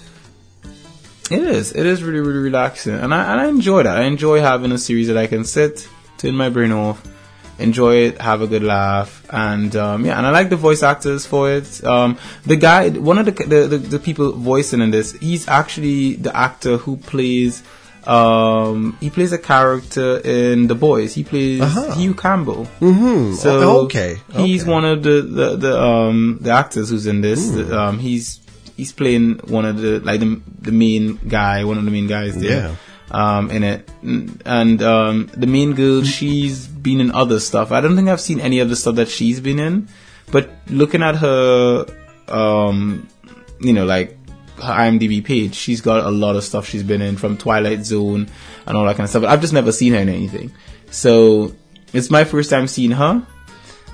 It 1.31 1.41
is. 1.43 1.73
It 1.73 1.87
is 1.87 2.03
really, 2.03 2.21
really 2.21 2.41
relaxing, 2.41 2.95
and 2.95 3.15
I 3.15 3.33
and 3.33 3.41
I 3.41 3.47
enjoy 3.49 3.85
that. 3.85 3.97
I 3.97 4.03
enjoy 4.03 4.41
having 4.41 4.73
a 4.73 4.79
series 4.79 5.07
that 5.07 5.17
I 5.17 5.29
can 5.29 5.45
sit, 5.45 5.89
turn 6.19 6.35
my 6.35 6.51
brain 6.51 6.73
off, 6.73 7.01
enjoy 7.63 7.95
it, 8.07 8.21
have 8.21 8.43
a 8.43 8.47
good 8.47 8.63
laugh, 8.63 9.25
and 9.31 9.75
um, 9.77 10.05
yeah, 10.05 10.19
and 10.19 10.27
I 10.27 10.31
like 10.31 10.51
the 10.51 10.57
voice 10.57 10.83
actors 10.83 11.25
for 11.27 11.51
it. 11.51 11.83
Um, 11.85 12.19
the 12.45 12.57
guy, 12.57 12.91
one 12.91 13.19
of 13.19 13.27
the, 13.27 13.33
the 13.33 13.67
the 13.69 13.79
the 13.79 13.99
people 13.99 14.33
voicing 14.33 14.81
in 14.81 14.91
this, 14.91 15.13
he's 15.13 15.49
actually 15.49 16.17
the 16.17 16.37
actor 16.37 16.77
who 16.77 16.97
plays. 16.97 17.63
Um, 18.05 18.97
he 19.01 19.11
plays 19.11 19.33
a 19.33 19.39
character 19.39 20.19
in 20.19 20.67
The 20.67 20.75
Boys. 20.75 21.15
He 21.15 21.23
plays 21.23 21.61
Uh-huh. 21.61 21.95
Hugh 21.95 22.15
Campbell. 22.15 22.67
Mm-hmm. 22.81 23.35
So 23.35 23.85
okay. 23.85 24.17
he's 24.33 24.63
okay. 24.63 24.71
one 24.73 24.85
of 24.85 25.03
the 25.05 25.23
the, 25.23 25.57
the 25.57 25.81
um 25.81 26.39
the 26.41 26.51
actors 26.51 26.91
who's 26.91 27.07
in 27.07 27.21
this. 27.21 27.49
The, 27.51 27.79
um, 27.81 28.01
he's 28.01 28.41
he's 28.77 28.93
playing 28.93 29.39
one 29.47 29.65
of 29.65 29.77
the 29.81 30.01
like 30.01 30.19
the 30.19 30.41
the 30.61 30.73
main 30.73 31.21
guy, 31.29 31.63
one 31.65 31.79
of 31.79 31.85
the 31.85 31.93
main 31.93 32.09
guys 32.09 32.35
there. 32.37 32.77
Um, 33.15 33.51
in 33.51 33.63
it, 33.63 33.87
and 34.03 34.83
um, 34.83 35.31
the 35.37 35.47
main 35.47 35.75
girl, 35.75 36.03
she's 36.03 36.67
been 36.67 36.99
in 36.99 37.11
other 37.13 37.41
stuff. 37.41 37.71
I 37.71 37.83
don't 37.83 37.95
think 37.95 38.09
I've 38.09 38.23
seen 38.23 38.41
any 38.41 38.61
of 38.61 38.71
the 38.71 38.77
stuff 38.77 38.95
that 38.95 39.09
she's 39.11 39.39
been 39.39 39.59
in, 39.59 39.89
but 40.31 40.49
looking 40.69 41.03
at 41.03 41.17
her, 41.17 41.85
um, 42.29 43.07
you 43.61 43.75
know, 43.75 43.85
like 43.85 44.17
her 44.57 44.73
IMDb 44.73 45.23
page, 45.23 45.55
she's 45.55 45.83
got 45.83 46.07
a 46.07 46.11
lot 46.11 46.37
of 46.37 46.43
stuff 46.45 46.67
she's 46.67 46.83
been 46.83 47.03
in 47.03 47.19
from 47.19 47.37
Twilight 47.37 47.85
Zone 47.85 48.29
and 48.67 48.77
all 48.79 48.87
that 48.87 48.97
kind 48.97 49.05
of 49.05 49.11
stuff. 49.11 49.23
But 49.25 49.31
I've 49.31 49.43
just 49.43 49.53
never 49.53 49.73
seen 49.73 49.93
her 49.93 49.99
in 49.99 50.09
anything. 50.09 50.51
So 50.91 51.55
it's 51.93 52.11
my 52.11 52.25
first 52.25 52.49
time 52.49 52.67
seeing 52.67 52.93
her, 52.93 53.27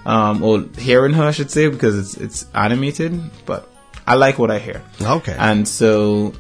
um, 0.07 0.45
or 0.45 0.65
hearing 0.79 1.15
her, 1.15 1.25
I 1.25 1.33
should 1.33 1.51
say, 1.51 1.69
because 1.69 1.99
it's 1.99 2.17
it's 2.17 2.47
animated. 2.55 3.21
But 3.47 3.69
I 4.07 4.15
like 4.15 4.39
what 4.39 4.53
I 4.53 4.61
hear, 4.61 4.81
Okay. 5.03 5.35
and 5.37 5.67
so 5.67 6.35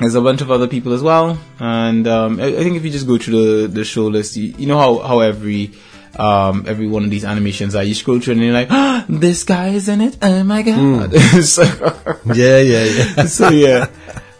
there's 0.00 0.14
a 0.14 0.20
bunch 0.20 0.40
of 0.40 0.50
other 0.50 0.68
people 0.68 0.92
as 0.92 1.02
well. 1.02 1.38
And 1.58 2.06
um, 2.06 2.40
I, 2.40 2.46
I 2.46 2.62
think 2.62 2.76
if 2.76 2.84
you 2.84 2.90
just 2.90 3.06
go 3.06 3.18
through 3.18 3.62
the 3.62 3.68
the 3.68 3.84
show 3.84 4.06
list, 4.06 4.36
you, 4.36 4.54
you 4.56 4.66
know 4.66 4.78
how 4.78 4.98
how 4.98 5.20
every 5.20 5.72
um, 6.16 6.64
every 6.66 6.86
one 6.86 7.04
of 7.04 7.10
these 7.10 7.24
animations 7.24 7.74
are. 7.74 7.82
You 7.82 7.94
scroll 7.94 8.20
through 8.20 8.34
and 8.34 8.42
you're 8.42 8.52
like, 8.52 8.70
ah, 8.70 9.04
this 9.08 9.44
guy 9.44 9.68
is 9.68 9.88
in 9.88 10.00
it. 10.00 10.18
Oh 10.22 10.42
my 10.44 10.62
god! 10.62 11.14
so, 11.42 11.62
yeah, 12.34 12.58
yeah, 12.58 12.84
yeah. 12.84 13.24
so 13.26 13.50
yeah, 13.50 13.90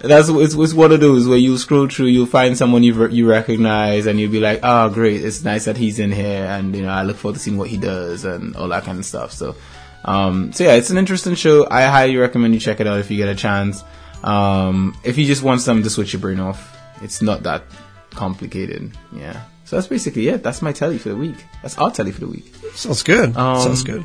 that's 0.00 0.28
it's, 0.28 0.54
it's 0.54 0.74
one 0.74 0.92
of 0.92 1.00
those 1.00 1.26
where 1.26 1.38
you 1.38 1.56
scroll 1.58 1.88
through, 1.88 2.06
you'll 2.06 2.26
find 2.26 2.56
someone 2.56 2.82
you 2.82 2.94
re- 2.94 3.14
you 3.14 3.28
recognize, 3.28 4.06
and 4.06 4.20
you'll 4.20 4.32
be 4.32 4.40
like, 4.40 4.60
"Oh, 4.62 4.90
great! 4.90 5.24
It's 5.24 5.44
nice 5.44 5.64
that 5.64 5.76
he's 5.76 5.98
in 5.98 6.12
here," 6.12 6.44
and 6.44 6.74
you 6.74 6.82
know, 6.82 6.90
I 6.90 7.02
look 7.02 7.16
forward 7.16 7.34
to 7.34 7.40
seeing 7.40 7.58
what 7.58 7.68
he 7.68 7.76
does 7.76 8.24
and 8.24 8.56
all 8.56 8.68
that 8.68 8.84
kind 8.84 8.98
of 8.98 9.04
stuff. 9.04 9.32
So, 9.32 9.56
um, 10.04 10.52
so 10.52 10.64
yeah, 10.64 10.74
it's 10.74 10.90
an 10.90 10.98
interesting 10.98 11.34
show. 11.34 11.66
I 11.70 11.82
highly 11.82 12.16
recommend 12.16 12.54
you 12.54 12.60
check 12.60 12.80
it 12.80 12.86
out 12.86 12.98
if 12.98 13.10
you 13.10 13.16
get 13.16 13.28
a 13.28 13.34
chance. 13.34 13.82
Um, 14.22 14.96
if 15.04 15.16
you 15.18 15.24
just 15.26 15.42
want 15.42 15.60
something 15.60 15.84
to 15.84 15.90
switch 15.90 16.12
your 16.12 16.20
brain 16.20 16.40
off, 16.40 16.76
it's 17.02 17.22
not 17.22 17.42
that 17.44 17.64
complicated. 18.10 18.96
Yeah. 19.12 19.44
So 19.64 19.76
that's 19.76 19.86
basically 19.86 20.28
it. 20.28 20.42
That's 20.42 20.62
my 20.62 20.72
telly 20.72 20.98
for 20.98 21.10
the 21.10 21.16
week. 21.16 21.36
That's 21.62 21.76
our 21.78 21.90
telly 21.90 22.10
for 22.10 22.20
the 22.20 22.28
week. 22.28 22.54
Sounds 22.74 23.02
good. 23.02 23.36
Um, 23.36 23.60
Sounds 23.60 23.82
good. 23.82 24.04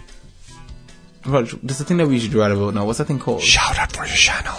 Rog, 1.25 1.47
there's 1.63 1.79
a 1.79 1.85
thing 1.85 1.97
that 1.97 2.07
we 2.07 2.19
should 2.19 2.33
write 2.33 2.51
about 2.51 2.73
now. 2.73 2.85
What's 2.85 2.97
that 2.97 3.05
thing 3.05 3.19
called? 3.19 3.41
Shout 3.41 3.79
out 3.79 3.93
for 3.93 4.05
your 4.05 4.15
channel. 4.15 4.57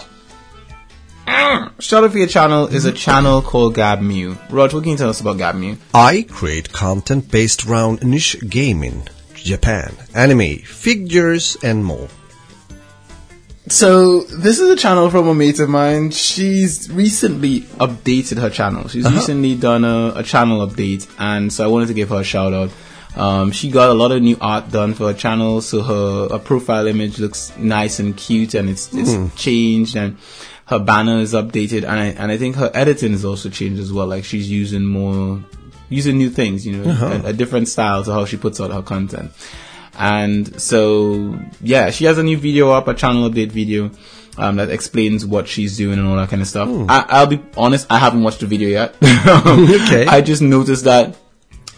Shout 1.78 2.04
out 2.04 2.12
for 2.12 2.18
your 2.18 2.26
channel 2.26 2.66
is 2.68 2.84
a 2.84 2.92
channel 2.92 3.42
called 3.42 3.74
GabMew. 3.74 4.50
Rog, 4.50 4.72
what 4.72 4.82
can 4.82 4.92
you 4.92 4.96
tell 4.96 5.10
us 5.10 5.20
about 5.20 5.36
GabMew? 5.36 5.76
I 5.92 6.22
create 6.22 6.72
content 6.72 7.30
based 7.30 7.66
around 7.66 8.02
niche 8.02 8.36
gaming, 8.48 9.06
Japan, 9.34 9.94
anime, 10.14 10.58
figures, 10.58 11.56
and 11.62 11.84
more. 11.84 12.08
So 13.66 14.20
this 14.24 14.60
is 14.60 14.68
a 14.68 14.76
channel 14.76 15.08
from 15.10 15.26
a 15.26 15.34
mate 15.34 15.58
of 15.58 15.70
mine. 15.70 16.10
She's 16.10 16.90
recently 16.90 17.60
updated 17.80 18.38
her 18.38 18.50
channel. 18.50 18.88
She's 18.88 19.10
recently 19.10 19.54
done 19.56 19.84
a, 19.84 20.12
a 20.16 20.22
channel 20.22 20.66
update, 20.66 21.08
and 21.18 21.50
so 21.50 21.64
I 21.64 21.68
wanted 21.68 21.86
to 21.88 21.94
give 21.94 22.10
her 22.10 22.20
a 22.20 22.24
shout 22.24 22.52
out. 22.52 22.70
Um, 23.16 23.52
she 23.52 23.70
got 23.70 23.88
a 23.88 23.94
lot 23.94 24.12
of 24.12 24.20
new 24.20 24.36
art 24.40 24.70
done 24.70 24.92
for 24.92 25.06
her 25.06 25.14
channel, 25.14 25.62
so 25.62 25.82
her, 25.82 26.28
her 26.32 26.38
profile 26.38 26.86
image 26.86 27.18
looks 27.18 27.56
nice 27.56 28.00
and 28.00 28.14
cute, 28.16 28.52
and 28.54 28.68
it's 28.68 28.92
it's 28.92 29.14
Hmm. 29.14 29.28
changed, 29.36 29.96
and 29.96 30.18
her 30.66 30.78
banner 30.78 31.18
is 31.20 31.32
updated, 31.32 31.84
and 31.84 31.90
I 31.98 32.06
and 32.06 32.30
I 32.30 32.36
think 32.36 32.56
her 32.56 32.70
editing 32.74 33.12
is 33.14 33.24
also 33.24 33.48
changed 33.48 33.80
as 33.80 33.90
well. 33.92 34.06
Like 34.08 34.24
she's 34.24 34.50
using 34.50 34.84
more, 34.84 35.42
using 35.88 36.18
new 36.18 36.28
things, 36.28 36.66
you 36.66 36.76
know, 36.76 36.90
Uh-huh. 36.90 37.20
a, 37.24 37.28
a 37.28 37.32
different 37.32 37.68
style 37.68 38.04
to 38.04 38.12
how 38.12 38.26
she 38.26 38.36
puts 38.36 38.60
out 38.60 38.72
her 38.72 38.82
content. 38.82 39.30
And 39.98 40.60
so, 40.60 41.38
yeah, 41.60 41.90
she 41.90 42.04
has 42.06 42.18
a 42.18 42.22
new 42.22 42.36
video 42.36 42.70
up, 42.70 42.88
a 42.88 42.94
channel 42.94 43.28
update 43.30 43.52
video. 43.52 43.90
Um, 44.36 44.56
that 44.56 44.68
explains 44.68 45.24
what 45.24 45.46
she's 45.46 45.76
doing 45.76 45.96
and 45.96 46.08
all 46.08 46.16
that 46.16 46.28
kind 46.28 46.42
of 46.42 46.48
stuff. 46.48 46.68
I, 46.88 47.04
I'll 47.08 47.28
be 47.28 47.40
honest, 47.56 47.86
I 47.88 47.98
haven't 47.98 48.24
watched 48.24 48.40
the 48.40 48.46
video 48.46 48.68
yet. 48.68 48.96
Okay. 49.02 50.06
I 50.06 50.22
just 50.22 50.42
noticed 50.42 50.84
that 50.86 51.16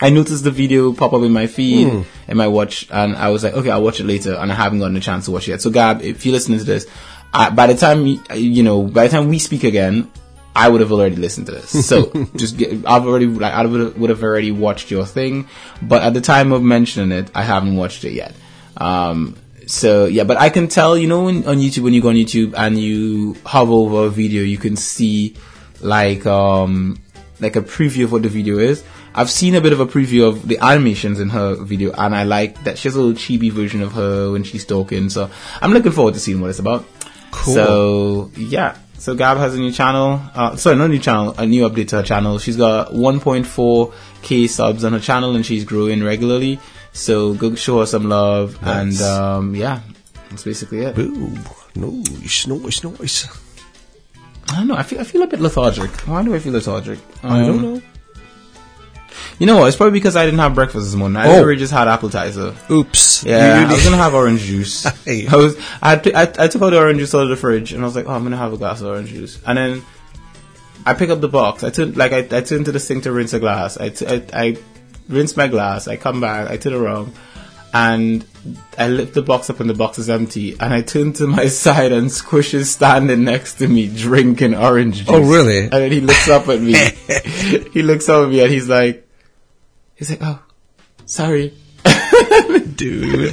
I 0.00 0.08
noticed 0.08 0.42
the 0.44 0.50
video 0.50 0.94
pop 0.94 1.12
up 1.12 1.22
in 1.22 1.32
my 1.32 1.46
feed 1.48 1.88
in 2.28 2.36
my 2.36 2.48
watch, 2.48 2.88
and 2.90 3.14
I 3.14 3.28
was 3.28 3.44
like, 3.44 3.52
okay, 3.52 3.70
I'll 3.70 3.82
watch 3.82 4.00
it 4.00 4.04
later, 4.04 4.34
and 4.34 4.50
I 4.50 4.54
haven't 4.54 4.78
gotten 4.78 4.96
a 4.96 5.00
chance 5.00 5.26
to 5.26 5.32
watch 5.32 5.48
it 5.48 5.52
yet. 5.52 5.60
So, 5.60 5.70
Gab, 5.70 6.00
if 6.00 6.24
you're 6.24 6.32
listening 6.32 6.58
to 6.58 6.64
this, 6.64 6.86
I, 7.32 7.50
by 7.50 7.66
the 7.66 7.74
time 7.74 8.06
you 8.06 8.62
know, 8.62 8.82
by 8.82 9.06
the 9.06 9.10
time 9.10 9.28
we 9.28 9.38
speak 9.38 9.64
again, 9.64 10.10
I 10.56 10.68
would 10.68 10.80
have 10.80 10.90
already 10.90 11.16
listened 11.16 11.46
to 11.46 11.52
this. 11.52 11.86
So, 11.86 12.10
just 12.36 12.56
get, 12.56 12.86
I've 12.86 13.06
already 13.06 13.26
like 13.26 13.52
I 13.52 13.66
would 13.66 13.80
have, 13.80 13.98
would 13.98 14.10
have 14.10 14.22
already 14.22 14.50
watched 14.50 14.90
your 14.90 15.04
thing, 15.04 15.48
but 15.82 16.02
at 16.02 16.14
the 16.14 16.22
time 16.22 16.52
of 16.52 16.62
mentioning 16.62 17.16
it, 17.16 17.30
I 17.34 17.42
haven't 17.42 17.76
watched 17.76 18.04
it 18.04 18.12
yet. 18.12 18.34
Um, 18.78 19.36
so 19.66 20.06
yeah, 20.06 20.24
but 20.24 20.38
I 20.38 20.48
can 20.48 20.68
tell, 20.68 20.96
you 20.96 21.08
know, 21.08 21.24
when, 21.24 21.46
on 21.46 21.58
YouTube 21.58 21.82
when 21.82 21.92
you 21.92 22.00
go 22.00 22.08
on 22.08 22.14
YouTube 22.14 22.54
and 22.56 22.78
you 22.78 23.36
hover 23.44 23.72
over 23.72 24.06
a 24.06 24.10
video, 24.10 24.42
you 24.42 24.56
can 24.56 24.76
see 24.76 25.36
like 25.82 26.24
um 26.24 26.98
like 27.38 27.56
a 27.56 27.60
preview 27.60 28.04
of 28.04 28.12
what 28.12 28.22
the 28.22 28.30
video 28.30 28.58
is. 28.58 28.82
I've 29.14 29.30
seen 29.30 29.54
a 29.54 29.60
bit 29.60 29.72
of 29.72 29.80
a 29.80 29.86
preview 29.86 30.26
of 30.28 30.48
the 30.48 30.58
animations 30.58 31.20
in 31.20 31.30
her 31.30 31.54
video, 31.54 31.92
and 31.92 32.14
I 32.14 32.22
like 32.24 32.64
that 32.64 32.78
she 32.78 32.88
has 32.88 32.96
a 32.96 33.00
little 33.00 33.14
chibi 33.14 33.52
version 33.52 33.82
of 33.82 33.92
her 33.92 34.32
when 34.32 34.42
she's 34.42 34.64
talking. 34.64 35.10
So 35.10 35.30
I'm 35.60 35.72
looking 35.72 35.92
forward 35.92 36.14
to 36.14 36.20
seeing 36.20 36.40
what 36.40 36.48
it's 36.48 36.60
about. 36.60 36.86
Cool. 37.30 37.54
So 37.54 38.30
yeah, 38.36 38.76
so 38.98 39.14
Gab 39.14 39.38
has 39.38 39.54
a 39.54 39.58
new 39.58 39.72
channel. 39.72 40.20
Uh, 40.34 40.56
sorry, 40.56 40.76
not 40.76 40.86
a 40.86 40.88
new 40.88 40.98
channel, 40.98 41.34
a 41.38 41.46
new 41.46 41.68
update 41.68 41.88
to 41.88 41.96
her 41.96 42.02
channel. 42.02 42.38
She's 42.38 42.56
got 42.56 42.92
1.4k 42.92 44.48
subs 44.48 44.84
on 44.84 44.92
her 44.92 45.00
channel, 45.00 45.34
and 45.36 45.44
she's 45.44 45.64
growing 45.64 46.02
regularly. 46.02 46.58
So 46.92 47.34
go 47.34 47.54
show 47.54 47.80
her 47.80 47.86
some 47.86 48.08
love, 48.08 48.60
Nice. 48.62 49.00
and 49.00 49.02
um, 49.02 49.54
yeah, 49.54 49.80
that's 50.30 50.44
basically 50.44 50.80
it. 50.80 50.98
Ooh, 50.98 51.36
noise, 51.74 52.46
noise, 52.46 52.82
noise. 52.84 53.28
I 54.48 54.56
don't 54.58 54.68
know. 54.68 54.76
I 54.76 54.82
feel 54.82 55.00
I 55.00 55.04
feel 55.04 55.22
a 55.22 55.26
bit 55.26 55.40
lethargic. 55.40 55.90
Why 56.06 56.22
do 56.24 56.34
I 56.34 56.38
feel 56.38 56.52
lethargic? 56.54 56.98
I 57.22 57.40
don't 57.40 57.50
Um, 57.58 57.62
know. 57.62 57.82
You 59.38 59.46
know 59.46 59.58
what? 59.58 59.68
It's 59.68 59.76
probably 59.76 59.98
because 59.98 60.16
I 60.16 60.24
didn't 60.24 60.40
have 60.40 60.54
breakfast 60.54 60.86
this 60.86 60.94
morning. 60.94 61.16
I 61.16 61.28
Oh. 61.28 61.40
already 61.42 61.58
just 61.58 61.72
had 61.72 61.88
appetizer. 61.88 62.54
Oops. 62.70 63.24
Yeah, 63.24 63.60
You- 63.62 63.66
I 63.68 63.72
was 63.72 63.84
gonna 63.84 63.96
have 64.06 64.14
orange 64.14 64.40
juice. 64.40 64.84
Hey. 65.04 65.26
I 65.26 65.36
was, 65.36 65.56
I, 65.82 65.94
I, 66.14 66.44
I 66.44 66.48
took 66.48 66.62
out 66.62 66.70
the 66.70 66.78
orange 66.78 67.00
juice 67.00 67.14
out 67.14 67.24
of 67.24 67.28
the 67.28 67.36
fridge, 67.36 67.72
and 67.72 67.82
I 67.82 67.84
was 67.84 67.94
like, 67.96 68.06
oh, 68.06 68.12
I'm 68.12 68.22
gonna 68.22 68.36
have 68.38 68.52
a 68.52 68.56
glass 68.56 68.80
of 68.80 68.86
orange 68.88 69.10
juice. 69.10 69.38
And 69.46 69.58
then 69.58 69.82
I 70.86 70.94
pick 70.94 71.10
up 71.10 71.20
the 71.20 71.28
box. 71.28 71.64
I 71.64 71.70
turn, 71.70 71.92
like, 71.94 72.12
I, 72.12 72.18
I 72.34 72.40
turn 72.40 72.64
to 72.64 72.72
the 72.72 72.80
sink 72.80 73.02
to 73.04 73.12
rinse 73.12 73.34
a 73.34 73.38
glass. 73.40 73.76
I, 73.76 73.90
t- 73.90 74.06
I, 74.06 74.22
I 74.32 74.56
rinse 75.08 75.36
my 75.36 75.48
glass. 75.48 75.86
I 75.86 75.96
come 75.96 76.20
back. 76.20 76.48
I 76.48 76.56
turn 76.56 76.72
around, 76.72 77.12
and 77.74 78.24
I 78.78 78.88
lift 78.88 79.12
the 79.12 79.22
box 79.22 79.50
up, 79.50 79.60
and 79.60 79.68
the 79.68 79.74
box 79.74 79.98
is 79.98 80.08
empty. 80.08 80.52
And 80.52 80.72
I 80.72 80.80
turn 80.80 81.12
to 81.14 81.26
my 81.26 81.46
side, 81.48 81.92
and 81.92 82.10
Squish 82.10 82.54
is 82.54 82.70
standing 82.70 83.24
next 83.24 83.54
to 83.54 83.68
me 83.68 83.86
drinking 83.88 84.54
orange 84.54 85.02
oh, 85.08 85.18
juice. 85.20 85.26
Oh, 85.28 85.30
really? 85.30 85.58
And 85.64 85.72
then 85.72 85.92
he 85.92 86.00
looks 86.00 86.26
up 86.30 86.48
at 86.48 86.60
me. 86.60 86.72
he 87.72 87.82
looks 87.82 88.08
up 88.08 88.24
at 88.24 88.30
me, 88.30 88.40
and 88.40 88.50
he's 88.50 88.68
like, 88.68 89.05
he's 89.96 90.10
like, 90.10 90.20
oh, 90.22 90.38
sorry. 91.06 91.52
dude. 92.76 93.32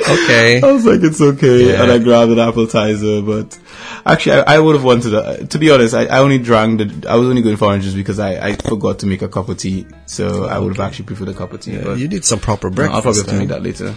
okay. 0.00 0.60
I 0.62 0.72
was 0.72 0.84
like, 0.84 1.00
it's 1.02 1.20
okay, 1.20 1.68
Yeah. 1.72 1.82
and 1.82 1.90
I 1.92 1.98
grabbed 1.98 2.32
an 2.32 2.38
appetizer. 2.38 3.22
But 3.22 3.58
actually, 4.04 4.40
I, 4.42 4.56
I 4.56 4.58
would 4.58 4.74
have 4.76 4.84
wanted. 4.84 5.14
A, 5.14 5.46
to 5.46 5.58
be 5.58 5.70
honest, 5.70 5.94
I, 5.94 6.06
I 6.06 6.18
only 6.18 6.38
drank 6.38 6.78
the. 6.78 7.08
I 7.08 7.16
was 7.16 7.28
only 7.28 7.42
going 7.42 7.56
for 7.56 7.66
oranges 7.66 7.94
because 7.94 8.18
I, 8.18 8.48
I 8.48 8.56
forgot 8.56 8.98
to 9.00 9.06
make 9.06 9.22
a 9.22 9.28
cup 9.28 9.48
of 9.48 9.58
tea. 9.58 9.86
So 10.06 10.44
I 10.44 10.58
would 10.58 10.76
have 10.76 10.86
actually 10.86 11.06
preferred 11.06 11.28
a 11.28 11.34
cup 11.34 11.52
of 11.52 11.60
tea. 11.60 11.78
but 11.78 11.98
You 11.98 12.08
need 12.08 12.24
some 12.24 12.38
proper 12.40 12.68
no, 12.70 12.76
breakfast. 12.76 12.96
I'll 12.96 13.02
probably 13.02 13.20
have 13.22 13.30
to 13.30 13.38
make 13.38 13.48
that 13.48 13.62
later. 13.62 13.96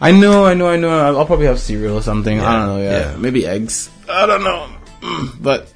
I 0.00 0.12
know, 0.12 0.44
I 0.46 0.54
know, 0.54 0.68
I 0.68 0.76
know. 0.76 0.90
I'll 1.16 1.26
probably 1.26 1.46
have 1.46 1.58
cereal 1.58 1.96
or 1.96 2.02
something. 2.02 2.38
I 2.40 2.58
don't 2.58 2.66
know. 2.76 2.82
Yeah, 2.82 3.10
yeah. 3.10 3.16
maybe 3.16 3.46
eggs. 3.46 3.90
I 4.08 4.24
don't 4.26 4.44
know, 4.44 4.68
but 5.40 5.72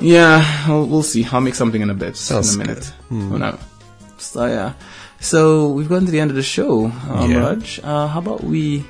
yeah, 0.00 0.66
we'll, 0.68 0.86
we'll 0.86 1.02
see. 1.02 1.26
I'll 1.30 1.40
make 1.42 1.54
something 1.54 1.80
in 1.82 1.90
a 1.90 1.94
bit, 1.94 2.16
Sounds 2.16 2.54
in 2.54 2.62
a 2.62 2.64
good. 2.64 2.76
minute. 3.10 3.30
Whenever. 3.32 3.56
Hmm. 3.58 3.77
So 4.18 4.46
yeah, 4.46 4.72
so 5.20 5.68
we've 5.70 5.88
gotten 5.88 6.06
to 6.06 6.12
the 6.12 6.20
end 6.20 6.30
of 6.30 6.36
the 6.36 6.42
show, 6.42 6.86
um, 6.86 7.30
Yeah. 7.30 7.38
Raj. 7.40 7.80
Uh, 7.82 8.06
how 8.08 8.18
about 8.18 8.42
we 8.44 8.84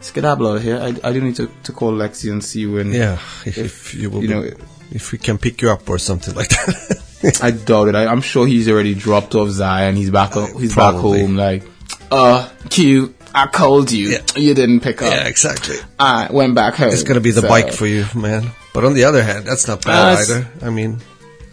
skedaddle 0.00 0.46
out 0.48 0.56
of 0.56 0.62
here? 0.62 0.78
I, 0.78 0.94
I 1.08 1.12
do 1.12 1.20
need 1.20 1.36
to, 1.36 1.50
to 1.64 1.72
call 1.72 1.92
Lexi 1.92 2.30
and 2.30 2.42
see 2.44 2.66
when. 2.66 2.92
Yeah, 2.92 3.14
if, 3.44 3.58
if 3.58 3.94
you 3.94 4.10
will, 4.10 4.22
you 4.22 4.28
be- 4.28 4.34
know- 4.34 4.50
if 4.90 5.12
we 5.12 5.18
can 5.18 5.36
pick 5.36 5.60
you 5.60 5.70
up 5.70 5.88
or 5.90 5.98
something 5.98 6.34
like 6.34 6.48
that. 6.48 7.38
I 7.42 7.50
doubt 7.50 7.88
it. 7.88 7.94
I, 7.94 8.06
I'm 8.06 8.22
sure 8.22 8.46
he's 8.46 8.68
already 8.70 8.94
dropped 8.94 9.34
off 9.34 9.50
Zion. 9.50 9.96
He's 9.96 10.10
back. 10.10 10.34
o- 10.36 10.56
He's 10.58 10.74
back 10.74 10.94
home. 10.94 11.36
Like, 11.36 11.64
uh, 12.10 12.48
Q. 12.70 13.14
I 13.34 13.46
called 13.48 13.92
you. 13.92 14.08
Yeah. 14.10 14.22
You 14.36 14.54
didn't 14.54 14.80
pick 14.80 15.02
up. 15.02 15.12
yeah, 15.12 15.26
exactly. 15.28 15.76
I 15.98 16.28
went 16.32 16.54
back 16.54 16.74
home. 16.76 16.88
It's 16.90 17.02
gonna 17.02 17.20
be 17.20 17.32
the 17.32 17.42
So- 17.42 17.48
bike 17.48 17.72
for 17.72 17.86
you, 17.86 18.06
man. 18.14 18.50
But 18.72 18.84
on 18.86 18.94
the 18.94 19.04
other 19.04 19.22
hand, 19.22 19.44
that's 19.44 19.68
not 19.68 19.84
bad 19.84 20.16
Uh, 20.16 20.20
either. 20.22 20.48
I 20.62 20.70
mean, 20.70 21.00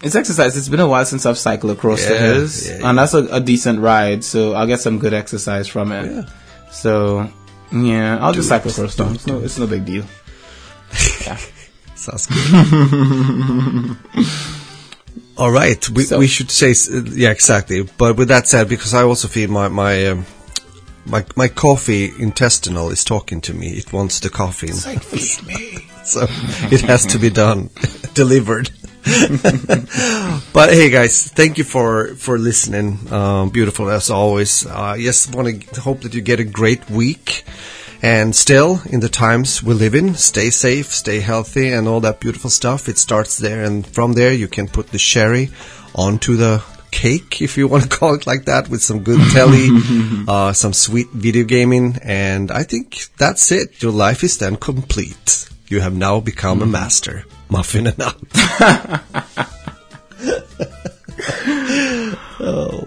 It's 0.05 0.15
exercise. 0.15 0.55
It's 0.55 0.69
been 0.69 0.79
a 0.79 0.87
while 0.87 1.03
since 1.05 1.25
I've 1.25 1.37
cycled 1.37 1.71
across 1.71 2.05
to 2.05 2.13
Yeah, 2.13 2.33
his, 2.35 2.69
yeah, 2.69 2.87
and 2.89 2.97
that's 2.97 3.13
a, 3.15 3.25
a 3.31 3.39
decent 3.41 3.79
ride. 3.79 4.23
So 4.23 4.53
I'll 4.53 4.67
get 4.67 4.79
some 4.79 4.99
good 4.99 5.13
exercise 5.13 5.67
from 5.67 5.91
it. 5.91 6.05
Yeah. 6.11 6.25
So 6.71 7.27
yeah, 7.71 8.19
I'll 8.21 8.31
just 8.33 8.45
Do 8.47 8.49
cycle 8.49 8.69
it. 8.69 8.77
across 8.77 8.95
town. 8.95 9.15
It's 9.15 9.25
no, 9.27 9.39
it's 9.39 9.57
no 9.57 9.65
big 9.67 9.83
deal. 9.85 10.05
yeah. 11.25 11.37
sounds 11.95 12.27
good. 12.27 13.97
All 15.37 15.51
right, 15.51 15.89
we 15.89 16.03
So- 16.03 16.19
we 16.19 16.27
should 16.27 16.49
say 16.51 16.73
yeah 17.11 17.31
exactly. 17.31 17.83
But 17.97 18.15
with 18.15 18.27
that 18.29 18.47
said, 18.47 18.69
because 18.69 18.93
I 18.93 19.01
also 19.03 19.27
feel 19.27 19.49
my 19.49 19.67
my 19.69 20.05
um, 20.07 20.25
my 21.05 21.25
my 21.35 21.47
coffee 21.49 22.11
intestinal 22.19 22.89
is 22.89 23.03
talking 23.03 23.41
to 23.41 23.53
me. 23.53 23.69
It 23.71 23.91
wants 23.91 24.19
the 24.19 24.29
coffee. 24.29 24.71
Like 24.71 25.03
feed 25.03 25.45
me. 25.47 25.87
so 26.05 26.27
it 26.71 26.81
has 26.81 27.05
to 27.07 27.17
be 27.17 27.29
done, 27.29 27.69
delivered. 28.13 28.69
but 30.53 30.73
hey, 30.73 30.89
guys, 30.89 31.27
thank 31.27 31.59
you 31.59 31.63
for 31.63 32.15
for 32.15 32.39
listening. 32.39 32.97
Um, 33.13 33.49
beautiful 33.49 33.89
as 33.89 34.09
always. 34.09 34.65
Uh, 34.65 34.95
yes, 34.97 35.29
want 35.29 35.61
to 35.73 35.81
hope 35.81 36.01
that 36.01 36.15
you 36.15 36.21
get 36.21 36.39
a 36.39 36.43
great 36.43 36.89
week. 36.89 37.43
And 38.01 38.35
still, 38.35 38.81
in 38.85 39.01
the 39.01 39.09
times 39.09 39.61
we 39.61 39.75
live 39.75 39.93
in, 39.93 40.15
stay 40.15 40.49
safe, 40.49 40.91
stay 40.91 41.19
healthy, 41.19 41.71
and 41.71 41.87
all 41.87 41.99
that 42.01 42.19
beautiful 42.19 42.49
stuff. 42.49 42.89
It 42.89 42.97
starts 42.97 43.37
there, 43.37 43.63
and 43.63 43.85
from 43.85 44.13
there 44.13 44.33
you 44.33 44.47
can 44.47 44.67
put 44.67 44.87
the 44.87 44.99
sherry 44.99 45.49
onto 45.93 46.35
the 46.35 46.63
cake, 46.89 47.41
if 47.41 47.57
you 47.57 47.67
want 47.67 47.83
to 47.83 47.89
call 47.99 48.15
it 48.15 48.25
like 48.25 48.45
that, 48.45 48.69
with 48.69 48.81
some 48.81 49.03
good 49.03 49.21
telly, 49.31 49.67
uh, 50.27 50.51
some 50.53 50.73
sweet 50.73 51.09
video 51.09 51.43
gaming, 51.43 51.99
and 52.01 52.49
I 52.49 52.63
think 52.63 53.07
that's 53.17 53.51
it. 53.51 53.83
Your 53.83 53.91
life 53.91 54.23
is 54.23 54.37
then 54.37 54.55
complete. 54.55 55.47
You 55.67 55.81
have 55.81 55.95
now 55.95 56.19
become 56.19 56.61
a 56.61 56.65
master. 56.65 57.25
Muffin 57.49 57.87
and 57.87 58.01
out. 58.01 58.17
Oh. 62.39 62.83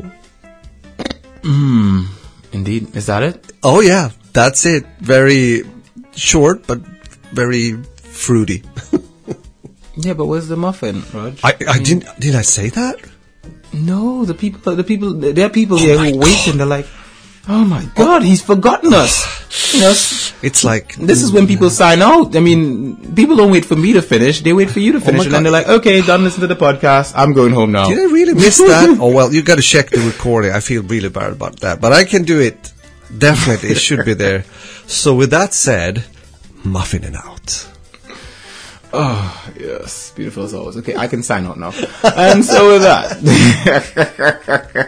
Hmm. 1.42 2.02
Indeed, 2.52 2.94
is 2.96 3.06
that 3.06 3.22
it? 3.22 3.52
Oh 3.62 3.80
yeah, 3.80 4.10
that's 4.32 4.66
it. 4.66 4.84
Very 5.00 5.62
short, 6.14 6.66
but 6.66 6.78
very 7.32 7.72
fruity. 8.02 8.62
Yeah, 10.00 10.14
but 10.14 10.26
where's 10.26 10.46
the 10.46 10.56
muffin, 10.56 11.02
Raj? 11.12 11.40
I, 11.42 11.56
I 11.68 11.78
didn't, 11.80 12.06
did 12.20 12.36
I 12.36 12.42
say 12.42 12.68
that? 12.70 13.00
no, 13.72 14.24
the 14.24 14.32
people, 14.32 14.76
the 14.76 14.84
people, 14.84 15.12
there 15.12 15.46
are 15.46 15.50
people 15.50 15.76
here 15.76 15.98
Oh 15.98 16.12
who 16.12 16.18
wait 16.18 16.46
and 16.46 16.60
they're 16.60 16.66
like, 16.70 16.86
"Oh 17.48 17.64
my 17.64 17.84
God, 17.94 18.22
he's 18.22 18.42
forgotten 18.42 18.92
us." 18.94 19.26
You 19.74 19.80
know, 19.80 19.94
It's 20.42 20.62
like, 20.62 20.94
this 20.96 21.22
is 21.22 21.32
when 21.32 21.44
mm, 21.44 21.48
people 21.48 21.70
sign 21.70 22.02
out. 22.02 22.36
I 22.36 22.40
mean, 22.40 23.14
people 23.14 23.36
don't 23.36 23.50
wait 23.50 23.64
for 23.64 23.76
me 23.76 23.94
to 23.94 24.02
finish; 24.02 24.40
they 24.42 24.52
wait 24.52 24.70
for 24.70 24.80
you 24.80 24.92
to 24.92 24.98
oh 24.98 25.00
finish, 25.00 25.24
and 25.24 25.34
then 25.34 25.42
they're 25.42 25.52
like, 25.52 25.68
"Okay, 25.68 26.02
done. 26.02 26.22
Listen 26.24 26.42
to 26.42 26.46
the 26.46 26.56
podcast. 26.56 27.12
I'm 27.16 27.32
going 27.32 27.52
home 27.52 27.72
now." 27.72 27.88
Did 27.88 27.98
I 27.98 28.12
really 28.12 28.34
miss 28.34 28.58
that? 28.70 28.98
oh 29.00 29.12
well, 29.12 29.32
you 29.32 29.42
got 29.42 29.56
to 29.56 29.62
check 29.62 29.90
the 29.90 30.00
recording. 30.00 30.52
I 30.52 30.60
feel 30.60 30.82
really 30.82 31.08
bad 31.08 31.32
about 31.32 31.60
that, 31.60 31.80
but 31.80 31.92
I 31.92 32.04
can 32.04 32.24
do 32.24 32.40
it. 32.40 32.72
Definitely, 33.16 33.70
it 33.70 33.78
should 33.78 34.04
be 34.04 34.14
there. 34.14 34.44
So 34.86 35.14
with 35.14 35.30
that 35.30 35.54
said, 35.54 36.04
muffining 36.64 37.16
out. 37.16 37.66
Oh, 38.92 39.52
yes. 39.58 40.12
Beautiful 40.16 40.44
as 40.44 40.54
always. 40.54 40.76
Okay, 40.78 40.96
I 40.96 41.08
can 41.08 41.22
sign 41.22 41.44
out 41.44 41.58
now. 41.58 41.72
and 42.16 42.44
so 42.44 42.72
with 42.72 42.82
that, 42.82 43.20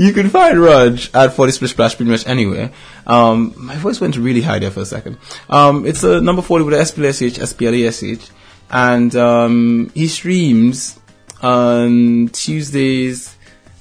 you 0.00 0.14
can 0.14 0.30
find 0.30 0.58
Raj 0.58 1.14
at 1.14 1.34
40 1.34 1.52
Splish 1.52 1.70
Splash 1.72 1.96
pretty 1.96 2.10
much 2.10 2.26
anywhere. 2.26 2.72
Um, 3.06 3.52
my 3.56 3.76
voice 3.76 4.00
went 4.00 4.16
really 4.16 4.40
high 4.40 4.58
there 4.58 4.70
for 4.70 4.80
a 4.80 4.86
second. 4.86 5.18
Um, 5.50 5.84
it's 5.84 6.02
a 6.02 6.22
number 6.22 6.40
40 6.40 6.64
with 6.64 6.74
a. 6.74 8.30
And, 8.70 9.14
um, 9.14 9.90
he 9.94 10.08
streams 10.08 10.98
on 11.42 12.28
Tuesdays, 12.28 13.36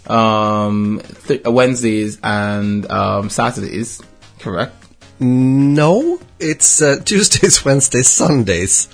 um, 0.07 1.01
th- 1.27 1.45
Wednesdays 1.45 2.19
and 2.21 2.89
um, 2.91 3.29
Saturdays. 3.29 4.01
Correct. 4.39 4.75
No, 5.21 6.19
it's 6.37 6.81
uh, 6.81 6.97
Tuesdays, 7.05 7.63
Wednesdays, 7.65 8.09
Sundays. 8.09 8.89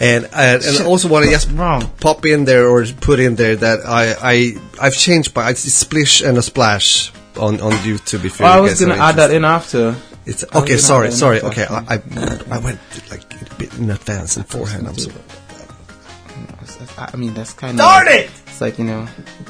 And 0.00 0.24
uh, 0.24 0.28
and, 0.32 0.64
and 0.64 0.86
also 0.86 1.08
want 1.08 1.26
to 1.26 1.30
just 1.30 1.50
Wrong. 1.52 1.86
pop 2.00 2.24
in 2.24 2.46
there 2.46 2.66
or 2.66 2.86
put 2.86 3.20
in 3.20 3.36
there 3.36 3.54
that 3.56 3.80
I 3.84 4.14
I 4.18 4.54
I've 4.80 4.96
changed 4.96 5.34
by 5.34 5.50
it's 5.50 5.60
splish 5.60 6.22
and 6.22 6.38
a 6.38 6.42
splash 6.42 7.12
on 7.36 7.60
on 7.60 7.72
YouTube. 7.84 8.24
If 8.24 8.40
oh, 8.40 8.44
you 8.44 8.50
Oh, 8.50 8.54
I 8.54 8.60
was 8.60 8.80
gonna 8.80 8.94
add 8.94 9.16
that 9.16 9.30
in 9.30 9.44
after. 9.44 9.94
It's 10.24 10.42
okay. 10.54 10.78
Sorry, 10.78 11.08
add 11.08 11.12
that 11.12 11.14
in 11.14 11.18
sorry. 11.18 11.40
Okay, 11.42 11.66
I, 11.68 11.96
I 11.96 12.00
I 12.50 12.58
went 12.60 12.80
like 13.10 13.24
a 13.42 13.54
bit 13.56 13.74
in 13.74 13.90
advance 13.90 14.38
and 14.38 14.46
forehand. 14.48 14.88
I'm 14.88 14.96
sorry. 14.96 15.16
I 16.96 17.16
mean, 17.16 17.34
that's 17.34 17.52
kind 17.52 17.72
of. 17.72 17.78
Darn 17.78 18.08
it! 18.08 18.30
It's 18.46 18.60
like 18.60 18.78
you 18.78 18.84
know. 18.84 19.06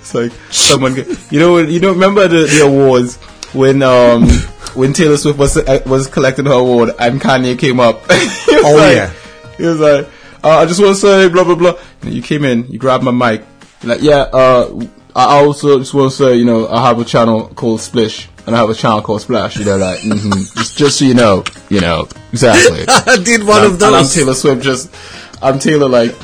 it's 0.00 0.14
like 0.14 0.32
someone. 0.50 0.96
You 1.30 1.38
know. 1.38 1.58
You 1.58 1.78
don't 1.78 1.94
remember 1.94 2.26
the, 2.26 2.46
the 2.46 2.62
awards 2.64 3.18
when 3.52 3.82
um 3.82 4.28
when 4.74 4.92
Taylor 4.92 5.16
Swift 5.16 5.38
was 5.38 5.56
uh, 5.56 5.80
was 5.86 6.06
collecting 6.06 6.46
her 6.46 6.52
award 6.52 6.90
and 6.98 7.20
Kanye 7.20 7.58
came 7.58 7.80
up. 7.80 8.02
Oh, 8.58 8.74
like- 8.76 8.96
yeah. 8.96 9.12
He 9.58 9.62
was 9.64 9.78
like, 9.80 10.06
uh, 10.44 10.48
I 10.58 10.66
just 10.66 10.80
want 10.80 10.94
to 10.96 11.00
say 11.00 11.28
blah 11.28 11.44
blah 11.44 11.54
blah. 11.54 11.74
And 12.02 12.12
you 12.14 12.22
came 12.22 12.44
in, 12.44 12.66
you 12.68 12.78
grabbed 12.78 13.04
my 13.04 13.10
mic, 13.10 13.44
You're 13.82 13.94
like 13.94 14.02
yeah. 14.02 14.22
Uh, 14.32 14.84
I 15.14 15.38
also 15.42 15.78
just 15.78 15.94
want 15.94 16.10
to 16.10 16.16
say, 16.16 16.36
you 16.36 16.44
know, 16.44 16.68
I 16.68 16.86
have 16.86 16.98
a 17.00 17.04
channel 17.04 17.48
called 17.48 17.80
Splish. 17.80 18.28
And 18.46 18.54
I 18.54 18.58
have 18.58 18.68
a 18.70 18.74
channel 18.74 19.02
called 19.02 19.22
Splash. 19.22 19.56
You 19.56 19.64
know, 19.64 19.76
like, 19.76 20.00
hmm 20.00 20.30
just, 20.30 20.76
just 20.78 20.98
so 20.98 21.04
you 21.04 21.14
know, 21.14 21.42
you 21.68 21.80
know, 21.80 22.06
exactly. 22.32 22.84
I 22.88 23.16
did 23.22 23.44
one 23.46 23.64
And 23.64 23.66
of 23.66 23.82
and 23.82 23.84
I'm 23.84 23.92
those. 24.02 24.14
Taylor 24.14 24.34
Swift. 24.34 24.62
Just 24.62 24.94
I'm 25.42 25.58
Taylor. 25.58 25.88
Like, 25.88 26.14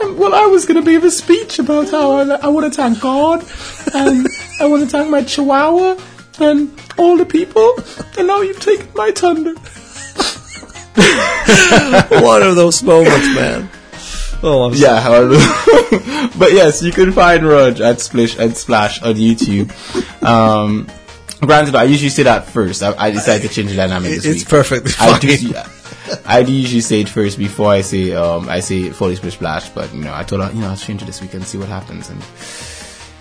well, 0.00 0.34
I 0.34 0.46
was 0.46 0.66
gonna 0.66 0.82
give 0.82 1.04
a 1.04 1.10
speech 1.10 1.58
about 1.58 1.90
how 1.90 2.12
I, 2.12 2.22
I 2.36 2.48
want 2.48 2.72
to 2.72 2.76
thank 2.76 3.00
God 3.00 3.44
and 3.94 4.26
I 4.60 4.66
want 4.66 4.82
to 4.82 4.88
thank 4.88 5.08
my 5.10 5.22
Chihuahua 5.22 5.96
and 6.38 6.70
all 6.98 7.16
the 7.16 7.26
people. 7.26 7.74
And 8.18 8.26
now 8.26 8.40
you've 8.40 8.60
taken 8.60 8.88
my 8.94 9.10
thunder. 9.10 9.54
one 12.22 12.42
of 12.42 12.56
those 12.56 12.82
moments, 12.82 13.34
man. 13.34 13.68
Oh, 14.42 14.64
I'm 14.64 14.74
Yeah, 14.74 15.02
but 16.38 16.52
yes, 16.52 16.82
you 16.82 16.92
can 16.92 17.12
find 17.12 17.46
Rudge 17.46 17.80
at 17.80 18.00
Splish 18.00 18.38
and 18.38 18.56
Splash 18.56 19.02
on 19.02 19.14
YouTube. 19.14 19.72
Um, 20.22 20.86
granted, 21.40 21.74
I 21.74 21.84
usually 21.84 22.10
say 22.10 22.24
that 22.24 22.46
first. 22.46 22.82
I, 22.82 22.94
I 22.96 23.10
decided 23.10 23.48
to 23.48 23.54
change 23.54 23.70
the 23.70 23.76
dynamic 23.76 24.10
this 24.10 24.24
it's 24.24 24.40
week. 24.40 24.48
perfectly 24.48 24.92
I 24.98 25.18
do. 25.18 25.52
I 26.24 26.42
do 26.42 26.52
usually 26.52 26.82
say 26.82 27.00
it 27.00 27.08
first 27.08 27.36
before 27.38 27.70
I 27.70 27.80
say 27.80 28.12
um 28.12 28.48
I 28.48 28.60
say 28.60 28.90
fully 28.90 29.16
splish 29.16 29.34
splash, 29.34 29.68
but 29.70 29.92
you 29.92 30.02
know 30.02 30.14
I 30.14 30.22
told 30.22 30.42
her 30.42 30.52
you 30.52 30.60
know 30.60 30.68
I'll 30.68 30.76
change 30.76 31.02
it 31.02 31.06
this 31.06 31.20
week 31.20 31.34
and 31.34 31.44
see 31.44 31.58
what 31.58 31.68
happens. 31.68 32.10
And 32.10 32.22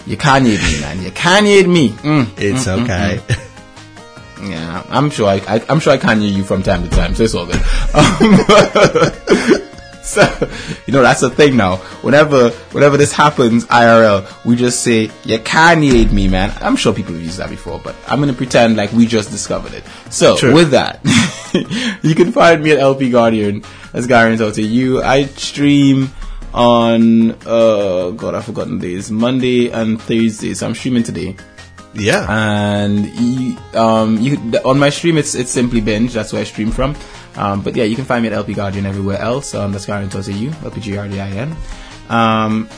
you 0.05 0.17
Kanye 0.17 0.57
me, 0.57 0.81
man. 0.81 1.01
You 1.01 1.11
Kanye 1.11 1.67
me. 1.67 1.89
Mm. 1.89 2.27
It's 2.37 2.67
okay. 2.67 3.21
Yeah, 4.41 4.83
I'm 4.89 5.09
sure 5.09 5.27
I, 5.27 5.35
I 5.47 5.65
I'm 5.69 5.79
sure 5.79 5.93
I 5.93 5.97
Kanye 5.97 6.31
you 6.31 6.43
from 6.43 6.61
time 6.61 6.83
to 6.83 6.89
time, 6.89 7.15
so 7.15 7.23
it's 7.23 7.33
all 7.33 7.45
good. 7.45 7.55
Um, 7.93 8.35
so 10.03 10.49
you 10.85 10.93
know 10.93 11.01
that's 11.01 11.21
the 11.21 11.29
thing 11.29 11.55
now. 11.55 11.77
Whenever 12.01 12.49
whenever 12.71 12.97
this 12.97 13.13
happens 13.13 13.65
IRL, 13.65 14.27
we 14.45 14.55
just 14.55 14.83
say 14.83 15.09
you 15.23 15.39
Kanye 15.39 16.11
me, 16.11 16.27
man. 16.27 16.53
I'm 16.61 16.75
sure 16.75 16.93
people 16.93 17.13
have 17.13 17.23
used 17.23 17.37
that 17.37 17.49
before, 17.49 17.79
but 17.79 17.95
I'm 18.07 18.19
gonna 18.19 18.33
pretend 18.33 18.75
like 18.75 18.91
we 18.91 19.05
just 19.07 19.31
discovered 19.31 19.73
it. 19.73 19.83
So 20.09 20.35
True. 20.35 20.53
with 20.53 20.71
that, 20.71 20.99
you 22.03 22.13
can 22.13 22.31
find 22.31 22.61
me 22.61 22.71
at 22.71 22.79
LP 22.79 23.09
Guardian. 23.09 23.63
As 23.93 24.05
Gary 24.05 24.35
to 24.37 24.61
you, 24.61 25.01
I 25.01 25.23
stream 25.25 26.11
on 26.55 27.31
uh 27.45 28.09
God, 28.11 28.33
I've 28.33 28.45
forgotten 28.45 28.79
days. 28.79 29.11
Monday 29.11 29.69
and 29.69 30.01
Thursdays. 30.01 30.63
I'm 30.63 30.73
streaming 30.73 31.03
today 31.03 31.35
yeah. 31.97 32.25
and 32.29 33.05
you, 33.19 33.57
um, 33.73 34.17
you 34.19 34.37
on 34.65 34.79
my 34.79 34.89
stream 34.89 35.17
it's 35.17 35.35
it's 35.35 35.51
simply 35.51 35.81
binge. 35.81 36.13
That's 36.13 36.33
where 36.33 36.41
I 36.41 36.45
stream 36.45 36.71
from. 36.71 36.95
Um, 37.35 37.61
but 37.61 37.75
yeah, 37.75 37.83
you 37.83 37.95
can 37.95 38.05
find 38.05 38.23
me 38.23 38.27
at 38.27 38.33
LP 38.33 38.53
Guardian 38.53 38.85
everywhere 38.85 39.19
else. 39.19 39.53
Um, 39.53 39.71
that's 39.71 39.85
Guardian 39.85 40.09
Tosa 40.09 40.31
U, 40.31 40.49
LPGRDIN. 40.49 41.55
Um, 42.09 42.69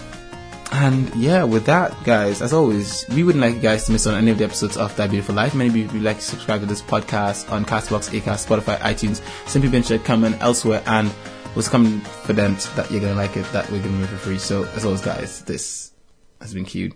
and 0.71 1.13
yeah, 1.15 1.43
with 1.43 1.65
that, 1.67 1.95
guys, 2.03 2.41
as 2.41 2.53
always, 2.53 3.05
we 3.09 3.23
wouldn't 3.23 3.41
like 3.41 3.55
you 3.55 3.61
guys 3.61 3.85
to 3.85 3.91
miss 3.91 4.07
on 4.07 4.15
any 4.15 4.31
of 4.31 4.37
the 4.37 4.43
episodes 4.43 4.75
of 4.75 4.95
That 4.95 5.11
Beautiful 5.11 5.35
Life. 5.35 5.53
Many 5.53 5.69
of 5.69 5.75
you 5.75 5.87
would 5.87 6.01
like 6.01 6.17
to 6.17 6.23
subscribe 6.23 6.61
to 6.61 6.65
this 6.65 6.81
podcast 6.81 7.49
on 7.51 7.65
Castbox, 7.65 8.09
Acast, 8.19 8.47
Spotify, 8.47 8.77
iTunes, 8.79 9.21
Simply 9.47 9.69
SimplyBinge.com, 9.69 10.23
and 10.23 10.35
elsewhere. 10.41 10.81
And 10.87 11.13
was 11.57 11.67
confident 11.67 12.69
that 12.75 12.91
you're 12.91 13.01
gonna 13.01 13.15
like 13.15 13.35
it, 13.35 13.51
that 13.51 13.67
we're 13.71 13.81
giving 13.81 13.99
it 13.99 14.05
for 14.05 14.17
free. 14.17 14.37
So, 14.37 14.65
as 14.75 14.85
always, 14.85 15.01
guys, 15.01 15.41
this 15.41 15.91
has 16.39 16.53
been 16.53 16.65
cute 16.65 16.93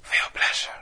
for 0.00 0.14
your 0.14 0.30
pleasure. 0.32 0.78